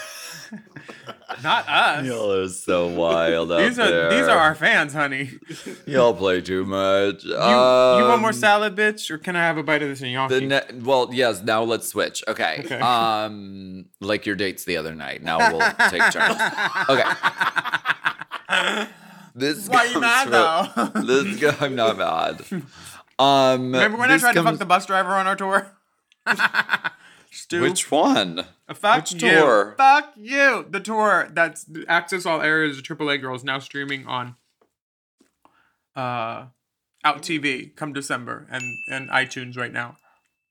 Not 1.43 1.67
us. 1.69 2.05
y'all 2.05 2.31
are 2.33 2.47
so 2.49 2.87
wild 2.87 3.51
out 3.51 3.59
These 3.59 3.77
are 3.79 3.89
there. 3.89 4.09
these 4.09 4.27
are 4.27 4.37
our 4.37 4.55
fans, 4.55 4.93
honey. 4.93 5.31
Y'all 5.85 6.13
play 6.13 6.41
too 6.41 6.65
much. 6.65 7.23
You, 7.23 7.31
you 7.31 7.37
want 7.37 8.21
more 8.21 8.29
Um, 8.29 8.33
salad, 8.35 8.75
bitch, 8.75 9.09
or 9.11 9.17
can 9.17 9.35
I 9.35 9.41
have 9.41 9.57
a 9.57 9.63
bite 9.63 9.81
of 9.83 9.89
this 9.89 10.01
Yonki? 10.01 10.47
ne- 10.47 10.79
well, 10.83 11.09
yes. 11.11 11.43
Now 11.43 11.63
let's 11.63 11.87
switch. 11.87 12.23
Okay. 12.27 12.61
Okay. 12.65 12.79
Um, 12.79 13.85
like 14.01 14.25
your 14.25 14.35
dates 14.35 14.63
the 14.65 14.77
other 14.77 14.95
night. 14.95 15.21
Now 15.23 15.37
we'll 15.37 15.59
take 15.89 16.01
turns. 16.11 16.39
Okay. 16.89 17.03
This 19.35 19.67
Why 19.69 19.83
you 19.83 19.91
comes 19.99 20.01
mad 20.01 20.23
from- 20.73 21.03
though? 21.03 21.23
This 21.23 21.39
go- 21.39 21.53
I'm 21.59 21.75
not 21.75 21.95
mad. 21.97 22.41
Um, 23.19 23.71
Remember 23.71 23.97
when 23.99 24.09
I 24.09 24.17
tried 24.17 24.33
to 24.33 24.41
fuck 24.41 24.57
the 24.57 24.65
bus 24.65 24.87
driver 24.87 25.11
on 25.11 25.27
our 25.27 25.35
tour? 25.35 25.71
Stu, 27.37 27.61
Which 27.61 27.91
one? 27.91 28.45
fuck 28.73 28.97
which 28.97 29.13
you. 29.13 29.19
tour? 29.19 29.75
Fuck 29.77 30.13
you. 30.17 30.65
The 30.69 30.79
tour 30.79 31.29
that's 31.31 31.69
access 31.87 32.25
all 32.25 32.41
areas 32.41 32.77
of 32.79 32.83
AAA 32.83 33.21
Girls 33.21 33.43
now 33.43 33.59
streaming 33.59 34.07
on 34.07 34.35
uh 35.95 36.47
Out 37.03 37.21
TV 37.21 37.75
come 37.75 37.93
December 37.93 38.47
and 38.49 38.63
and 38.91 39.09
iTunes 39.09 39.55
right 39.55 39.71
now. 39.71 39.97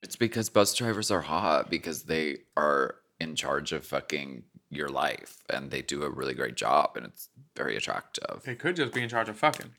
It's 0.03 0.16
because 0.16 0.49
bus 0.49 0.74
drivers 0.74 1.11
are 1.11 1.22
hot 1.22 1.68
because 1.70 2.05
they 2.05 2.39
are 2.57 2.97
in 3.18 3.34
charge 3.34 3.72
of 3.72 3.84
fucking 3.84 4.45
your 4.70 4.89
life 4.89 5.43
and 5.51 5.72
they 5.72 5.82
do 5.82 6.05
a 6.05 6.11
really 6.11 6.34
great 6.34 6.55
job 6.55 6.93
and 6.97 7.05
it's 7.07 7.30
very 7.57 7.76
attractive. 7.76 8.43
They 8.45 8.55
could 8.55 8.76
just 8.76 8.93
be 8.93 9.03
in 9.03 9.09
charge 9.09 9.28
of 9.28 9.37
fucking. 9.37 9.72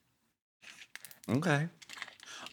Okay. 1.30 1.70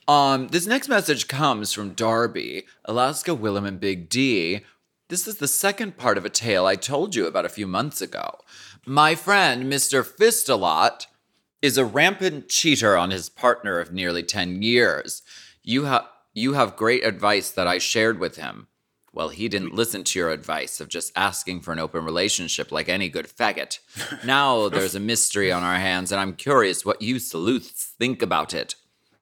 Um, 0.06 0.48
this 0.48 0.66
next 0.66 0.88
message 0.88 1.28
comes 1.28 1.72
from 1.72 1.94
Darby, 1.94 2.64
Alaska, 2.84 3.30
Willam, 3.30 3.66
and 3.66 3.80
Big 3.80 4.08
D. 4.08 4.60
This 5.08 5.26
is 5.26 5.36
the 5.36 5.48
second 5.48 5.96
part 5.96 6.18
of 6.18 6.24
a 6.24 6.30
tale 6.30 6.66
I 6.66 6.76
told 6.76 7.14
you 7.14 7.26
about 7.26 7.46
a 7.46 7.50
few 7.50 7.66
months 7.66 8.02
ago. 8.02 8.38
My 8.86 9.14
friend, 9.14 9.64
Mr. 9.64 10.04
Fistalot, 10.04 11.06
is 11.62 11.78
a 11.78 11.84
rampant 11.84 12.50
cheater 12.50 12.96
on 12.96 13.10
his 13.10 13.30
partner 13.30 13.78
of 13.78 13.92
nearly 13.92 14.22
10 14.22 14.62
years. 14.62 15.22
You 15.62 15.84
have 15.84 16.06
you 16.34 16.54
have 16.54 16.76
great 16.76 17.04
advice 17.04 17.50
that 17.50 17.68
I 17.68 17.78
shared 17.78 18.18
with 18.18 18.36
him. 18.36 18.66
Well, 19.12 19.28
he 19.28 19.48
didn't 19.48 19.72
listen 19.72 20.02
to 20.02 20.18
your 20.18 20.30
advice 20.30 20.80
of 20.80 20.88
just 20.88 21.12
asking 21.14 21.60
for 21.60 21.72
an 21.72 21.78
open 21.78 22.04
relationship 22.04 22.72
like 22.72 22.88
any 22.88 23.08
good 23.08 23.28
faggot. 23.28 23.78
Now 24.24 24.68
there's 24.68 24.96
a 24.96 25.00
mystery 25.00 25.52
on 25.52 25.62
our 25.62 25.76
hands, 25.76 26.10
and 26.10 26.20
I'm 26.20 26.34
curious 26.34 26.84
what 26.84 27.00
you 27.00 27.20
sleuths 27.20 27.94
think 27.96 28.20
about 28.20 28.52
it. 28.52 28.74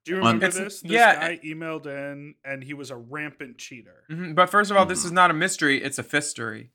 Do 0.04 0.12
you 0.12 0.18
remember 0.18 0.46
It's- 0.46 0.58
this? 0.58 0.80
This 0.80 0.90
yeah. 0.90 1.14
guy 1.14 1.40
emailed 1.44 1.86
in 1.86 2.34
and 2.44 2.64
he 2.64 2.74
was 2.74 2.90
a 2.90 2.96
rampant 2.96 3.58
cheater. 3.58 4.04
Mhm, 4.10 4.34
But 4.34 4.50
first 4.50 4.70
of 4.70 4.76
all, 4.76 4.84
Mm. 4.84 4.88
this 4.88 5.04
is 5.04 5.12
not 5.12 5.30
a 5.30 5.34
mystery; 5.34 5.82
it's 5.82 5.98
a 5.98 6.02
fistory. 6.02 6.70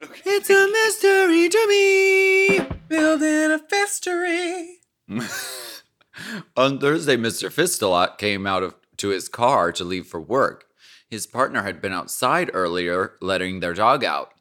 It's 0.00 0.48
a 0.48 0.66
mystery 0.68 1.48
to 1.48 1.66
me. 1.68 2.60
Building 2.88 3.50
a 3.52 3.58
fistory. 3.58 4.76
On 6.56 6.78
Thursday, 6.78 7.16
Mr. 7.16 7.50
Fistelot 7.52 8.18
came 8.18 8.46
out 8.46 8.62
of 8.62 8.74
to 8.98 9.08
his 9.08 9.28
car 9.28 9.72
to 9.72 9.84
leave 9.84 10.06
for 10.06 10.20
work. 10.20 10.66
His 11.08 11.26
partner 11.26 11.62
had 11.62 11.80
been 11.80 11.92
outside 11.92 12.50
earlier, 12.52 13.16
letting 13.20 13.60
their 13.60 13.74
dog 13.74 14.04
out. 14.04 14.32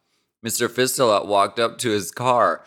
Mr. 0.46 0.68
Fistelot 0.70 1.26
walked 1.26 1.60
up 1.60 1.78
to 1.80 1.90
his 1.90 2.12
car 2.12 2.64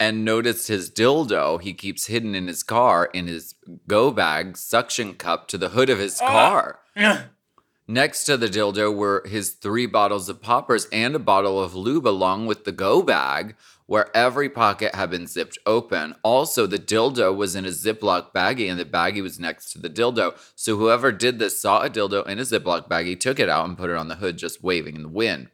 and 0.00 0.24
noticed 0.24 0.68
his 0.68 0.90
dildo 0.90 1.60
he 1.60 1.72
keeps 1.74 2.06
hidden 2.06 2.34
in 2.34 2.46
his 2.46 2.62
car 2.62 3.10
in 3.12 3.26
his 3.26 3.54
go 3.86 4.10
bag 4.10 4.56
suction 4.56 5.14
cup 5.14 5.48
to 5.48 5.58
the 5.58 5.70
hood 5.70 5.90
of 5.90 5.98
his 5.98 6.20
ah. 6.20 6.26
car. 6.26 6.80
Next 7.90 8.24
to 8.24 8.36
the 8.36 8.48
dildo 8.48 8.94
were 8.94 9.24
his 9.26 9.50
three 9.50 9.86
bottles 9.86 10.28
of 10.28 10.42
poppers 10.42 10.86
and 10.92 11.14
a 11.14 11.18
bottle 11.18 11.58
of 11.58 11.74
lube, 11.74 12.06
along 12.06 12.44
with 12.44 12.64
the 12.64 12.72
go 12.72 13.02
bag, 13.02 13.56
where 13.86 14.14
every 14.14 14.50
pocket 14.50 14.94
had 14.94 15.08
been 15.08 15.26
zipped 15.26 15.56
open. 15.64 16.14
Also, 16.22 16.66
the 16.66 16.78
dildo 16.78 17.34
was 17.34 17.56
in 17.56 17.64
a 17.64 17.68
Ziploc 17.68 18.34
baggie, 18.34 18.70
and 18.70 18.78
the 18.78 18.84
baggie 18.84 19.22
was 19.22 19.40
next 19.40 19.72
to 19.72 19.78
the 19.78 19.88
dildo. 19.88 20.36
So, 20.54 20.76
whoever 20.76 21.10
did 21.10 21.38
this 21.38 21.58
saw 21.58 21.80
a 21.80 21.88
dildo 21.88 22.26
in 22.26 22.38
a 22.38 22.42
Ziploc 22.42 22.90
baggie, 22.90 23.18
took 23.18 23.40
it 23.40 23.48
out, 23.48 23.66
and 23.66 23.78
put 23.78 23.88
it 23.88 23.96
on 23.96 24.08
the 24.08 24.16
hood, 24.16 24.36
just 24.36 24.62
waving 24.62 24.94
in 24.94 25.02
the 25.04 25.08
wind. 25.08 25.48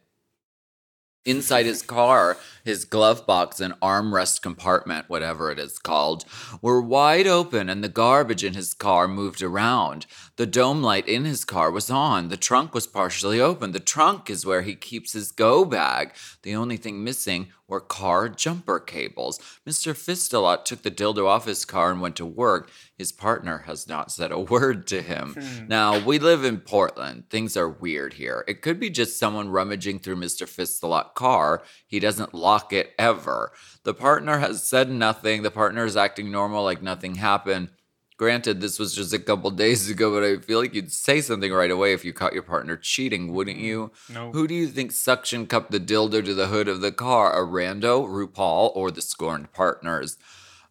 Inside 1.23 1.65
his 1.65 1.81
car, 1.81 2.37
his 2.65 2.83
glove 2.83 3.25
box 3.27 3.59
and 3.61 3.79
armrest 3.79 4.41
compartment, 4.41 5.07
whatever 5.07 5.51
it 5.51 5.59
is 5.59 5.77
called, 5.77 6.25
were 6.61 6.81
wide 6.81 7.27
open 7.27 7.69
and 7.69 7.83
the 7.83 7.89
garbage 7.89 8.43
in 8.43 8.55
his 8.55 8.73
car 8.73 9.07
moved 9.07 9.43
around. 9.43 10.07
The 10.35 10.47
dome 10.47 10.81
light 10.81 11.07
in 11.07 11.23
his 11.23 11.45
car 11.45 11.69
was 11.69 11.89
on. 11.91 12.29
The 12.29 12.37
trunk 12.37 12.73
was 12.73 12.87
partially 12.87 13.39
open. 13.39 13.71
The 13.71 13.79
trunk 13.79 14.29
is 14.29 14.45
where 14.45 14.63
he 14.63 14.75
keeps 14.75 15.13
his 15.13 15.31
go 15.31 15.63
bag. 15.63 16.13
The 16.41 16.55
only 16.55 16.75
thing 16.75 17.03
missing 17.03 17.49
were 17.67 17.79
car 17.79 18.29
jumper 18.29 18.79
cables. 18.79 19.39
Mr. 19.67 19.93
Fistelot 19.93 20.65
took 20.65 20.83
the 20.83 20.91
dildo 20.91 21.27
off 21.27 21.45
his 21.45 21.65
car 21.65 21.91
and 21.91 21.99
went 21.99 22.15
to 22.17 22.25
work. 22.25 22.69
His 22.97 23.11
partner 23.11 23.59
has 23.65 23.87
not 23.87 24.11
said 24.11 24.31
a 24.31 24.39
word 24.55 24.87
to 24.87 25.01
him. 25.01 25.35
Hmm. 25.37 25.67
Now, 25.67 26.05
we 26.05 26.19
live 26.19 26.43
in 26.43 26.59
Portland. 26.59 27.29
Things 27.29 27.57
are 27.57 27.69
weird 27.69 28.13
here. 28.13 28.43
It 28.47 28.61
could 28.61 28.79
be 28.79 28.89
just 28.89 29.17
someone 29.17 29.49
rummaging 29.49 29.99
through 29.99 30.17
Mr. 30.17 30.47
Fistelot's 30.47 31.11
car. 31.15 31.63
He 31.87 31.99
doesn't 31.99 32.33
lock 32.33 32.54
it 32.73 32.93
ever. 32.97 33.51
The 33.83 33.93
partner 33.93 34.39
has 34.39 34.63
said 34.63 34.89
nothing. 34.89 35.41
The 35.41 35.51
partner 35.51 35.85
is 35.85 35.97
acting 35.97 36.31
normal 36.31 36.63
like 36.63 36.81
nothing 36.81 37.15
happened. 37.15 37.69
Granted, 38.17 38.61
this 38.61 38.79
was 38.79 38.95
just 38.95 39.13
a 39.13 39.19
couple 39.19 39.51
days 39.65 39.89
ago, 39.89 40.11
but 40.11 40.23
I 40.23 40.37
feel 40.37 40.59
like 40.59 40.73
you'd 40.73 40.91
say 40.91 41.21
something 41.21 41.51
right 41.51 41.71
away 41.71 41.93
if 41.93 42.05
you 42.05 42.13
caught 42.13 42.33
your 42.33 42.43
partner 42.43 42.77
cheating, 42.77 43.33
wouldn't 43.33 43.57
you? 43.57 43.91
No. 44.11 44.31
Who 44.31 44.47
do 44.47 44.53
you 44.53 44.67
think 44.67 44.91
suction 44.91 45.47
cupped 45.47 45.71
the 45.71 45.79
dildo 45.79 46.23
to 46.23 46.33
the 46.33 46.47
hood 46.47 46.67
of 46.67 46.81
the 46.81 46.91
car? 46.91 47.37
A 47.37 47.45
rando, 47.45 48.07
RuPaul, 48.07 48.75
or 48.75 48.89
the 48.89 49.01
scorned 49.01 49.51
partners? 49.51 50.17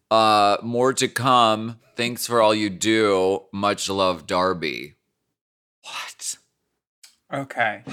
Uh, 0.09 0.57
more 0.63 0.93
to 0.93 1.07
come. 1.07 1.79
Thanks 1.95 2.27
for 2.27 2.41
all 2.41 2.53
you 2.53 2.69
do. 2.69 3.43
Much 3.53 3.89
love, 3.89 4.27
Darby. 4.27 4.95
What? 5.83 6.35
Okay, 7.33 7.83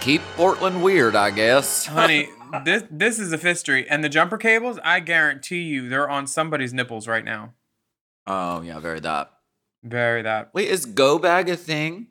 Keep 0.00 0.22
Portland 0.34 0.82
weird, 0.82 1.14
I 1.14 1.30
guess. 1.30 1.84
honey, 1.84 2.30
this 2.64 2.84
this 2.90 3.18
is 3.18 3.34
a 3.34 3.38
fistory, 3.38 3.86
and 3.88 4.02
the 4.02 4.08
jumper 4.08 4.38
cables. 4.38 4.78
I 4.82 5.00
guarantee 5.00 5.60
you, 5.62 5.90
they're 5.90 6.08
on 6.08 6.26
somebody's 6.26 6.72
nipples 6.72 7.06
right 7.06 7.24
now. 7.24 7.52
Oh 8.26 8.62
yeah, 8.62 8.78
very 8.80 9.00
that. 9.00 9.30
Very 9.82 10.22
that. 10.22 10.54
Wait, 10.54 10.68
is 10.68 10.86
go 10.86 11.18
bag 11.18 11.50
a 11.50 11.56
thing? 11.56 12.08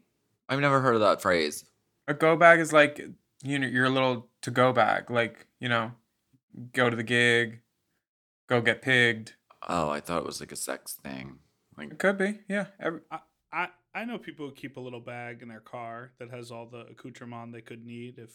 I've 0.47 0.59
never 0.59 0.81
heard 0.81 0.93
of 0.95 1.01
that 1.01 1.19
phrase. 1.19 1.65
A 2.07 2.13
go 2.13 2.35
bag 2.35 2.59
is 2.59 2.71
like 2.71 3.01
you 3.43 3.57
know 3.57 3.67
your 3.67 3.89
little 3.89 4.29
to 4.43 4.51
go 4.51 4.71
bag. 4.71 5.09
Like 5.09 5.47
you 5.59 5.67
know, 5.67 5.93
go 6.73 6.91
to 6.91 6.95
the 6.95 7.03
gig, 7.03 7.61
go 8.47 8.61
get 8.61 8.83
pigged. 8.83 9.33
Oh, 9.67 9.89
I 9.89 9.99
thought 9.99 10.19
it 10.19 10.25
was 10.27 10.39
like 10.39 10.51
a 10.51 10.55
sex 10.55 10.93
thing. 10.93 11.39
Like 11.75 11.91
It 11.91 11.97
could 11.97 12.19
be, 12.19 12.39
yeah. 12.47 12.67
Every, 12.79 13.01
I, 13.11 13.19
I 13.51 13.67
I 13.93 14.05
know 14.05 14.17
people 14.17 14.47
who 14.47 14.53
keep 14.53 14.77
a 14.77 14.79
little 14.79 14.99
bag 14.99 15.41
in 15.41 15.47
their 15.47 15.59
car 15.59 16.11
that 16.19 16.29
has 16.29 16.51
all 16.51 16.65
the 16.67 16.85
accoutrement 16.91 17.51
they 17.53 17.61
could 17.61 17.83
need 17.85 18.17
if 18.19 18.31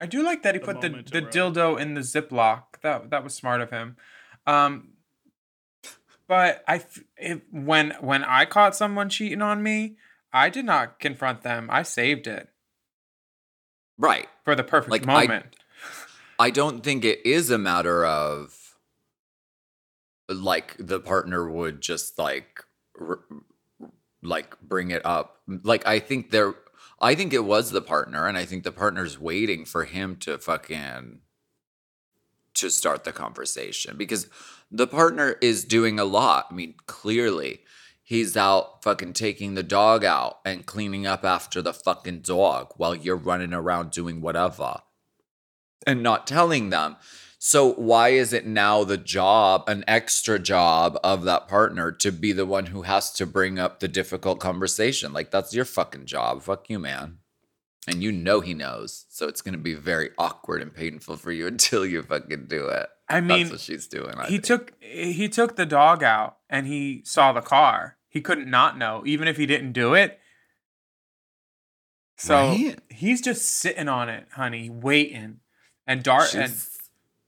I 0.00 0.06
do 0.06 0.24
like 0.24 0.42
that 0.42 0.54
he 0.56 0.58
The 0.58 0.64
put 0.66 0.80
the, 0.80 0.88
the 0.88 1.22
arose. 1.24 1.32
dildo 1.34 1.78
in 1.80 1.94
the 1.94 2.00
Ziploc. 2.00 2.62
That 2.82 3.10
that 3.10 3.22
was 3.22 3.34
smart 3.34 3.60
of 3.60 3.70
him. 3.70 3.96
Um, 4.46 4.94
but 6.26 6.64
I 6.66 6.82
if, 7.16 7.40
when 7.52 7.92
when 8.00 8.24
I 8.24 8.44
caught 8.44 8.74
someone 8.74 9.08
cheating 9.08 9.42
on 9.42 9.62
me, 9.62 9.96
I 10.32 10.48
did 10.50 10.64
not 10.64 10.98
confront 10.98 11.42
them. 11.42 11.68
I 11.70 11.84
saved 11.84 12.26
it 12.26 12.48
right. 13.96 14.26
for 14.44 14.56
the 14.56 14.64
perfect 14.64 14.90
Like, 14.90 15.06
I- 15.06 15.20
moment. 15.26 15.56
I 16.38 16.50
don't 16.50 16.82
think 16.82 17.04
it 17.04 17.24
is 17.24 17.50
a 17.50 17.58
matter 17.58 18.04
of 18.04 18.76
like 20.28 20.74
the 20.78 20.98
partner 20.98 21.48
would 21.48 21.80
just 21.80 22.18
like 22.18 22.64
r- 23.00 23.20
like 24.22 24.60
bring 24.60 24.90
it 24.90 25.04
up. 25.04 25.38
Like 25.46 25.86
I 25.86 25.98
think 25.98 26.30
there 26.30 26.54
I 27.00 27.14
think 27.14 27.32
it 27.32 27.44
was 27.44 27.70
the 27.70 27.82
partner 27.82 28.26
and 28.26 28.38
I 28.38 28.44
think 28.44 28.62
the 28.62 28.72
partner's 28.72 29.18
waiting 29.18 29.64
for 29.64 29.84
him 29.84 30.16
to 30.20 30.38
fucking 30.38 31.20
to 32.54 32.70
start 32.70 33.04
the 33.04 33.12
conversation 33.12 33.96
because 33.96 34.28
the 34.70 34.86
partner 34.86 35.36
is 35.40 35.64
doing 35.64 35.98
a 35.98 36.04
lot. 36.04 36.46
I 36.50 36.54
mean, 36.54 36.74
clearly 36.86 37.60
he's 38.02 38.36
out 38.36 38.82
fucking 38.82 39.14
taking 39.14 39.54
the 39.54 39.62
dog 39.62 40.04
out 40.04 40.40
and 40.44 40.66
cleaning 40.66 41.06
up 41.06 41.24
after 41.24 41.62
the 41.62 41.72
fucking 41.72 42.20
dog 42.20 42.72
while 42.76 42.94
you're 42.94 43.16
running 43.16 43.52
around 43.52 43.90
doing 43.90 44.20
whatever 44.20 44.80
and 45.86 46.02
not 46.02 46.26
telling 46.26 46.70
them. 46.70 46.96
So 47.44 47.72
why 47.72 48.10
is 48.10 48.32
it 48.32 48.46
now 48.46 48.84
the 48.84 48.96
job, 48.96 49.64
an 49.66 49.82
extra 49.88 50.38
job 50.38 50.96
of 51.02 51.24
that 51.24 51.48
partner 51.48 51.90
to 51.90 52.12
be 52.12 52.30
the 52.30 52.46
one 52.46 52.66
who 52.66 52.82
has 52.82 53.10
to 53.14 53.26
bring 53.26 53.58
up 53.58 53.80
the 53.80 53.88
difficult 53.88 54.38
conversation? 54.38 55.12
Like 55.12 55.32
that's 55.32 55.52
your 55.52 55.64
fucking 55.64 56.06
job. 56.06 56.42
Fuck 56.42 56.70
you, 56.70 56.78
man. 56.78 57.18
And 57.88 58.00
you 58.00 58.12
know 58.12 58.42
he 58.42 58.54
knows. 58.54 59.06
So 59.08 59.26
it's 59.26 59.40
going 59.40 59.54
to 59.54 59.58
be 59.58 59.74
very 59.74 60.10
awkward 60.18 60.62
and 60.62 60.72
painful 60.72 61.16
for 61.16 61.32
you 61.32 61.46
until 61.48 61.84
you 61.84 62.04
fucking 62.04 62.46
do 62.46 62.68
it. 62.68 62.86
I 63.08 63.20
mean, 63.20 63.40
that's 63.40 63.50
what 63.50 63.60
she's 63.60 63.88
doing. 63.88 64.14
I 64.16 64.26
he 64.26 64.34
think. 64.38 64.44
took 64.44 64.74
he 64.80 65.28
took 65.28 65.56
the 65.56 65.66
dog 65.66 66.04
out 66.04 66.36
and 66.48 66.68
he 66.68 67.02
saw 67.04 67.32
the 67.32 67.40
car. 67.40 67.96
He 68.08 68.20
couldn't 68.20 68.50
not 68.50 68.78
know, 68.78 69.02
even 69.04 69.26
if 69.26 69.36
he 69.36 69.46
didn't 69.46 69.72
do 69.72 69.94
it. 69.94 70.20
So 72.18 72.36
Right? 72.36 72.78
he's 72.88 73.20
just 73.20 73.44
sitting 73.48 73.88
on 73.88 74.08
it, 74.08 74.28
honey, 74.30 74.70
waiting. 74.70 75.40
And 75.88 76.04
Dart 76.04 76.36
and 76.36 76.54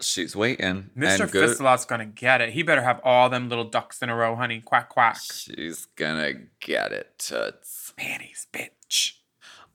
she's, 0.00 0.08
she's 0.08 0.36
waiting. 0.36 0.90
Mr. 0.96 1.20
and 1.20 1.30
good- 1.30 1.56
Fistelot's 1.56 1.84
gonna 1.84 2.06
get 2.06 2.40
it. 2.40 2.50
He 2.50 2.62
better 2.62 2.82
have 2.82 3.00
all 3.04 3.28
them 3.28 3.48
little 3.48 3.64
ducks 3.64 4.02
in 4.02 4.08
a 4.08 4.16
row, 4.16 4.36
honey. 4.36 4.60
Quack 4.60 4.88
quack. 4.88 5.18
She's 5.20 5.86
gonna 5.96 6.32
get 6.60 6.92
it, 6.92 7.18
toots. 7.18 7.92
Panties, 7.96 8.46
bitch. 8.52 9.14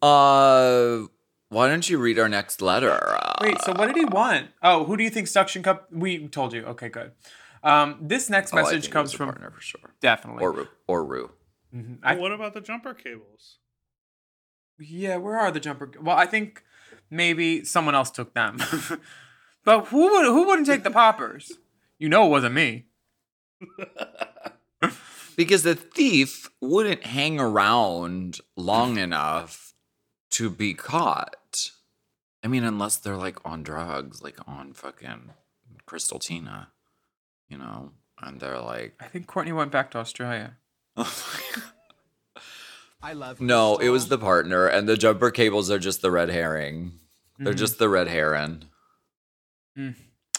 Uh, 0.01 1.07
why 1.49 1.67
don't 1.67 1.89
you 1.89 1.97
read 1.97 2.19
our 2.19 2.29
next 2.29 2.61
letter? 2.61 2.91
Uh, 2.91 3.35
Wait, 3.41 3.61
so 3.61 3.73
what 3.73 3.87
did 3.87 3.95
he 3.97 4.05
want? 4.05 4.47
Oh, 4.61 4.85
who 4.85 4.95
do 4.97 5.03
you 5.03 5.09
think 5.09 5.27
suction 5.27 5.63
cup? 5.63 5.91
We 5.91 6.27
told 6.27 6.53
you. 6.53 6.63
Okay, 6.63 6.89
good. 6.89 7.11
Um, 7.63 7.97
this 8.01 8.29
next 8.29 8.53
oh, 8.53 8.57
message 8.57 8.83
think 8.83 8.93
comes 8.93 9.11
from 9.11 9.27
partner 9.27 9.51
for 9.51 9.61
sure, 9.61 9.93
definitely. 9.99 10.43
or 10.43 10.51
Rue, 10.51 10.67
or 10.87 11.03
Rue. 11.03 11.31
Mhm. 11.75 12.01
Well, 12.01 12.13
I, 12.13 12.15
what 12.15 12.31
about 12.31 12.53
the 12.53 12.61
jumper 12.61 12.93
cables? 12.93 13.57
yeah, 14.79 15.17
where 15.17 15.37
are 15.37 15.51
the 15.51 15.59
jumper? 15.59 15.91
Well, 16.01 16.15
I 16.15 16.25
think 16.25 16.63
maybe 17.09 17.63
someone 17.65 17.95
else 17.95 18.11
took 18.11 18.33
them. 18.33 18.59
but 19.65 19.85
who 19.87 20.11
would 20.11 20.25
who 20.25 20.45
wouldn't 20.47 20.67
take 20.67 20.83
the 20.83 20.91
poppers? 20.91 21.51
You 21.97 22.09
know, 22.09 22.25
it 22.25 22.29
wasn't 22.29 22.55
me. 22.55 22.85
Because 25.35 25.63
the 25.63 25.73
thief 25.75 26.49
wouldn't 26.59 27.05
hang 27.05 27.39
around 27.39 28.41
long 28.57 28.97
enough 28.97 29.73
to 30.31 30.49
be 30.49 30.73
caught. 30.73 31.71
I 32.43 32.49
mean, 32.49 32.65
unless 32.65 32.97
they're 32.97 33.15
like 33.15 33.37
on 33.45 33.63
drugs, 33.63 34.21
like 34.21 34.37
on 34.45 34.73
fucking 34.73 35.29
Crystal 35.85 36.19
Tina, 36.19 36.71
you 37.47 37.57
know, 37.57 37.91
and 38.21 38.41
they're 38.41 38.59
like, 38.59 38.95
I 38.99 39.05
think 39.05 39.27
Courtney 39.27 39.53
went 39.53 39.71
back 39.71 39.91
to 39.91 39.97
Australia. 39.99 40.57
I 43.01 43.13
love 43.13 43.39
no, 43.39 43.77
it 43.77 43.89
was 43.89 44.09
the 44.09 44.17
partner, 44.17 44.67
and 44.67 44.89
the 44.89 44.97
jumper 44.97 45.31
cables 45.31 45.71
are 45.71 45.79
just 45.79 46.01
the 46.01 46.11
red 46.11 46.29
herring. 46.29 46.99
They're 47.37 47.53
Mhm. 47.53 47.57
just 47.57 47.79
the 47.79 47.87
red 47.87 48.09
heron. 48.09 48.65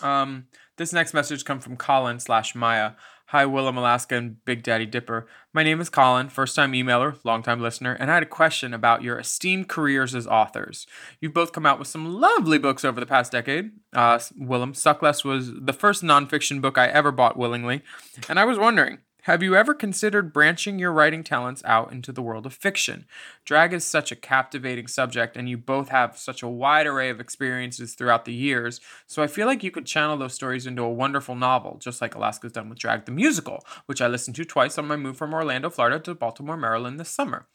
Um, 0.02 0.46
this 0.76 0.92
next 0.92 1.14
message 1.14 1.44
comes 1.44 1.64
from 1.64 1.76
Colin 1.76 2.20
slash 2.20 2.54
Maya. 2.54 2.92
Hi, 3.26 3.44
Willam, 3.44 3.76
Alaska, 3.76 4.16
and 4.16 4.44
Big 4.44 4.64
Daddy 4.64 4.86
Dipper. 4.86 5.28
My 5.52 5.62
name 5.62 5.80
is 5.80 5.88
Colin, 5.88 6.30
first 6.30 6.56
time 6.56 6.72
emailer, 6.72 7.16
long 7.22 7.44
time 7.44 7.60
listener, 7.60 7.92
and 7.92 8.10
I 8.10 8.14
had 8.14 8.24
a 8.24 8.26
question 8.26 8.74
about 8.74 9.02
your 9.04 9.20
esteemed 9.20 9.68
careers 9.68 10.16
as 10.16 10.26
authors. 10.26 10.86
You've 11.20 11.34
both 11.34 11.52
come 11.52 11.64
out 11.64 11.78
with 11.78 11.86
some 11.86 12.20
lovely 12.20 12.58
books 12.58 12.84
over 12.84 12.98
the 12.98 13.06
past 13.06 13.30
decade. 13.30 13.70
Uh, 13.92 14.18
Willam, 14.18 14.74
Suckless 14.74 15.24
was 15.24 15.52
the 15.54 15.72
first 15.72 16.02
nonfiction 16.02 16.60
book 16.60 16.76
I 16.76 16.88
ever 16.88 17.12
bought 17.12 17.36
willingly, 17.36 17.82
and 18.28 18.40
I 18.40 18.44
was 18.44 18.58
wondering, 18.58 18.98
Have 19.24 19.42
you 19.42 19.54
ever 19.54 19.74
considered 19.74 20.32
branching 20.32 20.78
your 20.78 20.92
writing 20.92 21.22
talents 21.22 21.62
out 21.66 21.92
into 21.92 22.10
the 22.10 22.22
world 22.22 22.46
of 22.46 22.54
fiction? 22.54 23.04
Drag 23.44 23.74
is 23.74 23.84
such 23.84 24.10
a 24.10 24.16
captivating 24.16 24.86
subject, 24.86 25.36
and 25.36 25.46
you 25.46 25.58
both 25.58 25.90
have 25.90 26.16
such 26.16 26.42
a 26.42 26.48
wide 26.48 26.86
array 26.86 27.10
of 27.10 27.20
experiences 27.20 27.94
throughout 27.94 28.24
the 28.24 28.32
years, 28.32 28.80
so 29.06 29.22
I 29.22 29.26
feel 29.26 29.46
like 29.46 29.62
you 29.62 29.70
could 29.70 29.84
channel 29.84 30.16
those 30.16 30.32
stories 30.32 30.66
into 30.66 30.82
a 30.82 30.92
wonderful 30.92 31.34
novel, 31.34 31.76
just 31.78 32.00
like 32.00 32.14
Alaska's 32.14 32.52
done 32.52 32.70
with 32.70 32.78
Drag 32.78 33.04
the 33.04 33.12
Musical, 33.12 33.62
which 33.84 34.00
I 34.00 34.06
listened 34.06 34.36
to 34.36 34.44
twice 34.46 34.78
on 34.78 34.88
my 34.88 34.96
move 34.96 35.18
from 35.18 35.34
Orlando, 35.34 35.68
Florida 35.68 35.98
to 36.00 36.14
Baltimore, 36.14 36.56
Maryland 36.56 36.98
this 36.98 37.10
summer. 37.10 37.46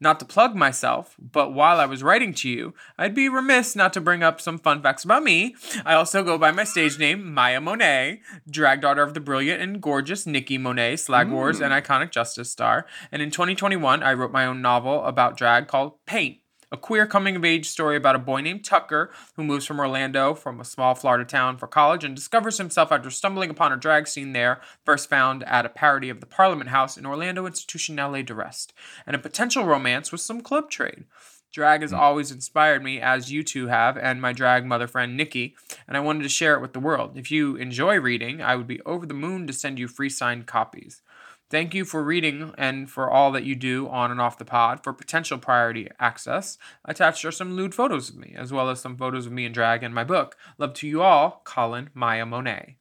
Not 0.00 0.18
to 0.18 0.26
plug 0.26 0.56
myself, 0.56 1.14
but 1.20 1.54
while 1.54 1.78
I 1.78 1.86
was 1.86 2.02
writing 2.02 2.34
to 2.34 2.48
you, 2.48 2.74
I'd 2.98 3.14
be 3.14 3.28
remiss 3.28 3.76
not 3.76 3.92
to 3.92 4.00
bring 4.00 4.24
up 4.24 4.40
some 4.40 4.58
fun 4.58 4.82
facts 4.82 5.04
about 5.04 5.22
me. 5.22 5.54
I 5.84 5.94
also 5.94 6.24
go 6.24 6.36
by 6.36 6.50
my 6.50 6.64
stage 6.64 6.98
name, 6.98 7.32
Maya 7.32 7.60
Monet, 7.60 8.22
drag 8.50 8.80
daughter 8.80 9.02
of 9.02 9.14
the 9.14 9.20
brilliant 9.20 9.62
and 9.62 9.80
gorgeous 9.80 10.26
Nikki 10.26 10.58
Monet, 10.58 10.96
Slag 11.12 11.26
hmm. 11.26 11.34
Wars, 11.34 11.60
and 11.60 11.74
iconic 11.74 12.10
Justice 12.10 12.50
star. 12.50 12.86
And 13.12 13.20
in 13.20 13.30
2021, 13.30 14.02
I 14.02 14.14
wrote 14.14 14.32
my 14.32 14.46
own 14.46 14.62
novel 14.62 15.04
about 15.04 15.36
drag 15.36 15.68
called 15.68 15.92
Paint. 16.06 16.38
A 16.70 16.78
queer 16.78 17.06
coming 17.06 17.36
of 17.36 17.44
age 17.44 17.68
story 17.68 17.98
about 17.98 18.16
a 18.16 18.18
boy 18.18 18.40
named 18.40 18.64
Tucker 18.64 19.10
who 19.36 19.44
moves 19.44 19.66
from 19.66 19.78
Orlando 19.78 20.32
from 20.32 20.58
a 20.58 20.64
small 20.64 20.94
Florida 20.94 21.26
town 21.26 21.58
for 21.58 21.66
college 21.66 22.02
and 22.02 22.16
discovers 22.16 22.56
himself 22.56 22.90
after 22.90 23.10
stumbling 23.10 23.50
upon 23.50 23.74
a 23.74 23.76
drag 23.76 24.08
scene 24.08 24.32
there, 24.32 24.62
first 24.86 25.10
found 25.10 25.44
at 25.44 25.66
a 25.66 25.68
parody 25.68 26.08
of 26.08 26.20
the 26.20 26.26
Parliament 26.26 26.70
House 26.70 26.96
in 26.96 27.04
Orlando 27.04 27.46
Institutionale 27.46 28.24
de 28.24 28.32
Rest, 28.32 28.72
and 29.06 29.14
a 29.14 29.18
potential 29.18 29.66
romance 29.66 30.10
with 30.10 30.22
some 30.22 30.40
club 30.40 30.70
trade. 30.70 31.04
Drag 31.52 31.82
has 31.82 31.90
hmm. 31.90 31.98
always 31.98 32.30
inspired 32.30 32.82
me, 32.82 33.00
as 33.00 33.30
you 33.30 33.42
two 33.42 33.66
have, 33.66 33.96
and 33.96 34.20
my 34.20 34.32
drag 34.32 34.64
mother 34.64 34.86
friend 34.86 35.16
Nikki, 35.16 35.54
and 35.86 35.96
I 35.96 36.00
wanted 36.00 36.22
to 36.22 36.28
share 36.28 36.54
it 36.54 36.62
with 36.62 36.72
the 36.72 36.80
world. 36.80 37.16
If 37.16 37.30
you 37.30 37.56
enjoy 37.56 38.00
reading, 38.00 38.42
I 38.42 38.56
would 38.56 38.66
be 38.66 38.80
over 38.82 39.06
the 39.06 39.14
moon 39.14 39.46
to 39.46 39.52
send 39.52 39.78
you 39.78 39.86
free 39.86 40.08
signed 40.08 40.46
copies. 40.46 41.02
Thank 41.50 41.74
you 41.74 41.84
for 41.84 42.02
reading 42.02 42.54
and 42.56 42.88
for 42.90 43.10
all 43.10 43.30
that 43.32 43.44
you 43.44 43.54
do 43.54 43.86
on 43.88 44.10
and 44.10 44.18
off 44.18 44.38
the 44.38 44.44
pod. 44.46 44.82
For 44.82 44.94
potential 44.94 45.36
priority 45.36 45.86
access, 46.00 46.56
attached 46.86 47.26
are 47.26 47.30
some 47.30 47.56
lewd 47.56 47.74
photos 47.74 48.08
of 48.08 48.16
me, 48.16 48.34
as 48.34 48.54
well 48.54 48.70
as 48.70 48.80
some 48.80 48.96
photos 48.96 49.26
of 49.26 49.32
me 49.32 49.44
in 49.44 49.52
drag 49.52 49.82
and 49.82 49.94
my 49.94 50.02
book. 50.02 50.38
Love 50.56 50.72
to 50.72 50.88
you 50.88 51.02
all, 51.02 51.42
Colin 51.44 51.90
Maya 51.92 52.24
Monet. 52.24 52.78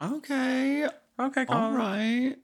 Okay. 0.00 0.86
Okay, 1.18 1.44
Colin. 1.46 1.62
All 1.62 1.72
right. 1.72 2.36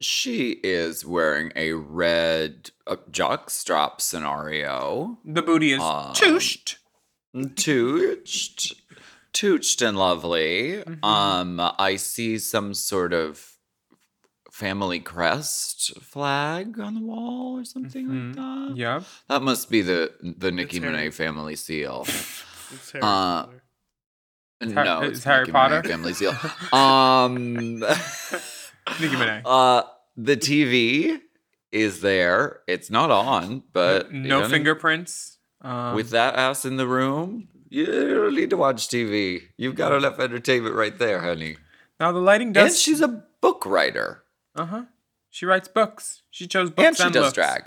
She 0.00 0.50
is 0.62 1.04
wearing 1.04 1.50
a 1.56 1.72
red 1.72 2.70
uh, 2.86 2.96
jockstrap 3.10 4.00
scenario. 4.00 5.18
The 5.24 5.42
booty 5.42 5.72
is 5.72 5.80
Um, 5.80 6.12
chooshed. 6.14 6.76
Tooched. 7.34 8.74
Tooched 9.32 9.86
and 9.86 9.98
lovely. 9.98 10.82
Mhm. 10.86 11.04
Um, 11.04 11.60
I 11.78 11.96
see 11.96 12.38
some 12.38 12.74
sort 12.74 13.12
of 13.12 13.54
family 14.52 14.98
crest 15.00 16.00
flag 16.00 16.78
on 16.80 16.94
the 16.94 17.00
wall 17.00 17.58
or 17.60 17.64
something 17.64 18.06
Mhm. 18.08 18.36
like 18.36 18.68
that. 18.68 18.76
Yep. 18.76 19.04
That 19.28 19.42
must 19.42 19.70
be 19.70 19.82
the 19.82 20.12
the 20.22 20.50
Nicki 20.50 20.80
Minaj 20.80 21.12
family 21.14 21.56
seal. 21.56 22.06
It's 22.70 22.90
Harry 22.92 23.02
Uh, 23.02 23.42
Potter. 23.46 23.62
No, 24.84 25.00
it's 25.02 25.18
it's 25.18 25.24
Harry 25.24 25.40
Nicki 25.42 25.52
Potter? 25.52 25.82
Minaj 25.82 25.86
family 25.88 26.12
seal. 26.14 26.34
Um, 26.72 27.82
Nicki 29.00 29.14
Minaj. 29.16 29.42
uh, 29.46 29.82
the 30.16 30.36
TV 30.36 31.20
is 31.72 32.00
there. 32.00 32.60
It's 32.66 32.90
not 32.90 33.10
on, 33.10 33.62
but 33.72 34.12
no 34.12 34.48
fingerprints. 34.48 35.38
Um, 35.60 35.94
with 35.96 36.10
that 36.10 36.36
ass 36.36 36.64
in 36.64 36.76
the 36.76 36.86
room. 36.86 37.48
You 37.70 37.84
don't 37.84 38.34
need 38.34 38.50
to 38.50 38.56
watch 38.56 38.88
TV. 38.88 39.42
You've 39.58 39.74
got 39.74 39.92
enough 39.92 40.18
entertainment 40.18 40.74
right 40.74 40.96
there, 40.98 41.20
honey. 41.20 41.56
now 42.00 42.12
the 42.12 42.18
lighting 42.20 42.48
And 42.48 42.54
does. 42.54 42.80
she's 42.80 43.00
a 43.02 43.08
book 43.40 43.66
writer, 43.66 44.22
Uh 44.56 44.64
huh. 44.66 44.82
She 45.30 45.44
writes 45.44 45.68
books. 45.68 46.22
She 46.30 46.46
chose 46.46 46.70
books 46.70 46.86
and 46.86 46.96
she 46.96 47.12
does 47.12 47.24
looks. 47.24 47.34
drag. 47.34 47.64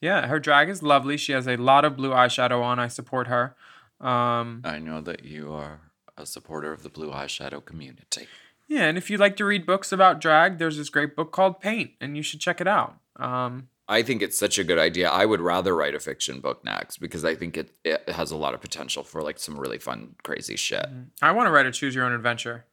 Yeah, 0.00 0.26
her 0.26 0.40
drag 0.40 0.68
is 0.70 0.82
lovely. 0.82 1.16
She 1.18 1.32
has 1.32 1.46
a 1.46 1.56
lot 1.56 1.84
of 1.84 1.96
blue 1.96 2.10
eyeshadow 2.10 2.62
on. 2.62 2.78
I 2.78 2.88
support 2.88 3.26
her. 3.26 3.54
Um, 4.00 4.62
I 4.64 4.78
know 4.78 5.00
that 5.02 5.24
you 5.24 5.52
are 5.52 5.80
a 6.16 6.24
supporter 6.26 6.72
of 6.72 6.82
the 6.82 6.88
blue 6.88 7.10
eyeshadow 7.10 7.62
community. 7.64 8.28
Yeah, 8.68 8.84
and 8.84 8.98
if 8.98 9.10
you 9.10 9.18
like 9.18 9.36
to 9.36 9.44
read 9.44 9.66
books 9.66 9.92
about 9.92 10.20
drag, 10.20 10.58
there's 10.58 10.76
this 10.76 10.88
great 10.88 11.14
book 11.14 11.32
called 11.32 11.60
Paint, 11.60 11.92
and 12.00 12.16
you 12.16 12.22
should 12.22 12.40
check 12.40 12.60
it 12.60 12.66
out. 12.66 12.96
Um, 13.16 13.68
I 13.88 14.02
think 14.02 14.20
it's 14.20 14.36
such 14.36 14.58
a 14.58 14.64
good 14.64 14.78
idea. 14.78 15.08
I 15.08 15.26
would 15.26 15.40
rather 15.40 15.74
write 15.74 15.94
a 15.94 16.00
fiction 16.00 16.40
book 16.40 16.64
next 16.64 16.98
because 16.98 17.24
I 17.24 17.36
think 17.36 17.56
it, 17.56 17.70
it 17.84 18.08
has 18.08 18.32
a 18.32 18.36
lot 18.36 18.54
of 18.54 18.60
potential 18.60 19.04
for 19.04 19.22
like 19.22 19.38
some 19.38 19.58
really 19.58 19.78
fun, 19.78 20.16
crazy 20.24 20.56
shit. 20.56 20.86
I 21.22 21.30
want 21.30 21.46
to 21.46 21.52
write 21.52 21.66
a 21.66 21.70
choose 21.70 21.94
your 21.94 22.04
own 22.04 22.12
adventure. 22.12 22.64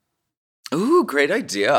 Ooh, 0.73 1.03
great 1.03 1.29
idea. 1.29 1.71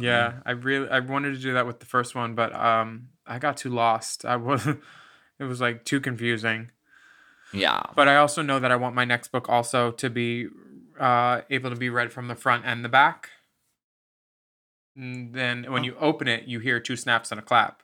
Yeah, 0.00 0.40
I 0.44 0.52
really 0.52 0.88
I 0.88 1.00
wanted 1.00 1.34
to 1.34 1.40
do 1.40 1.54
that 1.54 1.66
with 1.66 1.78
the 1.78 1.86
first 1.86 2.16
one, 2.16 2.34
but 2.34 2.52
um, 2.52 3.10
I 3.26 3.38
got 3.38 3.56
too 3.56 3.70
lost. 3.70 4.24
I 4.24 4.36
was, 4.36 4.66
it 5.38 5.44
was 5.44 5.60
like 5.60 5.84
too 5.84 6.00
confusing. 6.00 6.70
Yeah. 7.52 7.82
But 7.94 8.08
I 8.08 8.16
also 8.16 8.42
know 8.42 8.58
that 8.58 8.72
I 8.72 8.76
want 8.76 8.96
my 8.96 9.04
next 9.04 9.28
book 9.28 9.48
also 9.48 9.92
to 9.92 10.10
be 10.10 10.48
uh, 10.98 11.42
able 11.50 11.70
to 11.70 11.76
be 11.76 11.90
read 11.90 12.12
from 12.12 12.26
the 12.26 12.34
front 12.34 12.64
and 12.66 12.84
the 12.84 12.88
back. 12.88 13.30
And 14.96 15.34
then 15.34 15.70
when 15.72 15.84
you 15.84 15.96
open 16.00 16.28
it, 16.28 16.44
you 16.44 16.60
hear 16.60 16.78
two 16.80 16.96
snaps 16.96 17.30
and 17.32 17.38
a 17.40 17.42
clap. 17.42 17.82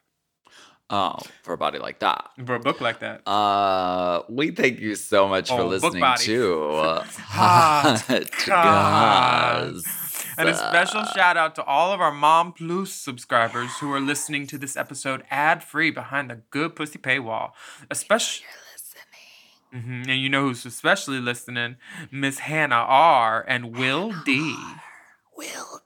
Oh, 0.92 1.18
for 1.42 1.52
a 1.54 1.56
body 1.56 1.78
like 1.78 2.00
that. 2.00 2.30
For 2.44 2.56
a 2.56 2.60
book 2.60 2.80
like 2.80 2.98
that. 2.98 3.26
Uh, 3.28 4.22
we 4.28 4.50
thank 4.50 4.80
you 4.80 4.96
so 4.96 5.28
much 5.28 5.48
for 5.48 5.60
Oh, 5.60 5.78
book 5.78 5.94
listening 5.94 6.02
to 6.18 6.68
Hot 6.70 8.00
Hot 8.00 8.30
Goss. 8.46 9.84
And 10.36 10.48
a 10.48 10.54
special 10.56 11.04
shout 11.04 11.36
out 11.36 11.54
to 11.56 11.64
all 11.64 11.92
of 11.92 12.00
our 12.00 12.10
Mom 12.12 12.52
Plus 12.52 12.90
subscribers 12.92 13.70
who 13.78 13.92
are 13.92 14.00
listening 14.00 14.46
to 14.48 14.58
this 14.58 14.76
episode 14.76 15.22
ad 15.30 15.62
free 15.62 15.90
behind 15.90 16.30
the 16.30 16.40
good 16.50 16.74
pussy 16.74 16.98
paywall. 16.98 17.50
Especially. 17.90 18.46
hmm 19.72 20.02
And 20.08 20.20
you 20.20 20.28
know 20.28 20.42
who's 20.48 20.66
especially 20.66 21.20
listening? 21.20 21.76
Miss 22.10 22.40
Hannah 22.40 22.74
R. 22.88 23.44
and 23.46 23.76
Will 23.76 24.12
D. 24.24 24.40
Will 24.40 24.74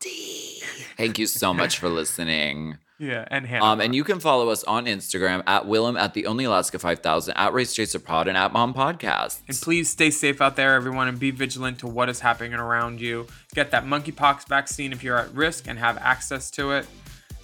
D. 0.01 0.63
Thank 0.97 1.19
you 1.19 1.27
so 1.27 1.53
much 1.55 1.79
for 1.79 1.89
listening. 1.89 2.79
Yeah, 2.99 3.27
and 3.29 3.45
Hannah. 3.45 3.65
Um, 3.65 3.81
and 3.81 3.95
you 3.95 4.05
can 4.05 4.21
follow 4.21 4.51
us 4.51 4.63
on 4.65 4.87
Instagram 4.87 5.43
at 5.47 5.65
Willam 5.65 5.99
at 5.99 6.15
the 6.15 6.27
Only 6.27 6.45
Alaska 6.45 6.79
5000 6.79 7.37
at 7.37 7.53
Race 7.53 7.75
Chaser 7.75 7.99
Pod 7.99 8.29
and 8.29 8.37
at 8.37 8.53
Mom 8.53 8.73
Podcast. 8.73 9.41
And 9.49 9.57
please 9.61 9.91
stay 9.91 10.11
safe 10.11 10.41
out 10.41 10.55
there, 10.55 10.75
everyone, 10.75 11.09
and 11.09 11.19
be 11.19 11.33
vigilant 11.33 11.81
to 11.81 11.89
what 11.89 12.09
is 12.09 12.21
happening 12.21 12.55
around 12.55 13.01
you. 13.01 13.27
Get 13.55 13.73
that 13.73 13.85
monkeypox 13.85 14.47
vaccine 14.47 14.93
if 14.93 15.03
you're 15.03 15.19
at 15.19 15.35
risk 15.35 15.67
and 15.67 15.79
have 15.79 15.99
access 15.99 16.51
to 16.53 16.71
it. 16.71 16.87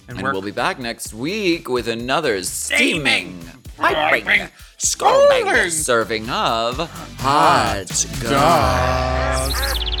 And, 0.07 0.17
And 0.17 0.23
we're 0.23 0.31
we'll 0.31 0.41
be 0.41 0.51
back 0.51 0.79
next 0.79 1.13
week 1.13 1.67
with 1.67 1.87
another 1.87 2.41
steaming, 2.43 3.39
Piping, 3.77 4.25
piping, 4.25 4.49
scalding 4.77 5.43
scalding 5.43 5.69
serving 5.69 6.29
of 6.29 6.77
hot 7.19 8.05
goss. 8.23 9.77
M. 9.77 10.00